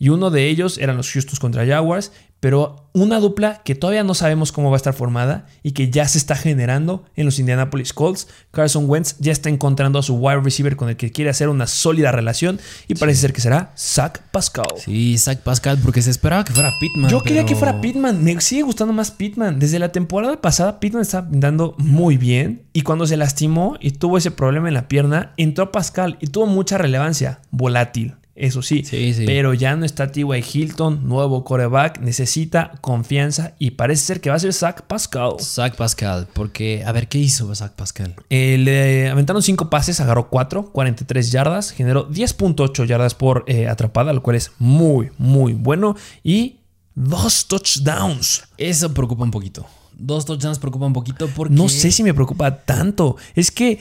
Y 0.00 0.08
uno 0.08 0.30
de 0.30 0.48
ellos 0.48 0.78
eran 0.78 0.96
los 0.96 1.12
Houston 1.12 1.38
contra 1.38 1.66
Jaguars, 1.66 2.10
pero 2.40 2.88
una 2.94 3.20
dupla 3.20 3.60
que 3.64 3.74
todavía 3.74 4.02
no 4.02 4.14
sabemos 4.14 4.50
cómo 4.50 4.70
va 4.70 4.76
a 4.76 4.78
estar 4.78 4.94
formada 4.94 5.46
y 5.62 5.72
que 5.72 5.90
ya 5.90 6.08
se 6.08 6.16
está 6.16 6.34
generando 6.34 7.04
en 7.14 7.26
los 7.26 7.38
Indianapolis 7.38 7.92
Colts. 7.92 8.26
Carson 8.50 8.88
Wentz 8.88 9.16
ya 9.18 9.30
está 9.30 9.50
encontrando 9.50 9.98
a 9.98 10.02
su 10.02 10.14
wide 10.14 10.40
receiver 10.40 10.74
con 10.74 10.88
el 10.88 10.96
que 10.96 11.12
quiere 11.12 11.30
hacer 11.30 11.50
una 11.50 11.66
sólida 11.66 12.12
relación 12.12 12.58
y 12.88 12.94
parece 12.94 13.20
ser 13.20 13.34
que 13.34 13.42
será 13.42 13.74
Zach 13.76 14.22
Pascal. 14.32 14.64
Sí, 14.82 15.18
Zach 15.18 15.40
Pascal, 15.40 15.78
porque 15.84 16.00
se 16.00 16.10
esperaba 16.10 16.44
que 16.44 16.54
fuera 16.54 16.72
Pittman. 16.80 17.10
Yo 17.10 17.22
quería 17.22 17.44
que 17.44 17.54
fuera 17.54 17.82
Pittman. 17.82 18.24
Me 18.24 18.40
sigue 18.40 18.62
gustando 18.62 18.94
más 18.94 19.10
Pittman. 19.10 19.58
Desde 19.58 19.78
la 19.78 19.92
temporada 19.92 20.40
pasada, 20.40 20.80
Pittman 20.80 21.02
estaba 21.02 21.28
pintando 21.28 21.74
muy 21.76 22.16
bien. 22.16 22.62
Y 22.72 22.82
cuando 22.82 23.06
se 23.06 23.18
lastimó 23.18 23.76
y 23.80 23.90
tuvo 23.90 24.16
ese 24.16 24.30
problema 24.30 24.68
en 24.68 24.74
la 24.74 24.88
pierna, 24.88 25.34
entró 25.36 25.70
Pascal 25.70 26.16
y 26.22 26.28
tuvo 26.28 26.46
mucha 26.46 26.78
relevancia. 26.78 27.40
Volátil, 27.50 28.14
eso 28.40 28.62
sí. 28.62 28.82
Sí, 28.84 29.12
sí. 29.14 29.24
Pero 29.26 29.54
ya 29.54 29.76
no 29.76 29.84
está 29.84 30.10
T.Y. 30.10 30.44
Hilton, 30.52 31.06
nuevo 31.06 31.44
coreback. 31.44 32.00
Necesita 32.00 32.72
confianza 32.80 33.54
y 33.58 33.72
parece 33.72 34.04
ser 34.04 34.20
que 34.20 34.30
va 34.30 34.36
a 34.36 34.38
ser 34.38 34.52
Zach 34.52 34.82
Pascal. 34.82 35.34
Zach 35.40 35.76
Pascal, 35.76 36.26
porque, 36.32 36.82
a 36.86 36.92
ver, 36.92 37.08
¿qué 37.08 37.18
hizo 37.18 37.54
Zach 37.54 37.72
Pascal? 37.72 38.16
Eh, 38.30 38.56
le 38.58 39.10
aventaron 39.10 39.42
5 39.42 39.68
pases, 39.70 40.00
agarró 40.00 40.30
4, 40.30 40.72
43 40.72 41.30
yardas, 41.30 41.70
generó 41.70 42.08
10.8 42.08 42.86
yardas 42.86 43.14
por 43.14 43.44
eh, 43.46 43.68
atrapada, 43.68 44.12
lo 44.12 44.22
cual 44.22 44.36
es 44.36 44.52
muy, 44.58 45.10
muy 45.18 45.52
bueno. 45.52 45.96
Y 46.24 46.56
dos 46.94 47.46
touchdowns. 47.46 48.44
Eso 48.56 48.92
preocupa 48.92 49.24
un 49.24 49.30
poquito. 49.30 49.66
Dos 49.92 50.24
touchdowns 50.24 50.58
preocupa 50.58 50.86
un 50.86 50.92
poquito 50.92 51.28
porque... 51.28 51.54
No 51.54 51.68
sé 51.68 51.90
si 51.90 52.02
me 52.02 52.14
preocupa 52.14 52.56
tanto. 52.56 53.16
Es 53.34 53.50
que 53.50 53.80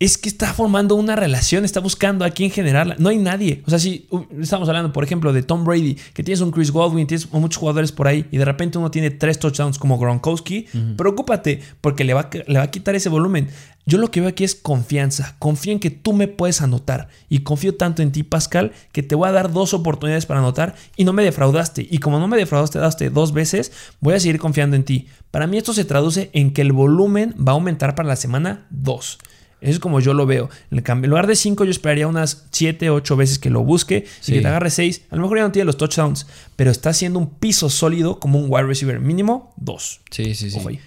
es 0.00 0.18
que 0.18 0.28
está 0.28 0.52
formando 0.54 0.94
una 0.96 1.14
relación, 1.14 1.64
está 1.64 1.78
buscando 1.78 2.24
a 2.24 2.30
quién 2.30 2.50
generarla. 2.50 2.96
No 2.98 3.10
hay 3.10 3.18
nadie. 3.18 3.62
O 3.66 3.70
sea, 3.70 3.78
si 3.78 4.06
uh, 4.10 4.22
estamos 4.40 4.66
hablando, 4.68 4.92
por 4.92 5.04
ejemplo, 5.04 5.32
de 5.32 5.42
Tom 5.42 5.62
Brady, 5.64 5.94
que 6.14 6.22
tienes 6.24 6.40
un 6.40 6.50
Chris 6.50 6.70
Godwin, 6.72 7.06
tienes 7.06 7.30
muchos 7.32 7.58
jugadores 7.58 7.92
por 7.92 8.08
ahí 8.08 8.24
y 8.32 8.38
de 8.38 8.44
repente 8.46 8.78
uno 8.78 8.90
tiene 8.90 9.10
tres 9.10 9.38
touchdowns 9.38 9.78
como 9.78 9.98
Gronkowski, 9.98 10.66
preocúpate 10.96 11.60
porque 11.80 12.04
le 12.04 12.14
va, 12.14 12.22
a- 12.22 12.30
le 12.50 12.58
va 12.58 12.64
a 12.64 12.70
quitar 12.70 12.94
ese 12.96 13.08
volumen. 13.08 13.48
Yo 13.86 13.98
lo 13.98 14.10
que 14.10 14.20
veo 14.20 14.28
aquí 14.28 14.44
es 14.44 14.54
confianza. 14.54 15.34
Confío 15.38 15.72
en 15.72 15.80
que 15.80 15.90
tú 15.90 16.12
me 16.12 16.28
puedes 16.28 16.60
anotar. 16.62 17.08
Y 17.28 17.40
confío 17.40 17.74
tanto 17.74 18.02
en 18.02 18.12
ti, 18.12 18.22
Pascal, 18.22 18.72
que 18.92 19.02
te 19.02 19.14
voy 19.14 19.28
a 19.28 19.32
dar 19.32 19.52
dos 19.52 19.74
oportunidades 19.74 20.26
para 20.26 20.40
anotar 20.40 20.76
y 20.96 21.04
no 21.04 21.12
me 21.12 21.24
defraudaste. 21.24 21.86
Y 21.90 21.98
como 21.98 22.18
no 22.20 22.28
me 22.28 22.36
defraudaste 22.36 22.78
daste 22.78 23.10
dos 23.10 23.32
veces, 23.32 23.72
voy 24.00 24.14
a 24.14 24.20
seguir 24.20 24.38
confiando 24.38 24.76
en 24.76 24.84
ti. 24.84 25.08
Para 25.30 25.46
mí 25.46 25.58
esto 25.58 25.72
se 25.74 25.84
traduce 25.84 26.30
en 26.34 26.52
que 26.52 26.62
el 26.62 26.72
volumen 26.72 27.34
va 27.36 27.52
a 27.52 27.54
aumentar 27.54 27.94
para 27.94 28.08
la 28.08 28.16
semana 28.16 28.66
2. 28.70 29.18
Eso 29.60 29.72
es 29.72 29.78
como 29.78 30.00
yo 30.00 30.14
lo 30.14 30.26
veo. 30.26 30.48
En 30.70 30.82
lugar 31.08 31.26
de 31.26 31.36
5, 31.36 31.64
yo 31.64 31.70
esperaría 31.70 32.06
unas 32.08 32.46
7, 32.50 32.90
8 32.90 33.16
veces 33.16 33.38
que 33.38 33.50
lo 33.50 33.62
busque 33.62 34.06
Sí. 34.20 34.32
y 34.32 34.34
que 34.36 34.40
te 34.42 34.48
agarre 34.48 34.70
6. 34.70 35.02
A 35.10 35.16
lo 35.16 35.22
mejor 35.22 35.38
ya 35.38 35.44
no 35.44 35.52
tiene 35.52 35.66
los 35.66 35.76
touchdowns, 35.76 36.26
pero 36.56 36.70
está 36.70 36.90
haciendo 36.90 37.18
un 37.18 37.28
piso 37.30 37.68
sólido 37.70 38.18
como 38.20 38.38
un 38.38 38.46
wide 38.48 38.64
receiver 38.66 39.00
mínimo 39.00 39.52
2. 39.56 40.00
Sí, 40.10 40.34
sí, 40.34 40.50
sí. 40.50 40.56
Ojo 40.58 40.68
ahí. 40.70 40.80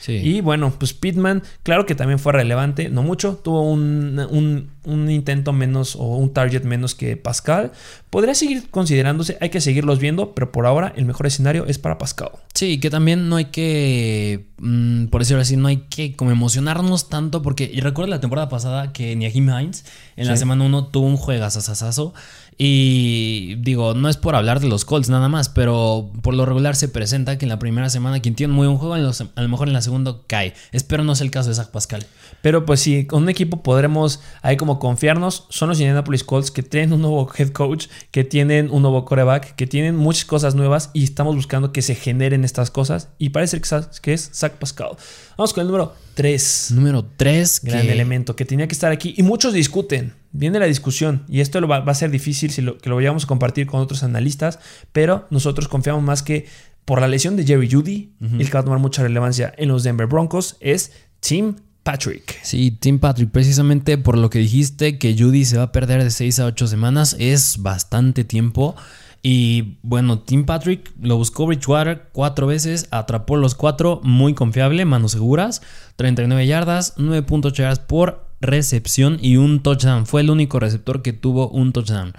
Sí. 0.00 0.12
Y 0.14 0.40
bueno, 0.40 0.72
pues 0.78 0.94
Pittman, 0.94 1.42
claro 1.62 1.84
que 1.84 1.94
también 1.94 2.18
fue 2.18 2.32
relevante, 2.32 2.88
no 2.88 3.02
mucho, 3.02 3.38
tuvo 3.44 3.70
un, 3.70 4.18
un- 4.30 4.70
un 4.84 5.10
intento 5.10 5.52
menos 5.52 5.94
o 5.94 6.16
un 6.16 6.32
target 6.32 6.62
menos 6.64 6.94
que 6.94 7.18
Pascal. 7.18 7.72
Podría 8.10 8.34
seguir 8.34 8.68
considerándose, 8.70 9.38
hay 9.40 9.50
que 9.50 9.60
seguirlos 9.60 10.00
viendo, 10.00 10.34
pero 10.34 10.50
por 10.50 10.66
ahora 10.66 10.92
el 10.96 11.04
mejor 11.04 11.26
escenario 11.28 11.66
es 11.66 11.78
para 11.78 11.96
Pascal. 11.96 12.30
Sí, 12.54 12.80
que 12.80 12.90
también 12.90 13.28
no 13.28 13.36
hay 13.36 13.44
que, 13.46 14.46
mm, 14.58 15.06
por 15.06 15.20
decirlo 15.20 15.40
así, 15.42 15.56
no 15.56 15.68
hay 15.68 15.84
que 15.88 16.16
como 16.16 16.32
emocionarnos 16.32 17.08
tanto 17.08 17.40
porque 17.40 17.70
y 17.72 17.80
recuerdo 17.80 18.10
la 18.10 18.20
temporada 18.20 18.48
pasada 18.48 18.92
que 18.92 19.14
Niahim 19.14 19.48
Hines 19.50 19.84
en 20.16 20.26
la 20.26 20.36
semana 20.36 20.64
1 20.64 20.86
tuvo 20.88 21.06
un 21.06 21.16
juegazazazazo 21.16 22.12
y 22.62 23.54
digo, 23.60 23.94
no 23.94 24.08
es 24.10 24.18
por 24.18 24.34
hablar 24.36 24.60
de 24.60 24.68
los 24.68 24.84
Colts 24.84 25.08
nada 25.08 25.28
más, 25.28 25.48
pero 25.48 26.12
por 26.22 26.34
lo 26.34 26.44
regular 26.44 26.76
se 26.76 26.88
presenta 26.88 27.38
que 27.38 27.46
en 27.46 27.48
la 27.48 27.58
primera 27.58 27.88
semana 27.88 28.20
quien 28.20 28.34
tiene 28.34 28.52
muy 28.52 28.66
buen 28.66 28.78
juego, 28.78 28.96
los- 28.98 29.22
a 29.22 29.40
lo 29.42 29.48
mejor 29.48 29.68
en 29.68 29.72
la 29.72 29.80
segunda 29.80 30.16
cae. 30.26 30.52
Espero 30.72 31.02
no 31.02 31.14
sea 31.14 31.24
el 31.24 31.30
caso 31.30 31.48
de 31.48 31.54
Zach 31.54 31.68
Pascal. 31.70 32.04
Pero 32.42 32.66
pues 32.66 32.80
sí, 32.80 33.06
con 33.06 33.22
un 33.22 33.28
equipo 33.30 33.62
podremos 33.62 34.20
ahí 34.42 34.56
como 34.58 34.78
confiarnos. 34.78 35.46
Son 35.48 35.68
los 35.70 35.78
Indianapolis 35.78 36.22
Colts 36.22 36.50
que 36.50 36.62
tienen 36.62 36.92
un 36.92 37.00
nuevo 37.02 37.30
head 37.36 37.48
coach, 37.50 37.86
que 38.10 38.24
tienen 38.24 38.70
un 38.70 38.82
nuevo 38.82 39.04
coreback, 39.04 39.54
que 39.54 39.66
tienen 39.66 39.96
muchas 39.96 40.24
cosas 40.24 40.54
nuevas 40.54 40.90
y 40.92 41.04
estamos 41.04 41.34
buscando 41.36 41.72
que 41.72 41.82
se 41.82 41.94
generen 41.94 42.44
estas 42.44 42.70
cosas. 42.70 43.08
Y 43.18 43.30
parece 43.30 43.60
que 44.02 44.12
es 44.12 44.30
Zach 44.32 44.54
Pascal. 44.54 44.90
Vamos 45.36 45.52
con 45.52 45.62
el 45.62 45.68
número 45.68 45.94
3. 46.14 46.72
Número 46.72 47.04
3, 47.16 47.60
Gran 47.64 47.88
elemento 47.88 48.36
que 48.36 48.44
tenía 48.44 48.66
que 48.66 48.74
estar 48.74 48.92
aquí. 48.92 49.14
Y 49.16 49.22
muchos 49.22 49.52
discuten. 49.52 50.14
Viene 50.32 50.58
la 50.58 50.66
discusión. 50.66 51.24
Y 51.28 51.40
esto 51.40 51.60
lo 51.60 51.68
va, 51.68 51.80
va 51.80 51.92
a 51.92 51.94
ser 51.94 52.10
difícil 52.10 52.50
si 52.50 52.62
lo, 52.62 52.78
que 52.78 52.88
lo 52.88 52.96
vayamos 52.96 53.24
a 53.24 53.26
compartir 53.26 53.66
con 53.66 53.80
otros 53.80 54.02
analistas. 54.02 54.58
Pero 54.92 55.26
nosotros 55.30 55.68
confiamos 55.68 56.02
más 56.02 56.22
que 56.22 56.46
por 56.84 57.00
la 57.00 57.08
lesión 57.08 57.36
de 57.36 57.44
Jerry 57.44 57.70
Judy, 57.70 58.14
el 58.20 58.46
que 58.46 58.52
va 58.52 58.60
a 58.60 58.64
tomar 58.64 58.80
mucha 58.80 59.02
relevancia 59.02 59.54
en 59.56 59.68
los 59.68 59.84
Denver 59.84 60.08
Broncos, 60.08 60.56
es 60.60 60.92
Tim 61.20 61.54
Patrick. 61.82 62.38
Sí, 62.42 62.70
Tim 62.70 62.98
Patrick, 62.98 63.30
precisamente 63.30 63.98
por 63.98 64.18
lo 64.18 64.30
que 64.30 64.38
dijiste 64.38 64.98
que 64.98 65.16
Judy 65.18 65.44
se 65.44 65.56
va 65.56 65.64
a 65.64 65.72
perder 65.72 66.02
de 66.02 66.10
6 66.10 66.40
a 66.40 66.46
8 66.46 66.66
semanas, 66.66 67.16
es 67.18 67.62
bastante 67.62 68.24
tiempo. 68.24 68.76
Y 69.22 69.76
bueno, 69.82 70.20
Tim 70.20 70.46
Patrick 70.46 70.92
lo 71.00 71.16
buscó 71.16 71.46
Bridgewater 71.46 72.08
cuatro 72.12 72.46
veces, 72.46 72.88
atrapó 72.90 73.36
los 73.36 73.54
cuatro, 73.54 74.00
muy 74.02 74.32
confiable, 74.32 74.84
manos 74.86 75.12
seguras, 75.12 75.60
39 75.96 76.46
yardas, 76.46 76.96
9.8 76.96 77.52
yardas 77.52 77.80
por 77.80 78.30
recepción 78.40 79.18
y 79.20 79.36
un 79.36 79.62
touchdown. 79.62 80.06
Fue 80.06 80.22
el 80.22 80.30
único 80.30 80.58
receptor 80.58 81.02
que 81.02 81.12
tuvo 81.12 81.48
un 81.48 81.72
touchdown. 81.72 82.14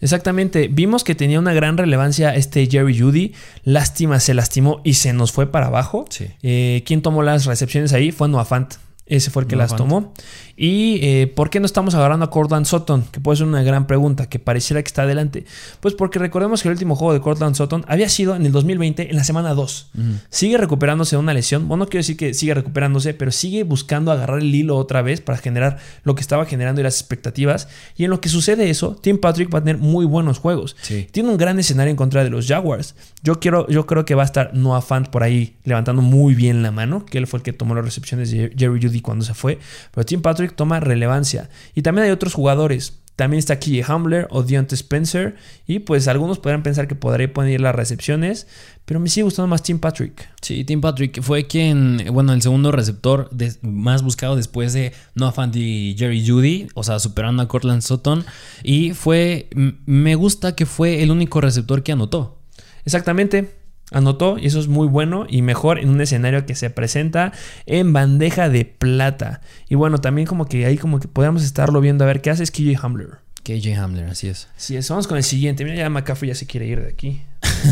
Exactamente, 0.00 0.68
vimos 0.68 1.04
que 1.04 1.14
tenía 1.14 1.38
una 1.38 1.54
gran 1.54 1.78
relevancia 1.78 2.34
este 2.34 2.66
Jerry 2.66 2.98
Judy. 2.98 3.32
Lástima, 3.64 4.20
se 4.20 4.34
lastimó 4.34 4.80
y 4.84 4.94
se 4.94 5.12
nos 5.12 5.32
fue 5.32 5.50
para 5.50 5.66
abajo. 5.66 6.04
Sí. 6.10 6.26
Eh, 6.42 6.82
¿Quién 6.86 7.02
tomó 7.02 7.22
las 7.22 7.46
recepciones 7.46 7.92
ahí? 7.92 8.12
Fue 8.12 8.28
Noah 8.28 8.44
Fant. 8.44 8.74
Ese 9.06 9.30
fue 9.30 9.42
el 9.42 9.48
que 9.48 9.54
las 9.54 9.76
tomó. 9.76 10.12
¿Y 10.56 10.98
eh, 11.02 11.26
por 11.28 11.48
qué 11.48 11.60
no 11.60 11.66
estamos 11.66 11.94
agarrando 11.94 12.24
a 12.24 12.30
Cortland 12.30 12.66
Sutton? 12.66 13.04
Que 13.12 13.20
puede 13.20 13.36
ser 13.36 13.46
una 13.46 13.62
gran 13.62 13.86
pregunta, 13.86 14.28
que 14.28 14.40
pareciera 14.40 14.82
que 14.82 14.88
está 14.88 15.02
adelante. 15.02 15.44
Pues 15.80 15.94
porque 15.94 16.18
recordemos 16.18 16.62
que 16.62 16.68
el 16.68 16.72
último 16.72 16.96
juego 16.96 17.12
de 17.12 17.20
Cortland 17.20 17.54
Sutton 17.54 17.84
había 17.86 18.08
sido 18.08 18.34
en 18.34 18.44
el 18.46 18.52
2020, 18.52 19.10
en 19.10 19.16
la 19.16 19.22
semana 19.22 19.54
2. 19.54 19.90
Sigue 20.28 20.58
recuperándose 20.58 21.14
de 21.14 21.20
una 21.20 21.34
lesión. 21.34 21.68
Bueno, 21.68 21.84
no 21.84 21.88
quiero 21.88 22.00
decir 22.00 22.16
que 22.16 22.34
sigue 22.34 22.54
recuperándose, 22.54 23.14
pero 23.14 23.30
sigue 23.30 23.62
buscando 23.62 24.10
agarrar 24.10 24.40
el 24.40 24.52
hilo 24.52 24.76
otra 24.76 25.02
vez 25.02 25.20
para 25.20 25.38
generar 25.38 25.78
lo 26.02 26.16
que 26.16 26.22
estaba 26.22 26.44
generando 26.46 26.80
y 26.80 26.84
las 26.84 26.98
expectativas. 26.98 27.68
Y 27.96 28.04
en 28.04 28.10
lo 28.10 28.20
que 28.20 28.28
sucede 28.28 28.70
eso, 28.70 28.96
Tim 29.00 29.18
Patrick 29.18 29.54
va 29.54 29.60
a 29.60 29.62
tener 29.62 29.78
muy 29.78 30.04
buenos 30.04 30.38
juegos. 30.38 30.74
Sí. 30.82 31.06
Tiene 31.12 31.28
un 31.28 31.36
gran 31.36 31.60
escenario 31.60 31.90
en 31.90 31.96
contra 31.96 32.24
de 32.24 32.30
los 32.30 32.48
Jaguars. 32.48 32.96
Yo, 33.22 33.38
quiero, 33.38 33.68
yo 33.68 33.86
creo 33.86 34.04
que 34.04 34.16
va 34.16 34.22
a 34.22 34.26
estar 34.26 34.54
Noah 34.54 34.82
Fant 34.82 35.08
por 35.08 35.22
ahí 35.22 35.56
levantando 35.64 36.02
muy 36.02 36.34
bien 36.34 36.62
la 36.62 36.72
mano, 36.72 37.04
que 37.04 37.18
él 37.18 37.26
fue 37.26 37.38
el 37.38 37.42
que 37.44 37.52
tomó 37.52 37.74
las 37.74 37.84
recepciones 37.84 38.30
de 38.30 38.52
Jerry 38.56 38.80
Judy 38.82 38.95
cuando 39.00 39.24
se 39.24 39.34
fue. 39.34 39.58
Pero 39.92 40.04
Tim 40.04 40.22
Patrick 40.22 40.54
toma 40.56 40.80
relevancia. 40.80 41.48
Y 41.74 41.82
también 41.82 42.06
hay 42.06 42.10
otros 42.10 42.34
jugadores. 42.34 42.94
También 43.16 43.38
está 43.38 43.58
KJ 43.58 43.82
Hamler 43.90 44.26
o 44.30 44.42
Deontay 44.42 44.74
Spencer. 44.76 45.36
Y 45.66 45.78
pues 45.78 46.06
algunos 46.06 46.38
podrán 46.38 46.62
pensar 46.62 46.86
que 46.86 46.94
podría 46.94 47.32
poner 47.32 47.62
las 47.62 47.74
recepciones. 47.74 48.46
Pero 48.84 49.00
me 49.00 49.08
sigue 49.08 49.24
gustando 49.24 49.46
más 49.48 49.62
Tim 49.62 49.78
Patrick. 49.78 50.28
Sí, 50.42 50.64
Tim 50.64 50.82
Patrick 50.82 51.22
fue 51.22 51.46
quien, 51.46 52.04
bueno, 52.12 52.34
el 52.34 52.42
segundo 52.42 52.72
receptor 52.72 53.30
de- 53.30 53.54
más 53.62 54.02
buscado 54.02 54.36
después 54.36 54.74
de 54.74 54.92
Noah 55.14 55.32
Fant 55.32 55.56
y 55.56 55.96
Jerry 55.98 56.28
Judy, 56.28 56.68
o 56.74 56.84
sea, 56.84 56.98
superando 57.00 57.42
a 57.42 57.48
Cortland 57.48 57.80
Sutton. 57.82 58.22
Y 58.62 58.92
fue, 58.92 59.48
me 59.86 60.14
gusta 60.14 60.54
que 60.54 60.66
fue 60.66 61.02
el 61.02 61.10
único 61.10 61.40
receptor 61.40 61.82
que 61.82 61.92
anotó. 61.92 62.38
Exactamente. 62.84 63.55
Anotó 63.92 64.36
y 64.38 64.46
eso 64.46 64.58
es 64.58 64.66
muy 64.66 64.88
bueno 64.88 65.26
y 65.28 65.42
mejor 65.42 65.78
en 65.78 65.90
un 65.90 66.00
escenario 66.00 66.44
que 66.44 66.56
se 66.56 66.70
presenta 66.70 67.32
en 67.66 67.92
bandeja 67.92 68.48
de 68.48 68.64
plata. 68.64 69.40
Y 69.68 69.76
bueno, 69.76 69.98
también 69.98 70.26
como 70.26 70.46
que 70.46 70.66
ahí 70.66 70.76
como 70.76 70.98
que 70.98 71.06
podríamos 71.06 71.44
estarlo 71.44 71.80
viendo 71.80 72.04
a 72.04 72.06
ver 72.08 72.20
qué 72.20 72.30
hace 72.30 72.42
es 72.42 72.50
KJ 72.50 72.76
Hamler. 72.82 73.18
KJ 73.44 73.76
Hamler, 73.76 74.06
así 74.06 74.26
es. 74.26 74.48
Es, 74.68 74.88
vamos 74.88 75.06
con 75.06 75.16
el 75.16 75.22
siguiente. 75.22 75.64
Mira, 75.64 75.76
ya 75.76 75.90
McCaffrey 75.90 76.28
ya 76.28 76.34
se 76.34 76.46
quiere 76.46 76.66
ir 76.66 76.82
de 76.82 76.88
aquí. 76.88 77.22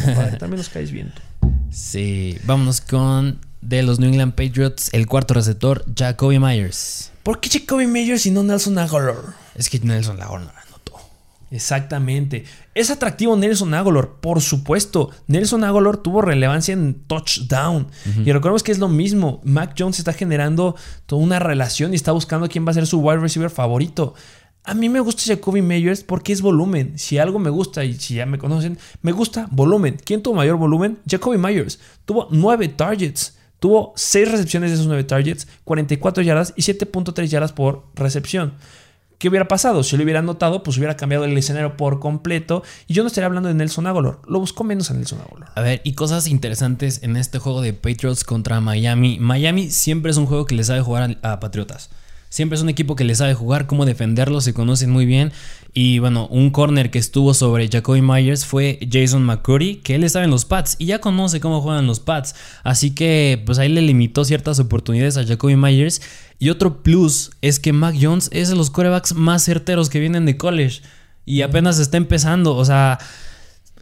Compadre, 0.05 0.37
También 0.39 0.59
nos 0.59 0.69
caes 0.69 0.93
bien. 0.93 1.13
Sí, 1.71 2.39
vámonos 2.45 2.81
con 2.81 3.41
de 3.61 3.83
los 3.83 3.99
New 3.99 4.09
England 4.09 4.35
Patriots, 4.35 4.91
el 4.93 5.07
cuarto 5.07 5.35
receptor, 5.35 5.85
Jacoby 5.97 6.39
Myers. 6.39 7.11
¿Por 7.25 7.41
qué 7.41 7.49
Jacoby 7.49 7.87
Meyers 7.87 8.27
y 8.27 8.31
no 8.31 8.43
Nelson 8.43 8.79
Aguilar? 8.79 9.17
Es 9.55 9.69
que 9.69 9.81
Nelson 9.81 10.21
anotó. 10.21 10.53
Exactamente. 11.51 12.45
Es 12.75 12.91
atractivo 12.91 13.37
Nelson 13.37 13.75
Aguilar, 13.75 14.09
por 14.21 14.41
supuesto. 14.41 15.11
Nelson 15.27 15.65
Aguilar 15.65 15.99
tuvo 15.99 16.23
relevancia 16.23 16.73
en 16.73 16.95
touchdown. 17.07 17.87
Y 18.25 18.33
recordemos 18.33 18.63
que 18.63 18.73
es 18.73 18.79
lo 18.79 18.89
mismo. 18.89 19.41
Mac 19.45 19.75
Jones 19.79 19.99
está 19.99 20.13
generando 20.13 20.75
toda 21.07 21.23
una 21.23 21.39
relación 21.39 21.93
y 21.93 21.97
está 21.97 22.13
buscando 22.13 22.49
quién 22.49 22.67
va 22.67 22.71
a 22.71 22.75
ser 22.75 22.87
su 22.87 23.01
wide 23.01 23.21
receiver 23.21 23.51
favorito. 23.51 24.15
A 24.65 24.73
mí 24.73 24.89
me 24.89 25.01
gusta 25.01 25.23
Jacoby 25.27 25.61
Meyers 25.61 26.03
porque 26.03 26.33
es 26.33 26.41
volumen. 26.41 26.99
Si 26.99 27.19
algo 27.19 27.39
me 27.39 27.51
gusta 27.51 27.85
y 27.85 27.95
si 27.95 28.15
ya 28.15 28.27
me 28.27 28.39
conocen, 28.39 28.79
me 29.03 29.13
gusta 29.13 29.47
volumen. 29.51 29.99
¿Quién 30.03 30.23
tuvo 30.23 30.37
mayor 30.37 30.57
volumen? 30.57 30.99
Jacoby 31.07 31.37
Myers. 31.37 31.79
Tuvo 32.07 32.29
9 32.31 32.69
targets. 32.69 33.37
Tuvo 33.61 33.93
6 33.97 34.31
recepciones 34.31 34.71
de 34.71 34.75
esos 34.75 34.87
9 34.87 35.05
targets, 35.05 35.49
44 35.65 36.23
yardas 36.23 36.53
y 36.57 36.63
7.3 36.63 37.25
yardas 37.27 37.53
por 37.53 37.87
recepción. 37.95 38.55
¿Qué 39.25 39.31
hubiera 39.31 39.49
pasado? 39.49 39.83
Si 39.83 39.97
lo 39.97 40.05
hubiera 40.05 40.19
anotado, 40.19 40.63
pues 40.63 40.77
hubiera 40.77 40.99
cambiado 40.99 41.25
el 41.25 41.35
escenario 41.39 41.79
por 41.79 41.99
completo. 41.99 42.63
Y 42.87 42.93
yo 42.93 43.03
no 43.03 43.07
estaría 43.07 43.25
hablando 43.25 43.49
de 43.49 43.55
Nelson 43.55 43.87
Aguilar. 43.87 44.19
Lo 44.29 44.39
buscó 44.39 44.65
menos 44.65 44.91
a 44.91 44.93
Nelson 44.93 45.19
Aguilar. 45.23 45.51
A 45.55 45.63
ver, 45.63 45.81
y 45.83 45.95
cosas 45.95 46.29
interesantes 46.29 47.03
en 47.03 47.17
este 47.17 47.39
juego 47.39 47.63
de 47.63 47.73
Patriots 47.73 48.23
contra 48.23 48.61
Miami. 48.61 49.19
Miami 49.19 49.71
siempre 49.71 50.11
es 50.11 50.19
un 50.19 50.27
juego 50.27 50.45
que 50.45 50.55
le 50.55 50.63
sabe 50.63 50.83
jugar 50.83 51.17
a, 51.23 51.33
a 51.33 51.41
Patriotas. 51.41 51.89
Siempre 52.29 52.57
es 52.57 52.63
un 52.63 52.69
equipo 52.69 52.97
que 52.97 53.05
le 53.05 53.15
sabe 53.15 53.33
jugar, 53.33 53.67
cómo 53.67 53.87
defenderlo, 53.87 54.43
se 54.43 54.53
conocen 54.53 54.91
muy 54.91 55.07
bien. 55.07 55.33
Y 55.77 55.99
bueno, 55.99 56.29
un 56.29 56.51
corner 56.51 56.93
que 56.93 57.01
estuvo 57.01 57.35
sobre 57.35 57.69
Jacoby 57.69 58.01
Myers 58.01 58.47
fue 58.47 58.79
Jason 58.89 59.25
McCurry, 59.25 59.77
que 59.83 59.97
él 59.97 60.05
estaba 60.05 60.25
en 60.25 60.31
los 60.31 60.45
Pats 60.45 60.77
y 60.79 60.87
ya 60.87 61.01
conoce 61.01 61.41
cómo 61.41 61.61
juegan 61.61 61.89
los 61.89 61.99
Pats. 61.99 62.37
Así 62.63 62.95
que 62.95 63.43
pues 63.45 63.59
ahí 63.59 63.69
le 63.69 63.83
limitó 63.83 64.25
ciertas 64.25 64.61
oportunidades 64.61 65.17
a 65.17 65.27
Jacoby 65.27 65.57
Myers. 65.57 66.01
Y 66.39 66.51
otro 66.51 66.85
plus 66.85 67.33
es 67.43 67.59
que 67.59 67.73
Mac 67.73 67.97
Jones 68.01 68.29
es 68.33 68.49
de 68.49 68.55
los 68.55 68.71
corebacks 68.71 69.15
más 69.15 69.45
certeros 69.45 69.91
que 69.91 69.99
vienen 69.99 70.27
de 70.27 70.37
college. 70.37 70.81
Y 71.27 71.43
apenas 71.43 71.81
está 71.81 71.97
empezando. 71.97 72.55
O 72.55 72.65
sea, 72.65 73.01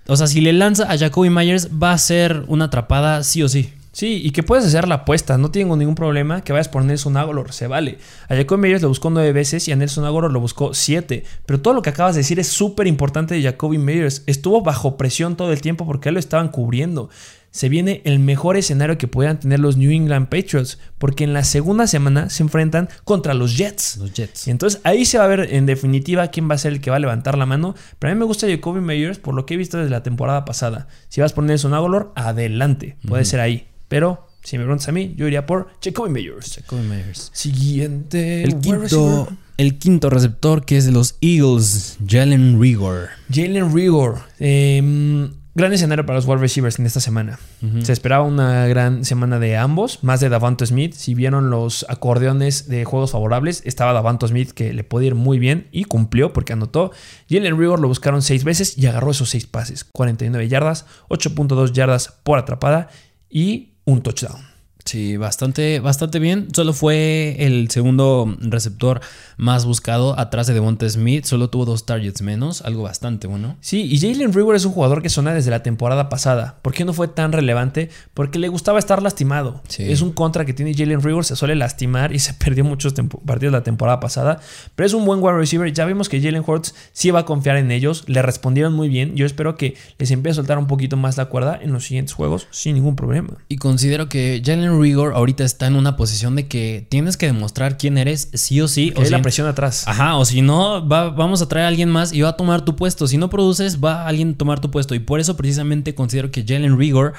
o 0.06 0.16
sea, 0.16 0.26
si 0.26 0.40
le 0.40 0.54
lanza 0.54 0.90
a 0.90 0.96
Jacoby 0.96 1.28
Myers, 1.28 1.68
va 1.70 1.92
a 1.92 1.98
ser 1.98 2.44
una 2.48 2.66
atrapada 2.66 3.22
sí 3.22 3.42
o 3.42 3.50
sí. 3.50 3.70
Sí, 3.92 4.22
y 4.24 4.30
que 4.30 4.42
puedes 4.42 4.64
hacer 4.64 4.88
la 4.88 4.96
apuesta. 4.96 5.36
No 5.36 5.50
tengo 5.50 5.76
ningún 5.76 5.94
problema 5.94 6.42
que 6.42 6.52
vayas 6.52 6.68
por 6.68 6.82
Nelson 6.82 7.16
Aguilar. 7.18 7.52
Se 7.52 7.66
vale. 7.66 7.98
A 8.26 8.34
Jacoby 8.34 8.60
Meyers 8.62 8.82
lo 8.82 8.88
buscó 8.88 9.10
nueve 9.10 9.32
veces 9.32 9.68
y 9.68 9.72
a 9.72 9.76
Nelson 9.76 10.06
Aguilar 10.06 10.32
lo 10.32 10.40
buscó 10.40 10.72
siete. 10.72 11.24
Pero 11.44 11.60
todo 11.60 11.74
lo 11.74 11.82
que 11.82 11.90
acabas 11.90 12.14
de 12.14 12.20
decir 12.20 12.40
es 12.40 12.48
súper 12.48 12.86
importante 12.86 13.34
de 13.34 13.42
Jacoby 13.42 13.76
Meyers. 13.76 14.22
Estuvo 14.26 14.62
bajo 14.62 14.96
presión 14.96 15.36
todo 15.36 15.52
el 15.52 15.60
tiempo 15.60 15.84
porque 15.84 16.08
él 16.08 16.14
lo 16.14 16.20
estaban 16.20 16.48
cubriendo. 16.48 17.10
Se 17.50 17.68
viene 17.68 18.00
el 18.06 18.18
mejor 18.18 18.56
escenario 18.56 18.96
que 18.96 19.08
puedan 19.08 19.38
tener 19.38 19.60
los 19.60 19.76
New 19.76 19.90
England 19.90 20.30
Patriots. 20.30 20.78
Porque 20.96 21.24
en 21.24 21.34
la 21.34 21.44
segunda 21.44 21.86
semana 21.86 22.30
se 22.30 22.42
enfrentan 22.42 22.88
contra 23.04 23.34
los 23.34 23.58
Jets. 23.58 23.98
Los 23.98 24.14
Jets. 24.14 24.48
Y 24.48 24.52
entonces 24.52 24.80
ahí 24.84 25.04
se 25.04 25.18
va 25.18 25.24
a 25.24 25.28
ver 25.28 25.52
en 25.52 25.66
definitiva 25.66 26.28
quién 26.28 26.48
va 26.48 26.54
a 26.54 26.58
ser 26.58 26.72
el 26.72 26.80
que 26.80 26.88
va 26.88 26.96
a 26.96 27.00
levantar 27.00 27.36
la 27.36 27.44
mano. 27.44 27.74
Pero 27.98 28.10
a 28.10 28.14
mí 28.14 28.18
me 28.18 28.24
gusta 28.24 28.48
Jacoby 28.48 28.80
Meyers 28.80 29.18
por 29.18 29.34
lo 29.34 29.44
que 29.44 29.52
he 29.52 29.58
visto 29.58 29.76
desde 29.76 29.90
la 29.90 30.02
temporada 30.02 30.46
pasada. 30.46 30.88
Si 31.10 31.20
vas 31.20 31.34
por 31.34 31.44
Nelson 31.44 31.74
Aguilar, 31.74 32.08
adelante. 32.14 32.96
Puede 33.06 33.26
ser 33.26 33.40
ahí. 33.40 33.68
Pero 33.92 34.26
si 34.42 34.56
me 34.56 34.64
preguntas 34.64 34.88
a 34.88 34.92
mí, 34.92 35.12
yo 35.18 35.26
iría 35.26 35.44
por 35.44 35.68
Jacoby 35.84 36.08
Meyers. 36.08 36.54
Jacoby 36.56 36.80
Myers. 36.80 37.30
Siguiente. 37.34 38.42
El 38.42 38.58
quinto, 38.58 39.28
el 39.58 39.78
quinto 39.78 40.08
receptor 40.08 40.64
que 40.64 40.78
es 40.78 40.86
de 40.86 40.92
los 40.92 41.18
Eagles, 41.20 41.98
Jalen 42.08 42.58
Rigor. 42.58 43.10
Jalen 43.30 43.74
Rigor. 43.74 44.20
Eh, 44.38 45.28
gran 45.54 45.74
escenario 45.74 46.06
para 46.06 46.16
los 46.16 46.26
wide 46.26 46.38
receivers 46.38 46.78
en 46.78 46.86
esta 46.86 47.00
semana. 47.00 47.38
Se 47.82 47.92
esperaba 47.92 48.24
una 48.24 48.66
gran 48.66 49.04
semana 49.04 49.38
de 49.38 49.58
ambos, 49.58 50.02
más 50.02 50.20
de 50.20 50.30
Davanto 50.30 50.64
Smith. 50.64 50.94
Si 50.94 51.14
vieron 51.14 51.50
los 51.50 51.84
acordeones 51.90 52.68
de 52.68 52.86
juegos 52.86 53.10
favorables, 53.10 53.60
estaba 53.66 53.92
Davanto 53.92 54.26
Smith 54.26 54.52
que 54.52 54.72
le 54.72 54.84
puede 54.84 55.04
ir 55.04 55.14
muy 55.14 55.38
bien 55.38 55.68
y 55.70 55.84
cumplió 55.84 56.32
porque 56.32 56.54
anotó. 56.54 56.92
Jalen 57.28 57.58
Rigor 57.58 57.78
lo 57.78 57.88
buscaron 57.88 58.22
seis 58.22 58.42
veces 58.42 58.78
y 58.78 58.86
agarró 58.86 59.10
esos 59.10 59.28
seis 59.28 59.46
pases: 59.46 59.84
49 59.84 60.48
yardas, 60.48 60.86
8.2 61.10 61.72
yardas 61.72 62.18
por 62.22 62.38
atrapada 62.38 62.88
y 63.28 63.71
un 63.86 64.00
touchdown. 64.00 64.51
Sí, 64.84 65.16
bastante, 65.16 65.80
bastante 65.80 66.18
bien. 66.18 66.48
Solo 66.52 66.72
fue 66.72 67.36
el 67.38 67.70
segundo 67.70 68.36
receptor 68.40 69.00
más 69.36 69.64
buscado 69.64 70.18
atrás 70.18 70.46
de 70.46 70.54
Devonta 70.54 70.88
Smith. 70.88 71.24
Solo 71.24 71.50
tuvo 71.50 71.64
dos 71.64 71.86
targets 71.86 72.22
menos, 72.22 72.62
algo 72.62 72.82
bastante 72.82 73.26
bueno. 73.26 73.56
Sí, 73.60 73.82
y 73.82 73.98
Jalen 73.98 74.32
Rigor 74.32 74.56
es 74.56 74.64
un 74.64 74.72
jugador 74.72 75.02
que 75.02 75.08
suena 75.08 75.34
desde 75.34 75.50
la 75.50 75.62
temporada 75.62 76.08
pasada. 76.08 76.58
¿Por 76.62 76.72
qué 76.74 76.84
no 76.84 76.92
fue 76.92 77.08
tan 77.08 77.32
relevante? 77.32 77.90
Porque 78.14 78.38
le 78.38 78.48
gustaba 78.48 78.78
estar 78.78 79.02
lastimado. 79.02 79.62
Sí. 79.68 79.90
Es 79.90 80.02
un 80.02 80.12
contra 80.12 80.44
que 80.44 80.52
tiene 80.52 80.74
Jalen 80.74 81.02
Rigor, 81.02 81.24
se 81.24 81.36
suele 81.36 81.54
lastimar 81.54 82.12
y 82.12 82.18
se 82.18 82.34
perdió 82.34 82.64
muchos 82.64 82.94
partidos 83.24 83.52
la 83.52 83.62
temporada 83.62 84.00
pasada. 84.00 84.40
Pero 84.74 84.86
es 84.86 84.94
un 84.94 85.04
buen 85.04 85.22
wide 85.22 85.36
receiver. 85.36 85.72
Ya 85.72 85.84
vimos 85.84 86.08
que 86.08 86.20
Jalen 86.20 86.44
Hurts 86.46 86.74
sí 86.92 87.10
va 87.10 87.20
a 87.20 87.24
confiar 87.24 87.56
en 87.56 87.70
ellos. 87.70 88.04
Le 88.08 88.22
respondieron 88.22 88.74
muy 88.74 88.88
bien. 88.88 89.14
Yo 89.14 89.26
espero 89.26 89.56
que 89.56 89.76
les 89.98 90.10
empiece 90.10 90.32
a 90.32 90.36
soltar 90.36 90.58
un 90.58 90.66
poquito 90.66 90.96
más 90.96 91.16
la 91.16 91.26
cuerda 91.26 91.58
en 91.60 91.72
los 91.72 91.84
siguientes 91.84 92.14
juegos 92.14 92.48
sin 92.50 92.74
ningún 92.74 92.96
problema. 92.96 93.38
Y 93.48 93.56
considero 93.56 94.08
que 94.08 94.42
Jalen 94.44 94.71
Rigor 94.80 95.14
ahorita 95.14 95.44
está 95.44 95.66
en 95.66 95.76
una 95.76 95.96
posición 95.96 96.36
de 96.36 96.46
que 96.48 96.86
tienes 96.88 97.16
que 97.16 97.26
demostrar 97.26 97.76
quién 97.78 97.98
eres 97.98 98.28
sí 98.34 98.60
o 98.60 98.68
sí. 98.68 98.90
Que 98.90 99.00
O 99.00 99.04
hay 99.04 99.10
la 99.10 99.18
si- 99.18 99.22
presión 99.22 99.46
atrás. 99.48 99.84
Ajá, 99.86 100.16
o 100.16 100.24
si 100.24 100.42
no, 100.42 100.86
va- 100.86 101.10
vamos 101.10 101.42
a 101.42 101.48
traer 101.48 101.64
a 101.64 101.68
alguien 101.68 101.88
más 101.88 102.12
y 102.12 102.20
va 102.22 102.30
a 102.30 102.36
tomar 102.36 102.64
tu 102.64 102.76
puesto. 102.76 103.06
Si 103.06 103.16
no 103.16 103.28
produces, 103.30 103.82
va 103.82 104.06
alguien 104.06 104.30
a 104.32 104.36
tomar 104.38 104.60
tu 104.60 104.70
puesto. 104.70 104.94
Y 104.94 104.98
por 105.00 105.20
eso 105.20 105.36
precisamente 105.36 105.94
considero 105.94 106.30
que 106.30 106.44
Jalen 106.46 106.78
Rigor 106.78 107.14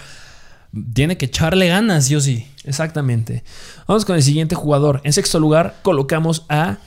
tiene 0.93 1.17
que 1.17 1.25
echarle 1.25 1.67
ganas, 1.67 2.05
sí 2.05 2.15
o 2.15 2.21
sí. 2.21 2.47
Exactamente. 2.63 3.43
Vamos 3.87 4.05
con 4.05 4.15
el 4.15 4.23
siguiente 4.23 4.55
jugador. 4.55 5.01
En 5.03 5.13
sexto 5.13 5.39
lugar 5.39 5.75
colocamos 5.83 6.45
a 6.49 6.77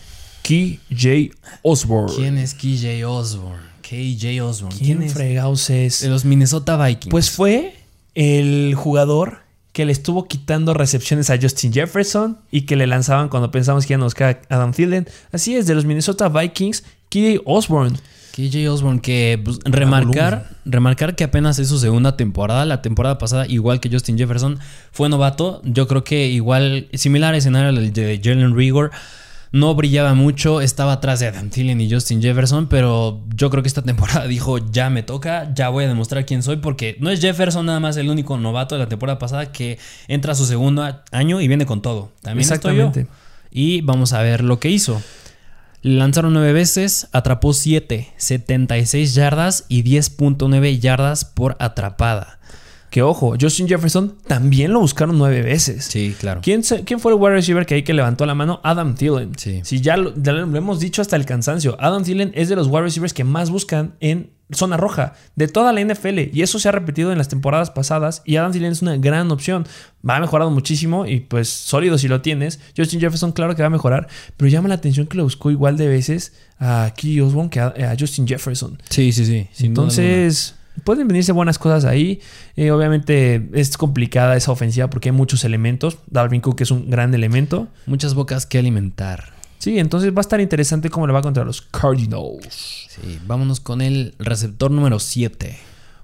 KJ 0.43 1.31
Osborne. 1.63 2.13
¿Quién 2.17 2.39
es 2.39 2.55
KJ 2.55 3.05
Osborne? 3.07 3.63
KJ 3.83 4.41
Osborne. 4.43 4.77
¿Quién 4.79 5.03
es? 5.03 5.13
fregados 5.13 5.71
es? 5.71 6.01
De 6.01 6.09
los 6.09 6.25
Minnesota 6.25 6.77
Vikings. 6.85 7.11
Pues 7.11 7.31
fue 7.31 7.77
el 8.15 8.75
jugador 8.77 9.39
que 9.77 9.85
le 9.85 9.93
estuvo 9.93 10.27
quitando 10.27 10.73
recepciones 10.73 11.29
a 11.29 11.37
Justin 11.39 11.71
Jefferson 11.71 12.39
y 12.51 12.63
que 12.63 12.77
le 12.77 12.87
lanzaban 12.87 13.29
cuando 13.29 13.51
pensamos 13.51 13.85
que 13.85 13.93
iban 13.93 14.01
a 14.01 14.05
buscar 14.05 14.41
a 14.49 14.55
Adam 14.55 14.73
Thielen. 14.73 15.07
Así 15.33 15.55
es, 15.55 15.67
de 15.67 15.75
los 15.75 15.85
Minnesota 15.85 16.31
Vikings, 16.31 16.83
KJ 17.11 17.43
Osborne. 17.45 17.95
KJ 18.33 18.71
Osborne, 18.71 19.03
que 19.03 19.39
pues, 19.45 19.59
remarcar, 19.65 20.49
remarcar 20.65 21.15
que 21.15 21.25
apenas 21.25 21.59
es 21.59 21.69
su 21.69 21.79
segunda 21.79 22.17
temporada. 22.17 22.65
La 22.65 22.81
temporada 22.81 23.19
pasada, 23.19 23.47
igual 23.49 23.81
que 23.81 23.91
Justin 23.91 24.17
Jefferson, 24.17 24.59
fue 24.93 25.11
novato. 25.11 25.61
Yo 25.63 25.87
creo 25.87 26.05
que 26.05 26.27
igual, 26.29 26.89
similar 26.95 27.35
escenario 27.35 27.69
al 27.69 27.93
de 27.93 28.19
Jalen 28.25 28.57
Rigor. 28.57 28.93
No 29.53 29.75
brillaba 29.75 30.15
mucho, 30.15 30.61
estaba 30.61 30.93
atrás 30.93 31.21
de 31.21 31.29
Adam 31.29 31.51
Thielen 31.51 31.81
y 31.81 31.91
Justin 31.91 32.21
Jefferson, 32.21 32.69
pero 32.69 33.23
yo 33.35 33.51
creo 33.51 33.63
que 33.63 33.69
esta 33.69 33.83
temporada 33.85 34.27
dijo, 34.27 34.59
ya 34.59 34.91
me 34.91 35.03
toca, 35.03 35.53
ya 35.55 35.69
voy 35.69 35.85
a 35.85 35.89
demostrar 35.89 36.27
quién 36.27 36.43
soy, 36.43 36.57
porque 36.57 36.97
no 37.01 37.11
es 37.11 37.21
Jefferson 37.21 37.67
nada 37.67 37.81
más 37.81 37.97
el 37.97 38.11
único 38.11 38.37
novato 38.39 38.75
de 38.75 38.81
la 38.81 38.89
temporada 38.89 39.19
pasada 39.19 39.53
que 39.53 39.79
entra 40.09 40.33
a 40.33 40.35
su 40.35 40.47
segundo 40.47 40.85
año 41.11 41.41
y 41.41 41.49
viene 41.49 41.67
con 41.67 41.83
todo. 41.83 42.13
También 42.23 42.51
estoy 42.51 42.77
yo. 42.77 42.87
Exactamente. 42.87 43.11
y 43.51 43.81
vamos 43.81 44.13
a 44.13 44.23
ver 44.23 44.43
lo 44.43 44.59
que 44.59 44.71
hizo. 44.71 45.01
Lanzaron 45.83 46.33
nueve 46.33 46.53
veces, 46.53 47.09
atrapó 47.13 47.53
7, 47.53 48.13
76 48.17 49.15
yardas 49.15 49.67
y 49.69 49.85
10.9 49.85 50.81
yardas 50.81 51.25
por 51.25 51.57
atrapada. 51.61 52.41
Que 52.97 53.03
ojo, 53.03 53.35
Justin 53.39 53.69
Jefferson 53.69 54.15
también 54.27 54.73
lo 54.73 54.81
buscaron 54.81 55.19
nueve 55.19 55.43
veces. 55.43 55.85
Sí, 55.85 56.17
claro. 56.19 56.41
¿Quién, 56.43 56.65
se- 56.65 56.83
quién 56.85 56.99
fue 56.99 57.13
el 57.13 57.19
wide 57.21 57.35
receiver 57.35 57.67
que 57.67 57.75
ahí 57.75 57.83
que 57.83 57.93
levantó 57.93 58.25
la 58.25 58.35
mano? 58.35 58.59
Adam 58.65 58.95
Thielen. 58.95 59.33
Sí. 59.37 59.61
Si 59.65 59.83
ya 59.83 59.99
lo, 59.99 60.15
ya 60.17 60.33
lo 60.33 60.57
hemos 60.57 60.81
dicho 60.81 61.03
hasta 61.03 61.15
el 61.17 61.27
cansancio. 61.27 61.77
Adam 61.79 62.05
Thielen 62.05 62.33
es 62.35 62.49
de 62.49 62.57
los 62.57 62.69
wide 62.69 62.81
receivers 62.85 63.13
que 63.13 63.23
más 63.23 63.51
buscan 63.51 63.97
en 64.01 64.31
zona 64.51 64.79
roja 64.79 65.13
de 65.35 65.47
toda 65.47 65.75
la 65.75 65.83
NFL. 65.85 66.31
Y 66.33 66.41
eso 66.41 66.59
se 66.59 66.71
ha 66.71 66.73
repetido 66.73 67.13
en 67.13 67.19
las 67.19 67.29
temporadas 67.29 67.71
pasadas. 67.71 68.23
Y 68.25 68.37
Adam 68.37 68.51
Thielen 68.53 68.73
es 68.73 68.81
una 68.81 68.97
gran 68.97 69.31
opción. 69.31 69.67
Va 70.09 70.19
mejorado 70.19 70.51
muchísimo 70.51 71.05
y 71.05 71.21
pues 71.21 71.51
sólido 71.51 71.99
si 71.99 72.09
lo 72.09 72.23
tienes. 72.23 72.61
Justin 72.75 72.99
Jefferson, 73.01 73.33
claro 73.33 73.55
que 73.55 73.61
va 73.63 73.67
a 73.67 73.71
mejorar. 73.71 74.09
Pero 74.39 74.49
llama 74.49 74.69
la 74.71 74.77
atención 74.77 75.07
que 75.07 75.19
lo 75.19 75.25
buscó 75.25 75.51
igual 75.51 75.77
de 75.77 75.87
veces 75.87 76.33
a 76.59 76.91
Key 76.97 77.21
Osborne 77.21 77.51
que 77.51 77.61
a, 77.61 77.67
a 77.67 77.95
Justin 78.01 78.27
Jefferson. 78.27 78.79
Sí, 78.89 79.13
sí, 79.13 79.27
sí. 79.27 79.49
Entonces, 79.67 80.55
pueden 80.85 81.09
venirse 81.09 81.33
buenas 81.33 81.59
cosas 81.59 81.85
ahí. 81.85 82.21
Eh, 82.57 82.71
obviamente 82.71 83.49
es 83.53 83.77
complicada 83.77 84.37
esa 84.37 84.53
ofensiva 84.53 84.89
porque 84.91 85.11
hay 85.11 85.15
muchos 85.15 85.45
elementos. 85.45 85.99
Dalvin 86.09 86.41
Cook 86.41 86.61
es 86.61 86.71
un 86.71 86.91
gran 86.91 87.15
elemento. 87.15 87.69
muchas 87.87 88.15
bocas 88.15 88.47
que 88.47 88.59
alimentar. 88.59 89.37
Sí, 89.59 89.79
entonces 89.79 90.13
va 90.13 90.19
a 90.19 90.21
estar 90.21 90.41
interesante 90.41 90.91
cómo 90.91 91.07
le 91.07 91.13
va 91.13 91.23
contra 91.23 91.45
los 91.45 91.63
Cardinals. 91.63 92.87
Sí, 92.89 93.19
vámonos 93.27 93.61
con 93.61 93.81
el 93.81 94.15
receptor 94.19 94.71
número 94.71 94.99
7. 94.99 95.59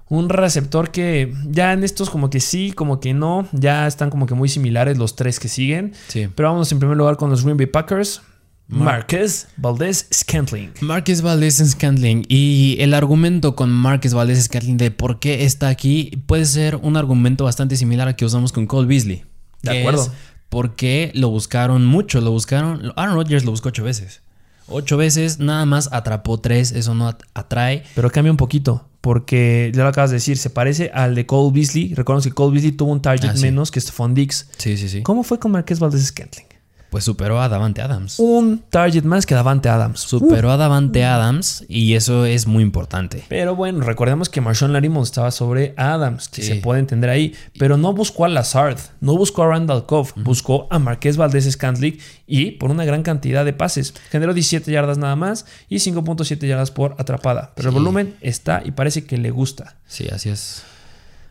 Un 0.09 0.29
receptor 0.29 0.91
que 0.91 1.33
ya 1.49 1.73
en 1.73 1.83
estos 1.83 2.09
como 2.09 2.29
que 2.29 2.39
sí, 2.39 2.71
como 2.71 2.99
que 2.99 3.13
no. 3.13 3.47
Ya 3.51 3.87
están 3.87 4.09
como 4.09 4.25
que 4.25 4.33
muy 4.33 4.49
similares 4.49 4.97
los 4.97 5.15
tres 5.15 5.39
que 5.39 5.47
siguen. 5.47 5.93
Sí. 6.07 6.27
Pero 6.35 6.49
vámonos 6.49 6.71
en 6.71 6.79
primer 6.79 6.97
lugar 6.97 7.17
con 7.17 7.29
los 7.29 7.43
Green 7.43 7.57
Bay 7.57 7.67
Packers. 7.67 8.21
Mar- 8.67 8.85
Marquez 8.99 9.47
Valdez 9.57 10.07
Scantling. 10.13 10.71
Marquez 10.81 11.21
Valdez 11.21 11.55
Scantling. 11.57 12.25
Y 12.29 12.77
el 12.79 12.93
argumento 12.93 13.55
con 13.55 13.69
Marquez 13.71 14.13
Valdez 14.13 14.41
Scantling 14.43 14.77
de 14.77 14.89
por 14.91 15.19
qué 15.19 15.43
está 15.45 15.67
aquí 15.67 16.23
puede 16.25 16.45
ser 16.45 16.77
un 16.77 16.97
argumento 16.97 17.43
bastante 17.43 17.75
similar 17.75 18.07
al 18.07 18.15
que 18.15 18.25
usamos 18.25 18.51
con 18.51 18.65
Cole 18.65 18.87
Beasley. 18.87 19.23
De 19.61 19.79
acuerdo. 19.79 20.11
Porque 20.49 21.11
lo 21.15 21.29
buscaron 21.29 21.85
mucho, 21.85 22.21
lo 22.21 22.31
buscaron. 22.31 22.93
Aaron 22.95 23.15
Rodgers 23.15 23.43
lo 23.43 23.51
buscó 23.51 23.69
ocho 23.69 23.83
veces. 23.83 24.21
Ocho 24.67 24.97
veces, 24.97 25.39
nada 25.39 25.65
más 25.65 25.89
atrapó 25.91 26.39
tres, 26.39 26.71
eso 26.71 26.95
no 26.95 27.07
at- 27.09 27.21
atrae. 27.33 27.83
Pero 27.95 28.09
cambia 28.11 28.31
un 28.31 28.37
poquito, 28.37 28.87
porque 29.01 29.71
ya 29.75 29.83
lo 29.83 29.89
acabas 29.89 30.09
de 30.11 30.15
decir, 30.17 30.37
se 30.37 30.49
parece 30.49 30.89
al 30.93 31.15
de 31.15 31.25
Cole 31.25 31.51
Beasley. 31.53 31.93
Recuerden 31.95 32.23
que 32.23 32.31
Cole 32.33 32.53
Beasley 32.53 32.71
tuvo 32.71 32.91
un 32.93 33.01
target 33.01 33.31
Ah, 33.31 33.35
sí. 33.35 33.41
menos 33.43 33.71
que 33.71 33.81
Stephon 33.81 34.13
Diggs. 34.13 34.47
Sí, 34.57 34.77
sí, 34.77 34.87
sí. 34.89 35.01
¿Cómo 35.03 35.23
fue 35.23 35.37
con 35.39 35.51
Marquez 35.51 35.79
Valdez 35.79 36.05
Scantling? 36.05 36.47
Pues 36.93 37.05
superó 37.05 37.41
a 37.41 37.49
Davante 37.49 37.81
Adams. 37.81 38.19
Un 38.19 38.63
target 38.69 39.01
más 39.03 39.25
que 39.25 39.33
Davante 39.33 39.67
Adams. 39.67 39.99
Superó 39.99 40.51
a 40.51 40.57
Davante 40.57 41.03
Adams 41.03 41.65
y 41.67 41.95
eso 41.95 42.23
es 42.27 42.45
muy 42.45 42.61
importante. 42.61 43.25
Pero 43.29 43.55
bueno, 43.55 43.83
recordemos 43.83 44.29
que 44.29 44.41
Marshawn 44.41 44.73
Larimore 44.73 45.03
estaba 45.03 45.31
sobre 45.31 45.73
Adams, 45.75 46.29
que 46.29 46.43
Sí. 46.43 46.49
se 46.49 46.55
puede 46.57 46.81
entender 46.81 47.09
ahí. 47.09 47.33
Pero 47.57 47.77
no 47.77 47.93
buscó 47.93 48.25
a 48.25 48.29
Lazard, 48.29 48.77
no 49.01 49.17
buscó 49.17 49.41
a 49.41 49.47
Randall 49.47 49.87
Cobb, 49.87 50.09
buscó 50.17 50.67
a 50.69 50.77
Marqués 50.77 51.17
Valdés 51.17 51.51
Scantling 51.51 51.97
y 52.27 52.51
por 52.51 52.69
una 52.69 52.85
gran 52.85 53.01
cantidad 53.01 53.43
de 53.43 53.53
pases. 53.53 53.95
Generó 54.11 54.35
17 54.35 54.71
yardas 54.71 54.99
nada 54.99 55.15
más 55.15 55.47
y 55.69 55.77
5.7 55.79 56.45
yardas 56.47 56.69
por 56.69 56.93
atrapada. 56.99 57.53
Pero 57.55 57.69
el 57.69 57.73
volumen 57.73 58.17
está 58.21 58.61
y 58.63 58.69
parece 58.69 59.03
que 59.05 59.17
le 59.17 59.31
gusta. 59.31 59.77
Sí, 59.87 60.07
así 60.13 60.29
es. 60.29 60.61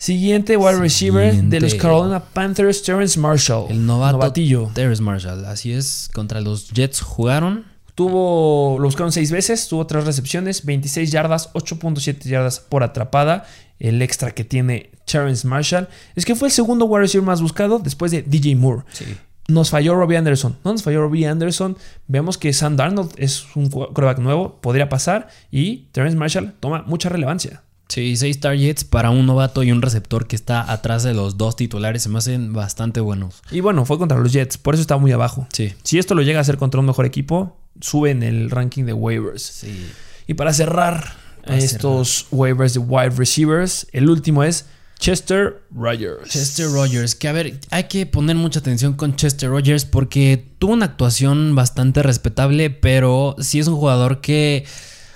Siguiente 0.03 0.57
wide 0.57 0.81
receiver 0.81 1.33
de 1.33 1.61
los. 1.61 1.77
Carolina 1.77 2.19
Panthers, 2.19 2.83
Terrence 2.83 3.17
Marshall. 3.17 3.67
El 3.71 3.87
novato 3.87 4.19
Novatillo. 4.19 4.69
Terrence 4.75 5.01
Marshall. 5.01 5.45
Así 5.45 5.73
es. 5.73 6.11
Contra 6.13 6.41
los 6.41 6.71
Jets 6.73 7.01
jugaron. 7.01 7.67
Tuvo, 7.95 8.79
lo 8.81 8.87
buscaron 8.87 9.13
seis 9.13 9.31
veces, 9.31 9.69
tuvo 9.69 9.87
tres 9.87 10.05
recepciones, 10.05 10.65
26 10.65 11.13
yardas, 11.13 11.53
8.7 11.53 12.19
yardas 12.25 12.59
por 12.59 12.83
atrapada. 12.83 13.45
El 13.79 14.03
extra 14.03 14.33
que 14.33 14.43
tiene 14.43 14.91
Terrence 15.05 15.47
Marshall 15.47 15.89
es 16.17 16.25
que 16.25 16.35
fue 16.35 16.49
el 16.49 16.53
segundo 16.53 16.87
wide 16.87 17.03
receiver 17.03 17.25
más 17.25 17.41
buscado 17.41 17.79
después 17.79 18.11
de 18.11 18.23
DJ 18.23 18.57
Moore. 18.57 18.83
Sí. 18.91 19.05
Nos 19.47 19.71
falló 19.71 19.95
Robbie 19.95 20.17
Anderson. 20.17 20.57
No 20.65 20.73
nos 20.73 20.83
falló 20.83 21.03
Robbie 21.03 21.29
Anderson. 21.29 21.77
Vemos 22.09 22.39
que 22.39 22.53
Sam 22.53 22.75
Darnold 22.75 23.13
es 23.19 23.55
un 23.55 23.71
quarterback 23.71 24.19
nuevo, 24.19 24.61
podría 24.61 24.89
pasar. 24.89 25.29
Y 25.53 25.89
Terrence 25.93 26.19
Marshall 26.19 26.55
toma 26.59 26.83
mucha 26.89 27.09
relevancia. 27.09 27.63
Sí, 27.93 28.16
seis 28.16 28.40
targets 28.40 28.84
para 28.84 29.11
un 29.11 29.26
novato 29.26 29.62
y 29.62 29.70
un 29.70 29.82
receptor 29.82 30.26
que 30.26 30.34
está 30.34 30.72
atrás 30.72 31.03
de 31.03 31.12
los 31.12 31.36
dos 31.36 31.57
titulares 31.57 32.03
se 32.03 32.09
me 32.09 32.16
hacen 32.16 32.55
bastante 32.55 33.01
buenos. 33.01 33.43
Y 33.51 33.61
bueno, 33.61 33.84
fue 33.84 33.99
contra 33.99 34.18
los 34.18 34.32
Jets, 34.32 34.57
por 34.57 34.72
eso 34.72 34.80
está 34.80 34.97
muy 34.97 35.12
abajo. 35.12 35.47
Sí. 35.53 35.74
Si 35.82 35.99
esto 35.99 36.14
lo 36.14 36.22
llega 36.22 36.38
a 36.38 36.40
hacer 36.40 36.57
contra 36.57 36.80
un 36.80 36.86
mejor 36.86 37.05
equipo, 37.05 37.55
sube 37.82 38.11
en 38.11 38.22
el 38.22 38.51
ranking 38.51 38.84
de 38.84 38.95
waivers. 38.95 39.43
Sí. 39.43 39.90
Y 40.26 40.32
para 40.32 40.55
cerrar 40.55 41.16
Para 41.45 41.59
estos 41.59 42.28
waivers 42.30 42.72
de 42.72 42.80
wide 42.80 43.11
receivers, 43.11 43.86
el 43.93 44.09
último 44.09 44.43
es 44.43 44.64
Chester 44.99 45.62
Rogers. 45.70 46.30
Chester 46.30 46.70
Rogers, 46.70 47.14
que 47.14 47.28
a 47.28 47.32
ver, 47.32 47.61
hay 47.68 47.84
que 47.88 48.07
poner 48.07 48.36
mucha 48.36 48.61
atención 48.61 48.95
con 48.95 49.16
Chester 49.16 49.51
Rogers 49.51 49.84
porque 49.84 50.43
tuvo 50.59 50.72
una 50.72 50.86
actuación 50.86 51.55
bastante 51.55 52.03
respetable, 52.03 52.70
pero 52.70 53.36
sí 53.38 53.59
es 53.59 53.66
un 53.66 53.76
jugador 53.76 54.22
que 54.22 54.64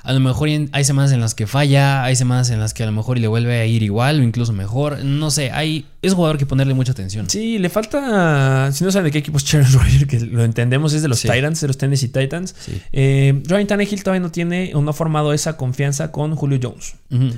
a 0.06 0.12
lo 0.12 0.20
mejor 0.20 0.48
hay 0.70 0.84
semanas 0.84 1.10
en 1.10 1.20
las 1.20 1.34
que 1.34 1.48
falla, 1.48 2.04
hay 2.04 2.14
semanas 2.14 2.50
en 2.50 2.60
las 2.60 2.74
que 2.74 2.84
a 2.84 2.86
lo 2.86 2.92
mejor 2.92 3.18
le 3.18 3.26
vuelve 3.26 3.58
a 3.58 3.66
ir 3.66 3.82
igual 3.82 4.20
o 4.20 4.22
incluso 4.22 4.52
mejor. 4.52 5.04
No 5.04 5.32
sé, 5.32 5.50
hay, 5.50 5.84
es 6.06 6.12
un 6.12 6.16
jugador 6.16 6.38
que 6.38 6.46
ponerle 6.46 6.74
mucha 6.74 6.92
atención. 6.92 7.28
Sí, 7.28 7.58
le 7.58 7.68
falta. 7.68 8.70
Si 8.72 8.84
no 8.84 8.90
saben 8.90 9.04
de 9.04 9.10
qué 9.12 9.18
equipo 9.18 9.38
es 9.38 9.44
Chester 9.44 9.72
Rogers, 9.80 10.06
que 10.06 10.20
lo 10.20 10.44
entendemos, 10.44 10.92
es 10.92 11.02
de 11.02 11.08
los 11.08 11.18
Sí. 11.18 11.28
Titans, 11.28 11.60
de 11.60 11.66
los 11.66 11.78
Tennessee 11.78 12.08
Titans. 12.08 12.54
Sí. 12.58 12.80
Eh, 12.92 13.42
Ryan 13.46 13.66
Tannehill 13.66 14.02
todavía 14.02 14.20
no 14.20 14.30
tiene 14.30 14.72
o 14.74 14.82
no 14.82 14.90
ha 14.90 14.92
formado 14.92 15.32
esa 15.32 15.56
confianza 15.56 16.12
con 16.12 16.34
Julio 16.36 16.58
Jones. 16.62 16.94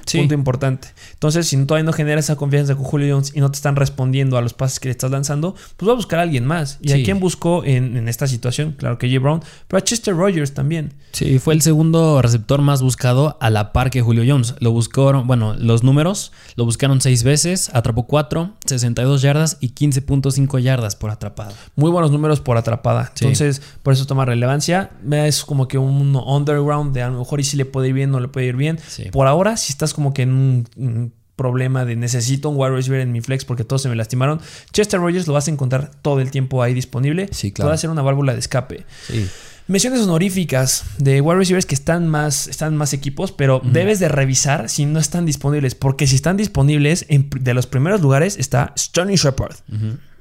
Sí. 0.06 0.18
Punto 0.18 0.34
importante. 0.34 0.88
Entonces, 1.12 1.46
si 1.46 1.56
todavía 1.64 1.84
no 1.84 1.92
genera 1.92 2.20
esa 2.20 2.36
confianza 2.36 2.74
con 2.74 2.84
Julio 2.84 3.14
Jones 3.14 3.32
y 3.34 3.40
no 3.40 3.50
te 3.50 3.56
están 3.56 3.76
respondiendo 3.76 4.36
a 4.38 4.42
los 4.42 4.54
pases 4.54 4.80
que 4.80 4.88
le 4.88 4.92
estás 4.92 5.10
lanzando, 5.10 5.54
pues 5.76 5.88
va 5.88 5.92
a 5.92 5.96
buscar 5.96 6.18
a 6.18 6.22
alguien 6.22 6.44
más. 6.44 6.78
¿Y 6.82 6.92
a 6.92 7.02
quién 7.04 7.20
buscó 7.20 7.64
en, 7.64 7.96
en 7.96 8.08
esta 8.08 8.26
situación? 8.26 8.72
Claro 8.78 8.98
que 8.98 9.08
J. 9.08 9.20
Brown, 9.20 9.40
pero 9.68 9.78
a 9.78 9.84
Chester 9.84 10.14
Rogers 10.14 10.54
también. 10.54 10.94
Sí, 11.12 11.38
fue 11.38 11.54
el 11.54 11.62
segundo 11.62 12.20
receptor 12.22 12.60
más 12.62 12.82
buscado 12.82 13.36
a 13.40 13.50
la 13.50 13.72
par 13.72 13.90
que 13.90 14.02
Julio 14.02 14.24
Jones. 14.26 14.54
Lo 14.60 14.70
buscaron, 14.72 15.26
bueno, 15.26 15.54
los 15.58 15.82
números 15.82 16.32
lo 16.56 16.64
buscaron 16.64 17.00
seis 17.00 17.22
veces, 17.22 17.70
atrapó 17.72 18.06
cuatro, 18.06 18.54
62 18.66 19.22
yardas 19.22 19.56
y 19.60 19.70
15.5 19.70 20.60
yardas 20.60 20.96
por 20.96 21.10
atrapado. 21.10 21.52
Muy 21.76 21.90
buenos 21.90 22.10
números 22.10 22.40
por 22.40 22.56
atrapada. 22.56 23.12
Sí. 23.14 23.24
Entonces, 23.24 23.62
por 23.82 23.92
eso 23.92 24.06
toma 24.06 24.24
relevancia. 24.24 24.90
Es 25.10 25.44
como 25.44 25.68
que 25.68 25.78
un 25.78 26.16
underground 26.16 26.94
de 26.94 27.02
a 27.02 27.08
lo 27.08 27.18
mejor 27.20 27.40
y 27.40 27.44
si 27.44 27.56
le 27.56 27.64
puede 27.64 27.88
ir 27.88 27.94
bien, 27.94 28.10
no 28.10 28.20
le 28.20 28.28
puede 28.28 28.46
ir 28.46 28.56
bien. 28.56 28.78
Sí. 28.86 29.04
Por 29.10 29.26
ahora, 29.26 29.56
si 29.56 29.72
estás 29.72 29.94
como 29.94 30.12
que 30.12 30.22
en 30.22 30.32
un, 30.32 30.68
un 30.76 31.12
problema 31.38 31.84
de 31.84 31.94
necesito 31.94 32.50
un 32.50 32.56
wide 32.58 32.70
receiver 32.72 33.00
en 33.00 33.12
mi 33.12 33.20
flex 33.20 33.44
porque 33.44 33.62
todos 33.62 33.80
se 33.82 33.88
me 33.88 33.94
lastimaron, 33.94 34.40
Chester 34.72 35.00
Rogers 35.00 35.28
lo 35.28 35.34
vas 35.34 35.46
a 35.46 35.52
encontrar 35.52 35.92
todo 36.02 36.20
el 36.20 36.30
tiempo 36.32 36.62
ahí 36.62 36.74
disponible. 36.74 37.28
Sí, 37.30 37.52
claro. 37.52 37.68
Puede 37.68 37.78
ser 37.78 37.90
una 37.90 38.02
válvula 38.02 38.32
de 38.32 38.40
escape. 38.40 38.84
Sí. 39.06 39.26
Menciones 39.68 40.00
honoríficas 40.00 40.84
de 40.98 41.20
wide 41.20 41.36
receivers 41.38 41.66
que 41.66 41.74
están 41.74 42.08
más, 42.08 42.48
están 42.48 42.76
más 42.76 42.92
equipos, 42.94 43.32
pero 43.32 43.60
debes 43.64 44.00
de 44.00 44.08
revisar 44.08 44.68
si 44.70 44.86
no 44.86 44.98
están 44.98 45.26
disponibles, 45.26 45.74
porque 45.74 46.06
si 46.06 46.16
están 46.16 46.36
disponibles, 46.38 47.04
en- 47.08 47.28
de 47.28 47.52
los 47.54 47.66
primeros 47.66 48.00
lugares 48.00 48.36
está 48.38 48.72
Stoney 48.78 49.16
Shepard. 49.16 49.56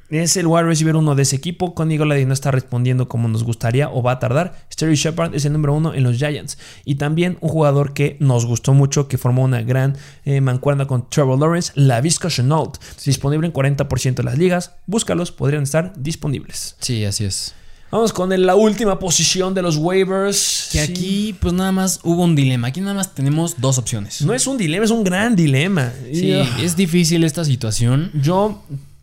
Es 0.10 0.38
el 0.38 0.48
wide 0.48 0.64
receiver 0.64 0.95
uno 0.95 1.16
de 1.16 1.24
ese 1.24 1.36
equipo. 1.36 1.76
Connie 1.76 1.98
Golladay 1.98 2.26
no 2.26 2.34
está 2.34 2.50
respondiendo 2.50 3.10
como 3.10 3.28
nos 3.28 3.43
gustaría 3.43 3.89
o 3.89 4.02
va 4.02 4.14
a 4.14 4.20
tardar. 4.20 4.66
Sterry 4.72 4.95
Shepard 4.95 5.36
es 5.36 5.43
el 5.43 5.52
número 5.52 5.74
uno 5.74 5.93
en 5.93 6.04
los 6.04 6.16
Giants. 6.18 6.58
Y 6.86 6.95
también 6.95 7.38
un 7.41 7.50
jugador 7.50 7.93
que 7.93 8.16
nos 8.22 8.45
gustó 8.45 8.74
mucho, 8.74 9.10
que 9.10 9.18
formó 9.18 9.43
una 9.43 9.62
gran 9.64 9.98
eh, 10.24 10.39
mancuerna 10.39 10.88
con 10.88 11.10
Trevor 11.10 11.38
Lawrence, 11.38 11.74
la 11.76 12.00
Visca 12.00 12.30
Chenault. 12.30 12.78
Disponible 13.06 13.48
en 13.48 13.54
40% 13.54 14.16
de 14.16 14.24
las 14.24 14.38
ligas. 14.38 14.76
Búscalos, 14.86 15.34
podrían 15.34 15.64
estar 15.64 15.91
disponibles. 15.98 16.78
Sí, 16.80 17.04
así 17.04 17.26
es. 17.26 17.54
Vamos 17.90 18.12
con 18.12 18.34
el- 18.34 18.46
la 18.46 18.56
última 18.56 19.00
posición 19.00 19.54
de 19.54 19.62
los 19.62 19.78
waivers. 19.78 20.70
Que 20.72 20.86
Sí. 20.86 20.92
aquí, 20.92 21.36
pues 21.40 21.54
nada 21.54 21.72
más 21.72 22.00
hubo 22.04 22.24
un 22.24 22.36
dilema. 22.36 22.68
Aquí 22.68 22.82
nada 22.82 22.94
más 22.94 23.16
tenemos 23.16 23.62
dos 23.62 23.78
opciones. 23.78 24.22
No 24.22 24.34
es 24.34 24.46
un 24.46 24.58
dilema, 24.58 24.84
es 24.86 24.92
un 24.92 25.04
gran 25.06 25.36
dilema. 25.36 25.94
Sí, 26.12 26.32
es 26.62 26.76
difícil 26.76 27.24
esta 27.24 27.46
situación. 27.46 28.12
Yo 28.22 28.62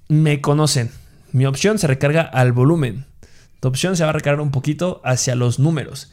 me 0.09 0.41
conocen. 0.43 0.91
Mi 1.33 1.47
opción 1.47 1.79
se 1.79 1.87
recarga 1.87 2.21
al 2.23 2.53
volumen. 2.53 3.07
Tu 3.61 3.69
opción 3.69 3.97
se 3.97 4.05
va 4.05 4.11
a 4.11 4.13
recargar 4.13 4.43
un 4.43 4.51
poquito 4.51 5.01
hacia 5.05 5.35
los 5.35 5.59
números. 5.59 6.11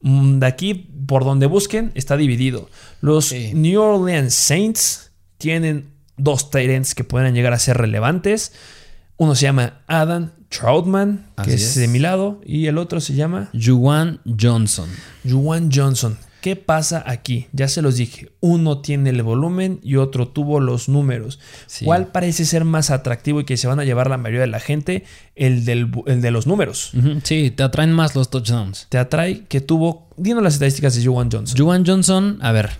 Mm, 0.00 0.38
De 0.38 0.46
aquí, 0.46 0.74
por 1.06 1.24
donde 1.24 1.46
busquen, 1.46 1.92
está 1.94 2.16
dividido. 2.16 2.68
Los 3.02 3.26
Sí. 3.26 3.52
New 3.54 3.80
Orleans 3.80 4.34
Saints 4.34 5.10
tienen 5.38 5.90
dos 6.16 6.50
tight 6.50 6.70
ends 6.70 6.94
que 6.94 7.04
pueden 7.04 7.34
llegar 7.34 7.52
a 7.52 7.58
ser 7.58 7.76
relevantes. 7.76 8.52
Uno 9.16 9.34
se 9.34 9.42
llama 9.42 9.80
Adam 9.86 10.32
Troutman, 10.48 11.26
que 11.42 11.54
es, 11.54 11.62
es. 11.62 11.74
de 11.76 11.88
mi 11.88 11.98
lado, 11.98 12.40
y 12.44 12.66
el 12.66 12.78
otro 12.78 13.00
se 13.00 13.14
llama 13.14 13.50
Juwan 13.52 14.20
Johnson. 14.40 14.88
Juwan 15.28 15.70
Johnson. 15.72 16.18
¿Qué 16.44 16.56
pasa 16.56 17.02
aquí? 17.06 17.46
Ya 17.52 17.68
se 17.68 17.80
los 17.80 17.96
dije. 17.96 18.30
Uno 18.40 18.82
tiene 18.82 19.08
el 19.08 19.22
volumen 19.22 19.80
y 19.82 19.96
otro 19.96 20.28
tuvo 20.28 20.60
los 20.60 20.90
números. 20.90 21.40
¿Cuál 21.82 22.08
parece 22.08 22.44
ser 22.44 22.66
más 22.66 22.90
atractivo 22.90 23.40
y 23.40 23.44
que 23.44 23.56
se 23.56 23.66
van 23.66 23.80
a 23.80 23.84
llevar 23.84 24.10
la 24.10 24.18
mayoría 24.18 24.42
de 24.42 24.48
la 24.48 24.60
gente? 24.60 25.04
El, 25.36 25.64
del, 25.64 25.90
de 26.04 26.30
los 26.30 26.46
números. 26.46 26.92
Sí, 27.22 27.50
te 27.50 27.62
atraen 27.62 27.92
más 27.92 28.14
los 28.14 28.28
touchdowns. 28.28 28.88
Te 28.90 28.98
atrae 28.98 29.44
que 29.46 29.62
tuvo. 29.62 30.10
Dinos 30.18 30.42
las 30.42 30.52
estadísticas 30.52 30.94
de 30.94 31.06
Juwan 31.06 31.30
Johnson. 31.32 31.56
Juwan 31.56 31.86
Johnson, 31.86 32.38
a 32.42 32.52
ver. 32.52 32.72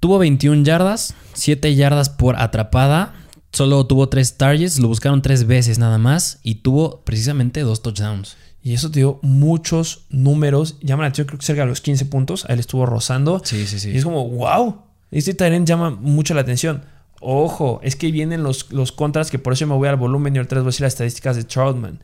Tuvo 0.00 0.18
21 0.18 0.64
yardas, 0.64 1.14
7 1.34 1.76
yardas 1.76 2.10
por 2.10 2.34
atrapada. 2.34 3.14
Solo 3.56 3.86
tuvo 3.86 4.10
3 4.10 4.36
targets, 4.36 4.78
lo 4.80 4.88
buscaron 4.88 5.22
3 5.22 5.46
veces 5.46 5.78
nada 5.78 5.96
más 5.96 6.40
y 6.42 6.56
tuvo 6.56 7.00
precisamente 7.04 7.60
2 7.60 7.80
touchdowns. 7.80 8.36
Y 8.62 8.74
eso 8.74 8.90
te 8.90 8.98
dio 8.98 9.18
muchos 9.22 10.02
números. 10.10 10.76
Llama 10.82 11.04
la 11.04 11.08
atención, 11.08 11.26
creo 11.26 11.38
que 11.38 11.46
cerca 11.46 11.62
de 11.62 11.68
los 11.68 11.80
15 11.80 12.04
puntos. 12.04 12.44
Ahí 12.50 12.58
estuvo 12.58 12.84
rozando. 12.84 13.40
Sí, 13.42 13.66
sí, 13.66 13.78
sí. 13.78 13.92
Y 13.92 13.96
es 13.96 14.04
como, 14.04 14.28
wow. 14.28 14.82
Este 15.10 15.32
Tyrant 15.32 15.66
llama 15.66 15.88
mucho 15.88 16.34
la 16.34 16.42
atención. 16.42 16.82
Ojo, 17.22 17.80
es 17.82 17.96
que 17.96 18.12
vienen 18.12 18.42
los, 18.42 18.70
los 18.72 18.92
contras, 18.92 19.30
que 19.30 19.38
por 19.38 19.54
eso 19.54 19.66
me 19.66 19.74
voy 19.74 19.88
al 19.88 19.96
volumen 19.96 20.34
y 20.34 20.38
ahorita 20.38 20.56
les 20.56 20.62
voy 20.62 20.68
a 20.68 20.72
decir 20.72 20.82
las 20.82 20.92
estadísticas 20.92 21.36
de 21.36 21.44
Troutman. 21.44 22.00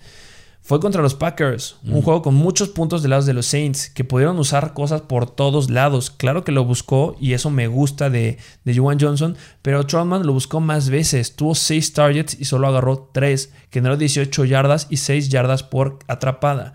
Fue 0.65 0.79
contra 0.79 1.03
los 1.03 1.17
Packers, 1.17 1.75
un 1.83 2.03
juego 2.03 2.23
con 2.23 2.37
muchos 2.37 2.69
puntos 2.69 3.03
de 3.03 3.09
lados 3.09 3.27
de 3.27 3.35
los 3.35 3.47
Saints, 3.47 3.91
que 3.91 4.05
pudieron 4.05 4.39
usar 4.39 4.75
cosas 4.75 5.01
por 5.01 5.29
todos 5.29 5.71
lados. 5.71 6.11
Claro 6.11 6.45
que 6.45 6.53
lo 6.53 6.65
buscó 6.65 7.17
y 7.21 7.33
eso 7.33 7.51
me 7.51 7.67
gusta 7.67 8.11
de, 8.11 8.39
de 8.65 8.77
Juwan 8.77 9.01
Johnson, 9.01 9.37
pero 9.61 9.85
Troutman 9.85 10.25
lo 10.25 10.33
buscó 10.33 10.61
más 10.61 10.89
veces. 10.89 11.35
Tuvo 11.35 11.57
6 11.57 11.95
targets 11.95 12.37
y 12.39 12.45
solo 12.45 12.69
agarró 12.69 13.11
3, 13.13 13.53
generó 13.73 13.97
18 13.97 14.45
yardas 14.45 14.87
y 14.89 14.99
6 14.99 15.31
yardas 15.31 15.65
por 15.65 15.99
atrapada. 16.07 16.75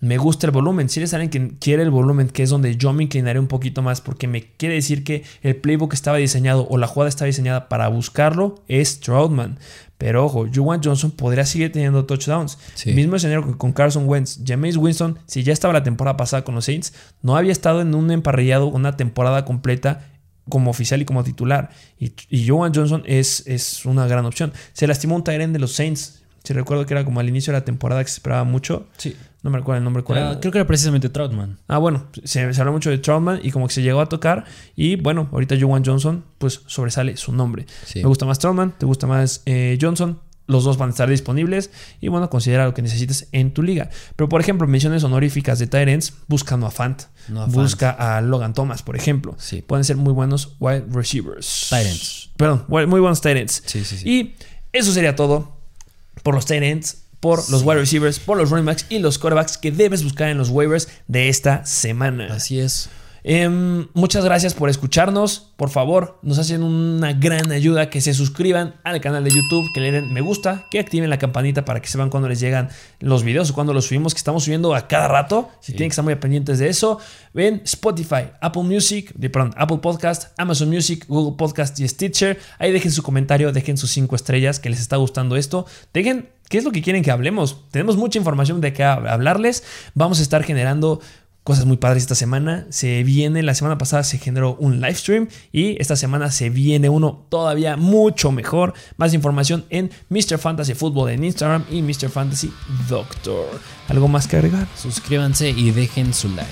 Me 0.00 0.16
gusta 0.16 0.46
el 0.46 0.52
volumen. 0.52 0.88
Si 0.88 1.00
eres 1.00 1.12
alguien 1.12 1.30
que 1.30 1.58
quiere 1.58 1.82
el 1.82 1.90
volumen, 1.90 2.28
que 2.28 2.44
es 2.44 2.50
donde 2.50 2.76
yo 2.76 2.92
me 2.92 3.02
inclinaré 3.02 3.40
un 3.40 3.48
poquito 3.48 3.82
más, 3.82 4.00
porque 4.00 4.28
me 4.28 4.44
quiere 4.44 4.76
decir 4.76 5.02
que 5.02 5.24
el 5.42 5.56
playbook 5.56 5.92
estaba 5.92 6.18
diseñado 6.18 6.68
o 6.70 6.78
la 6.78 6.86
jugada 6.86 7.08
estaba 7.08 7.26
diseñada 7.26 7.68
para 7.68 7.88
buscarlo, 7.88 8.62
es 8.68 9.00
Troutman. 9.00 9.58
Pero 9.98 10.24
ojo, 10.24 10.46
Juwan 10.52 10.80
Johnson 10.82 11.10
podría 11.10 11.44
seguir 11.44 11.72
teniendo 11.72 12.04
touchdowns. 12.04 12.56
Mismo 12.86 13.16
escenario 13.16 13.58
con, 13.58 13.72
Carson 13.72 14.08
Wentz. 14.08 14.40
James 14.46 14.76
Winston, 14.76 15.18
si 15.26 15.42
ya 15.42 15.52
estaba 15.52 15.74
la 15.74 15.82
temporada 15.82 16.16
pasada 16.16 16.44
con 16.44 16.54
los 16.54 16.64
Saints, 16.64 16.94
no 17.20 17.36
había 17.36 17.50
estado 17.50 17.80
en 17.80 17.94
un 17.94 18.10
emparrillado 18.12 18.68
una 18.68 18.96
temporada 18.96 19.44
completa 19.44 20.06
como 20.48 20.70
oficial 20.70 21.02
y 21.02 21.04
como 21.04 21.24
titular. 21.24 21.70
Y, 21.98 22.12
y 22.30 22.48
Johnson 22.48 23.02
es, 23.06 23.42
es, 23.46 23.84
una 23.84 24.06
gran 24.06 24.24
opción. 24.24 24.52
Se 24.72 24.86
lastimó 24.86 25.16
un 25.16 25.24
Tyrant 25.24 25.52
de 25.52 25.58
los 25.58 25.72
Saints. 25.72 26.22
Si 26.44 26.54
recuerdo 26.54 26.86
que 26.86 26.94
era 26.94 27.04
como 27.04 27.18
al 27.18 27.28
inicio 27.28 27.52
de 27.52 27.58
la 27.58 27.64
temporada 27.64 28.02
que 28.02 28.08
se 28.08 28.14
esperaba 28.14 28.44
mucho. 28.44 28.86
Sí. 28.96 29.16
No 29.48 29.52
me 29.52 29.58
recuerdo 29.60 29.78
el 29.78 29.84
nombre 29.84 30.02
cuál 30.02 30.40
Creo 30.40 30.52
que 30.52 30.58
era 30.58 30.66
precisamente 30.66 31.08
Troutman. 31.08 31.58
Ah, 31.68 31.78
bueno, 31.78 32.04
se, 32.22 32.52
se, 32.52 32.60
habló 32.60 32.70
mucho 32.70 32.90
de 32.90 32.98
Troutman 32.98 33.40
y 33.42 33.50
como 33.50 33.66
que 33.66 33.72
se 33.72 33.80
llegó 33.80 34.02
a 34.02 34.06
tocar. 34.06 34.44
Y 34.76 34.96
bueno, 34.96 35.30
ahorita 35.32 35.56
Joan 35.58 35.82
Johnson, 35.82 36.22
pues 36.36 36.60
sobresale 36.66 37.16
su 37.16 37.32
nombre. 37.32 37.64
Me 37.94 38.02
gusta 38.02 38.26
más 38.26 38.38
Troutman, 38.38 38.74
te 38.76 38.84
gusta 38.84 39.06
más 39.06 39.40
eh, 39.46 39.78
Johnson. 39.80 40.20
Los 40.46 40.64
dos 40.64 40.76
van 40.76 40.90
a 40.90 40.92
estar 40.92 41.08
disponibles 41.08 41.70
y 42.00 42.08
bueno, 42.08 42.28
considera 42.28 42.66
lo 42.66 42.74
que 42.74 42.82
necesites 42.82 43.28
en 43.32 43.54
tu 43.54 43.62
liga. 43.62 43.88
Pero 44.16 44.28
por 44.28 44.42
ejemplo, 44.42 44.66
menciones 44.66 45.02
honoríficas 45.02 45.58
de 45.58 45.66
Tyrants, 45.66 46.12
busca 46.26 46.54
a 46.54 46.70
Fant, 46.70 47.04
busca 47.48 47.90
a 47.90 48.20
Logan 48.20 48.52
Thomas, 48.52 48.82
por 48.82 48.96
ejemplo. 48.96 49.34
Sí. 49.38 49.62
Pueden 49.62 49.84
ser 49.84 49.96
muy 49.96 50.12
buenos 50.12 50.56
wide 50.60 50.84
receivers. 50.90 51.68
Tyrants. 51.70 52.30
Perdón, 52.36 52.64
muy 52.68 53.00
buenos 53.00 53.22
Tyrants. 53.22 53.62
Sí, 53.64 53.82
sí, 53.82 53.96
sí. 53.96 54.08
Y 54.10 54.34
eso 54.74 54.92
sería 54.92 55.16
todo 55.16 55.56
por 56.22 56.34
los 56.34 56.44
Tyrants 56.44 57.07
por 57.20 57.48
los 57.50 57.62
wide 57.62 57.80
receivers, 57.80 58.18
por 58.18 58.36
los 58.36 58.50
running 58.50 58.66
backs 58.66 58.86
y 58.88 58.98
los 58.98 59.18
quarterbacks 59.18 59.58
que 59.58 59.72
debes 59.72 60.04
buscar 60.04 60.28
en 60.28 60.38
los 60.38 60.50
waivers 60.50 60.88
de 61.06 61.28
esta 61.28 61.64
semana. 61.64 62.28
Así 62.30 62.60
es. 62.60 62.90
Em, 63.24 63.88
muchas 63.94 64.24
gracias 64.24 64.54
por 64.54 64.70
escucharnos. 64.70 65.52
Por 65.56 65.70
favor, 65.70 66.18
nos 66.22 66.38
hacen 66.38 66.62
una 66.62 67.12
gran 67.12 67.50
ayuda 67.52 67.90
que 67.90 68.00
se 68.00 68.14
suscriban 68.14 68.76
al 68.84 69.00
canal 69.00 69.24
de 69.24 69.30
YouTube, 69.30 69.70
que 69.74 69.80
le 69.80 69.92
den 69.92 70.12
me 70.12 70.20
gusta, 70.20 70.66
que 70.70 70.78
activen 70.78 71.10
la 71.10 71.18
campanita 71.18 71.64
para 71.64 71.82
que 71.82 71.88
sepan 71.88 72.10
cuando 72.10 72.28
les 72.28 72.40
llegan 72.40 72.70
los 73.00 73.24
videos 73.24 73.50
o 73.50 73.54
cuando 73.54 73.74
los 73.74 73.86
subimos, 73.86 74.14
que 74.14 74.18
estamos 74.18 74.44
subiendo 74.44 74.74
a 74.74 74.88
cada 74.88 75.08
rato. 75.08 75.50
Si 75.60 75.72
tienen 75.72 75.90
que 75.90 75.92
estar 75.92 76.04
muy 76.04 76.14
pendientes 76.14 76.58
de 76.58 76.68
eso. 76.68 77.00
Ven 77.34 77.60
Spotify, 77.64 78.30
Apple 78.40 78.62
Music, 78.62 79.12
perdón, 79.30 79.52
Apple 79.56 79.78
Podcast, 79.78 80.32
Amazon 80.38 80.70
Music, 80.70 81.04
Google 81.08 81.36
Podcast 81.36 81.78
y 81.80 81.88
Stitcher. 81.88 82.38
Ahí 82.58 82.72
dejen 82.72 82.92
su 82.92 83.02
comentario, 83.02 83.52
dejen 83.52 83.76
sus 83.76 83.90
cinco 83.90 84.16
estrellas 84.16 84.60
que 84.60 84.70
les 84.70 84.80
está 84.80 84.96
gustando 84.96 85.36
esto. 85.36 85.66
Dejen 85.92 86.30
qué 86.48 86.58
es 86.58 86.64
lo 86.64 86.72
que 86.72 86.82
quieren 86.82 87.02
que 87.02 87.10
hablemos. 87.10 87.68
Tenemos 87.70 87.96
mucha 87.96 88.18
información 88.18 88.60
de 88.60 88.72
qué 88.72 88.84
hablarles. 88.84 89.64
Vamos 89.94 90.18
a 90.18 90.22
estar 90.22 90.42
generando 90.42 91.00
cosas 91.48 91.64
muy 91.64 91.78
padres 91.78 92.02
esta 92.02 92.14
semana. 92.14 92.66
Se 92.68 93.02
viene, 93.04 93.42
la 93.42 93.54
semana 93.54 93.78
pasada 93.78 94.02
se 94.02 94.18
generó 94.18 94.54
un 94.56 94.82
live 94.82 94.94
stream 94.94 95.28
y 95.50 95.80
esta 95.80 95.96
semana 95.96 96.30
se 96.30 96.50
viene 96.50 96.90
uno 96.90 97.24
todavía 97.30 97.76
mucho 97.78 98.30
mejor. 98.32 98.74
Más 98.98 99.14
información 99.14 99.64
en 99.70 99.90
Mr. 100.10 100.36
Fantasy 100.38 100.74
Football 100.74 101.10
en 101.10 101.24
Instagram 101.24 101.64
y 101.70 101.80
Mr. 101.80 102.10
Fantasy 102.10 102.52
Doctor. 102.88 103.46
¿Algo 103.88 104.08
más 104.08 104.26
que 104.26 104.36
agregar? 104.36 104.66
Suscríbanse 104.76 105.48
y 105.48 105.70
dejen 105.70 106.12
su 106.12 106.28
like. 106.28 106.48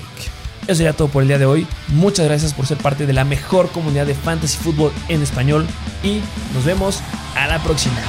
Eso 0.63 0.77
sería 0.77 0.93
todo 0.93 1.09
por 1.09 1.21
el 1.21 1.27
día 1.27 1.37
de 1.37 1.45
hoy. 1.45 1.67
Muchas 1.89 2.25
gracias 2.25 2.55
por 2.55 2.65
ser 2.65 2.77
parte 2.77 3.05
de 3.05 3.13
la 3.13 3.23
mejor 3.23 3.69
comunidad 3.69 4.07
de 4.07 4.15
fantasy 4.15 4.57
Football 4.57 4.91
en 5.09 5.21
español 5.21 5.67
y 6.03 6.21
nos 6.55 6.65
vemos 6.65 7.01
a 7.35 7.45
la 7.45 7.61
próxima. 7.61 8.01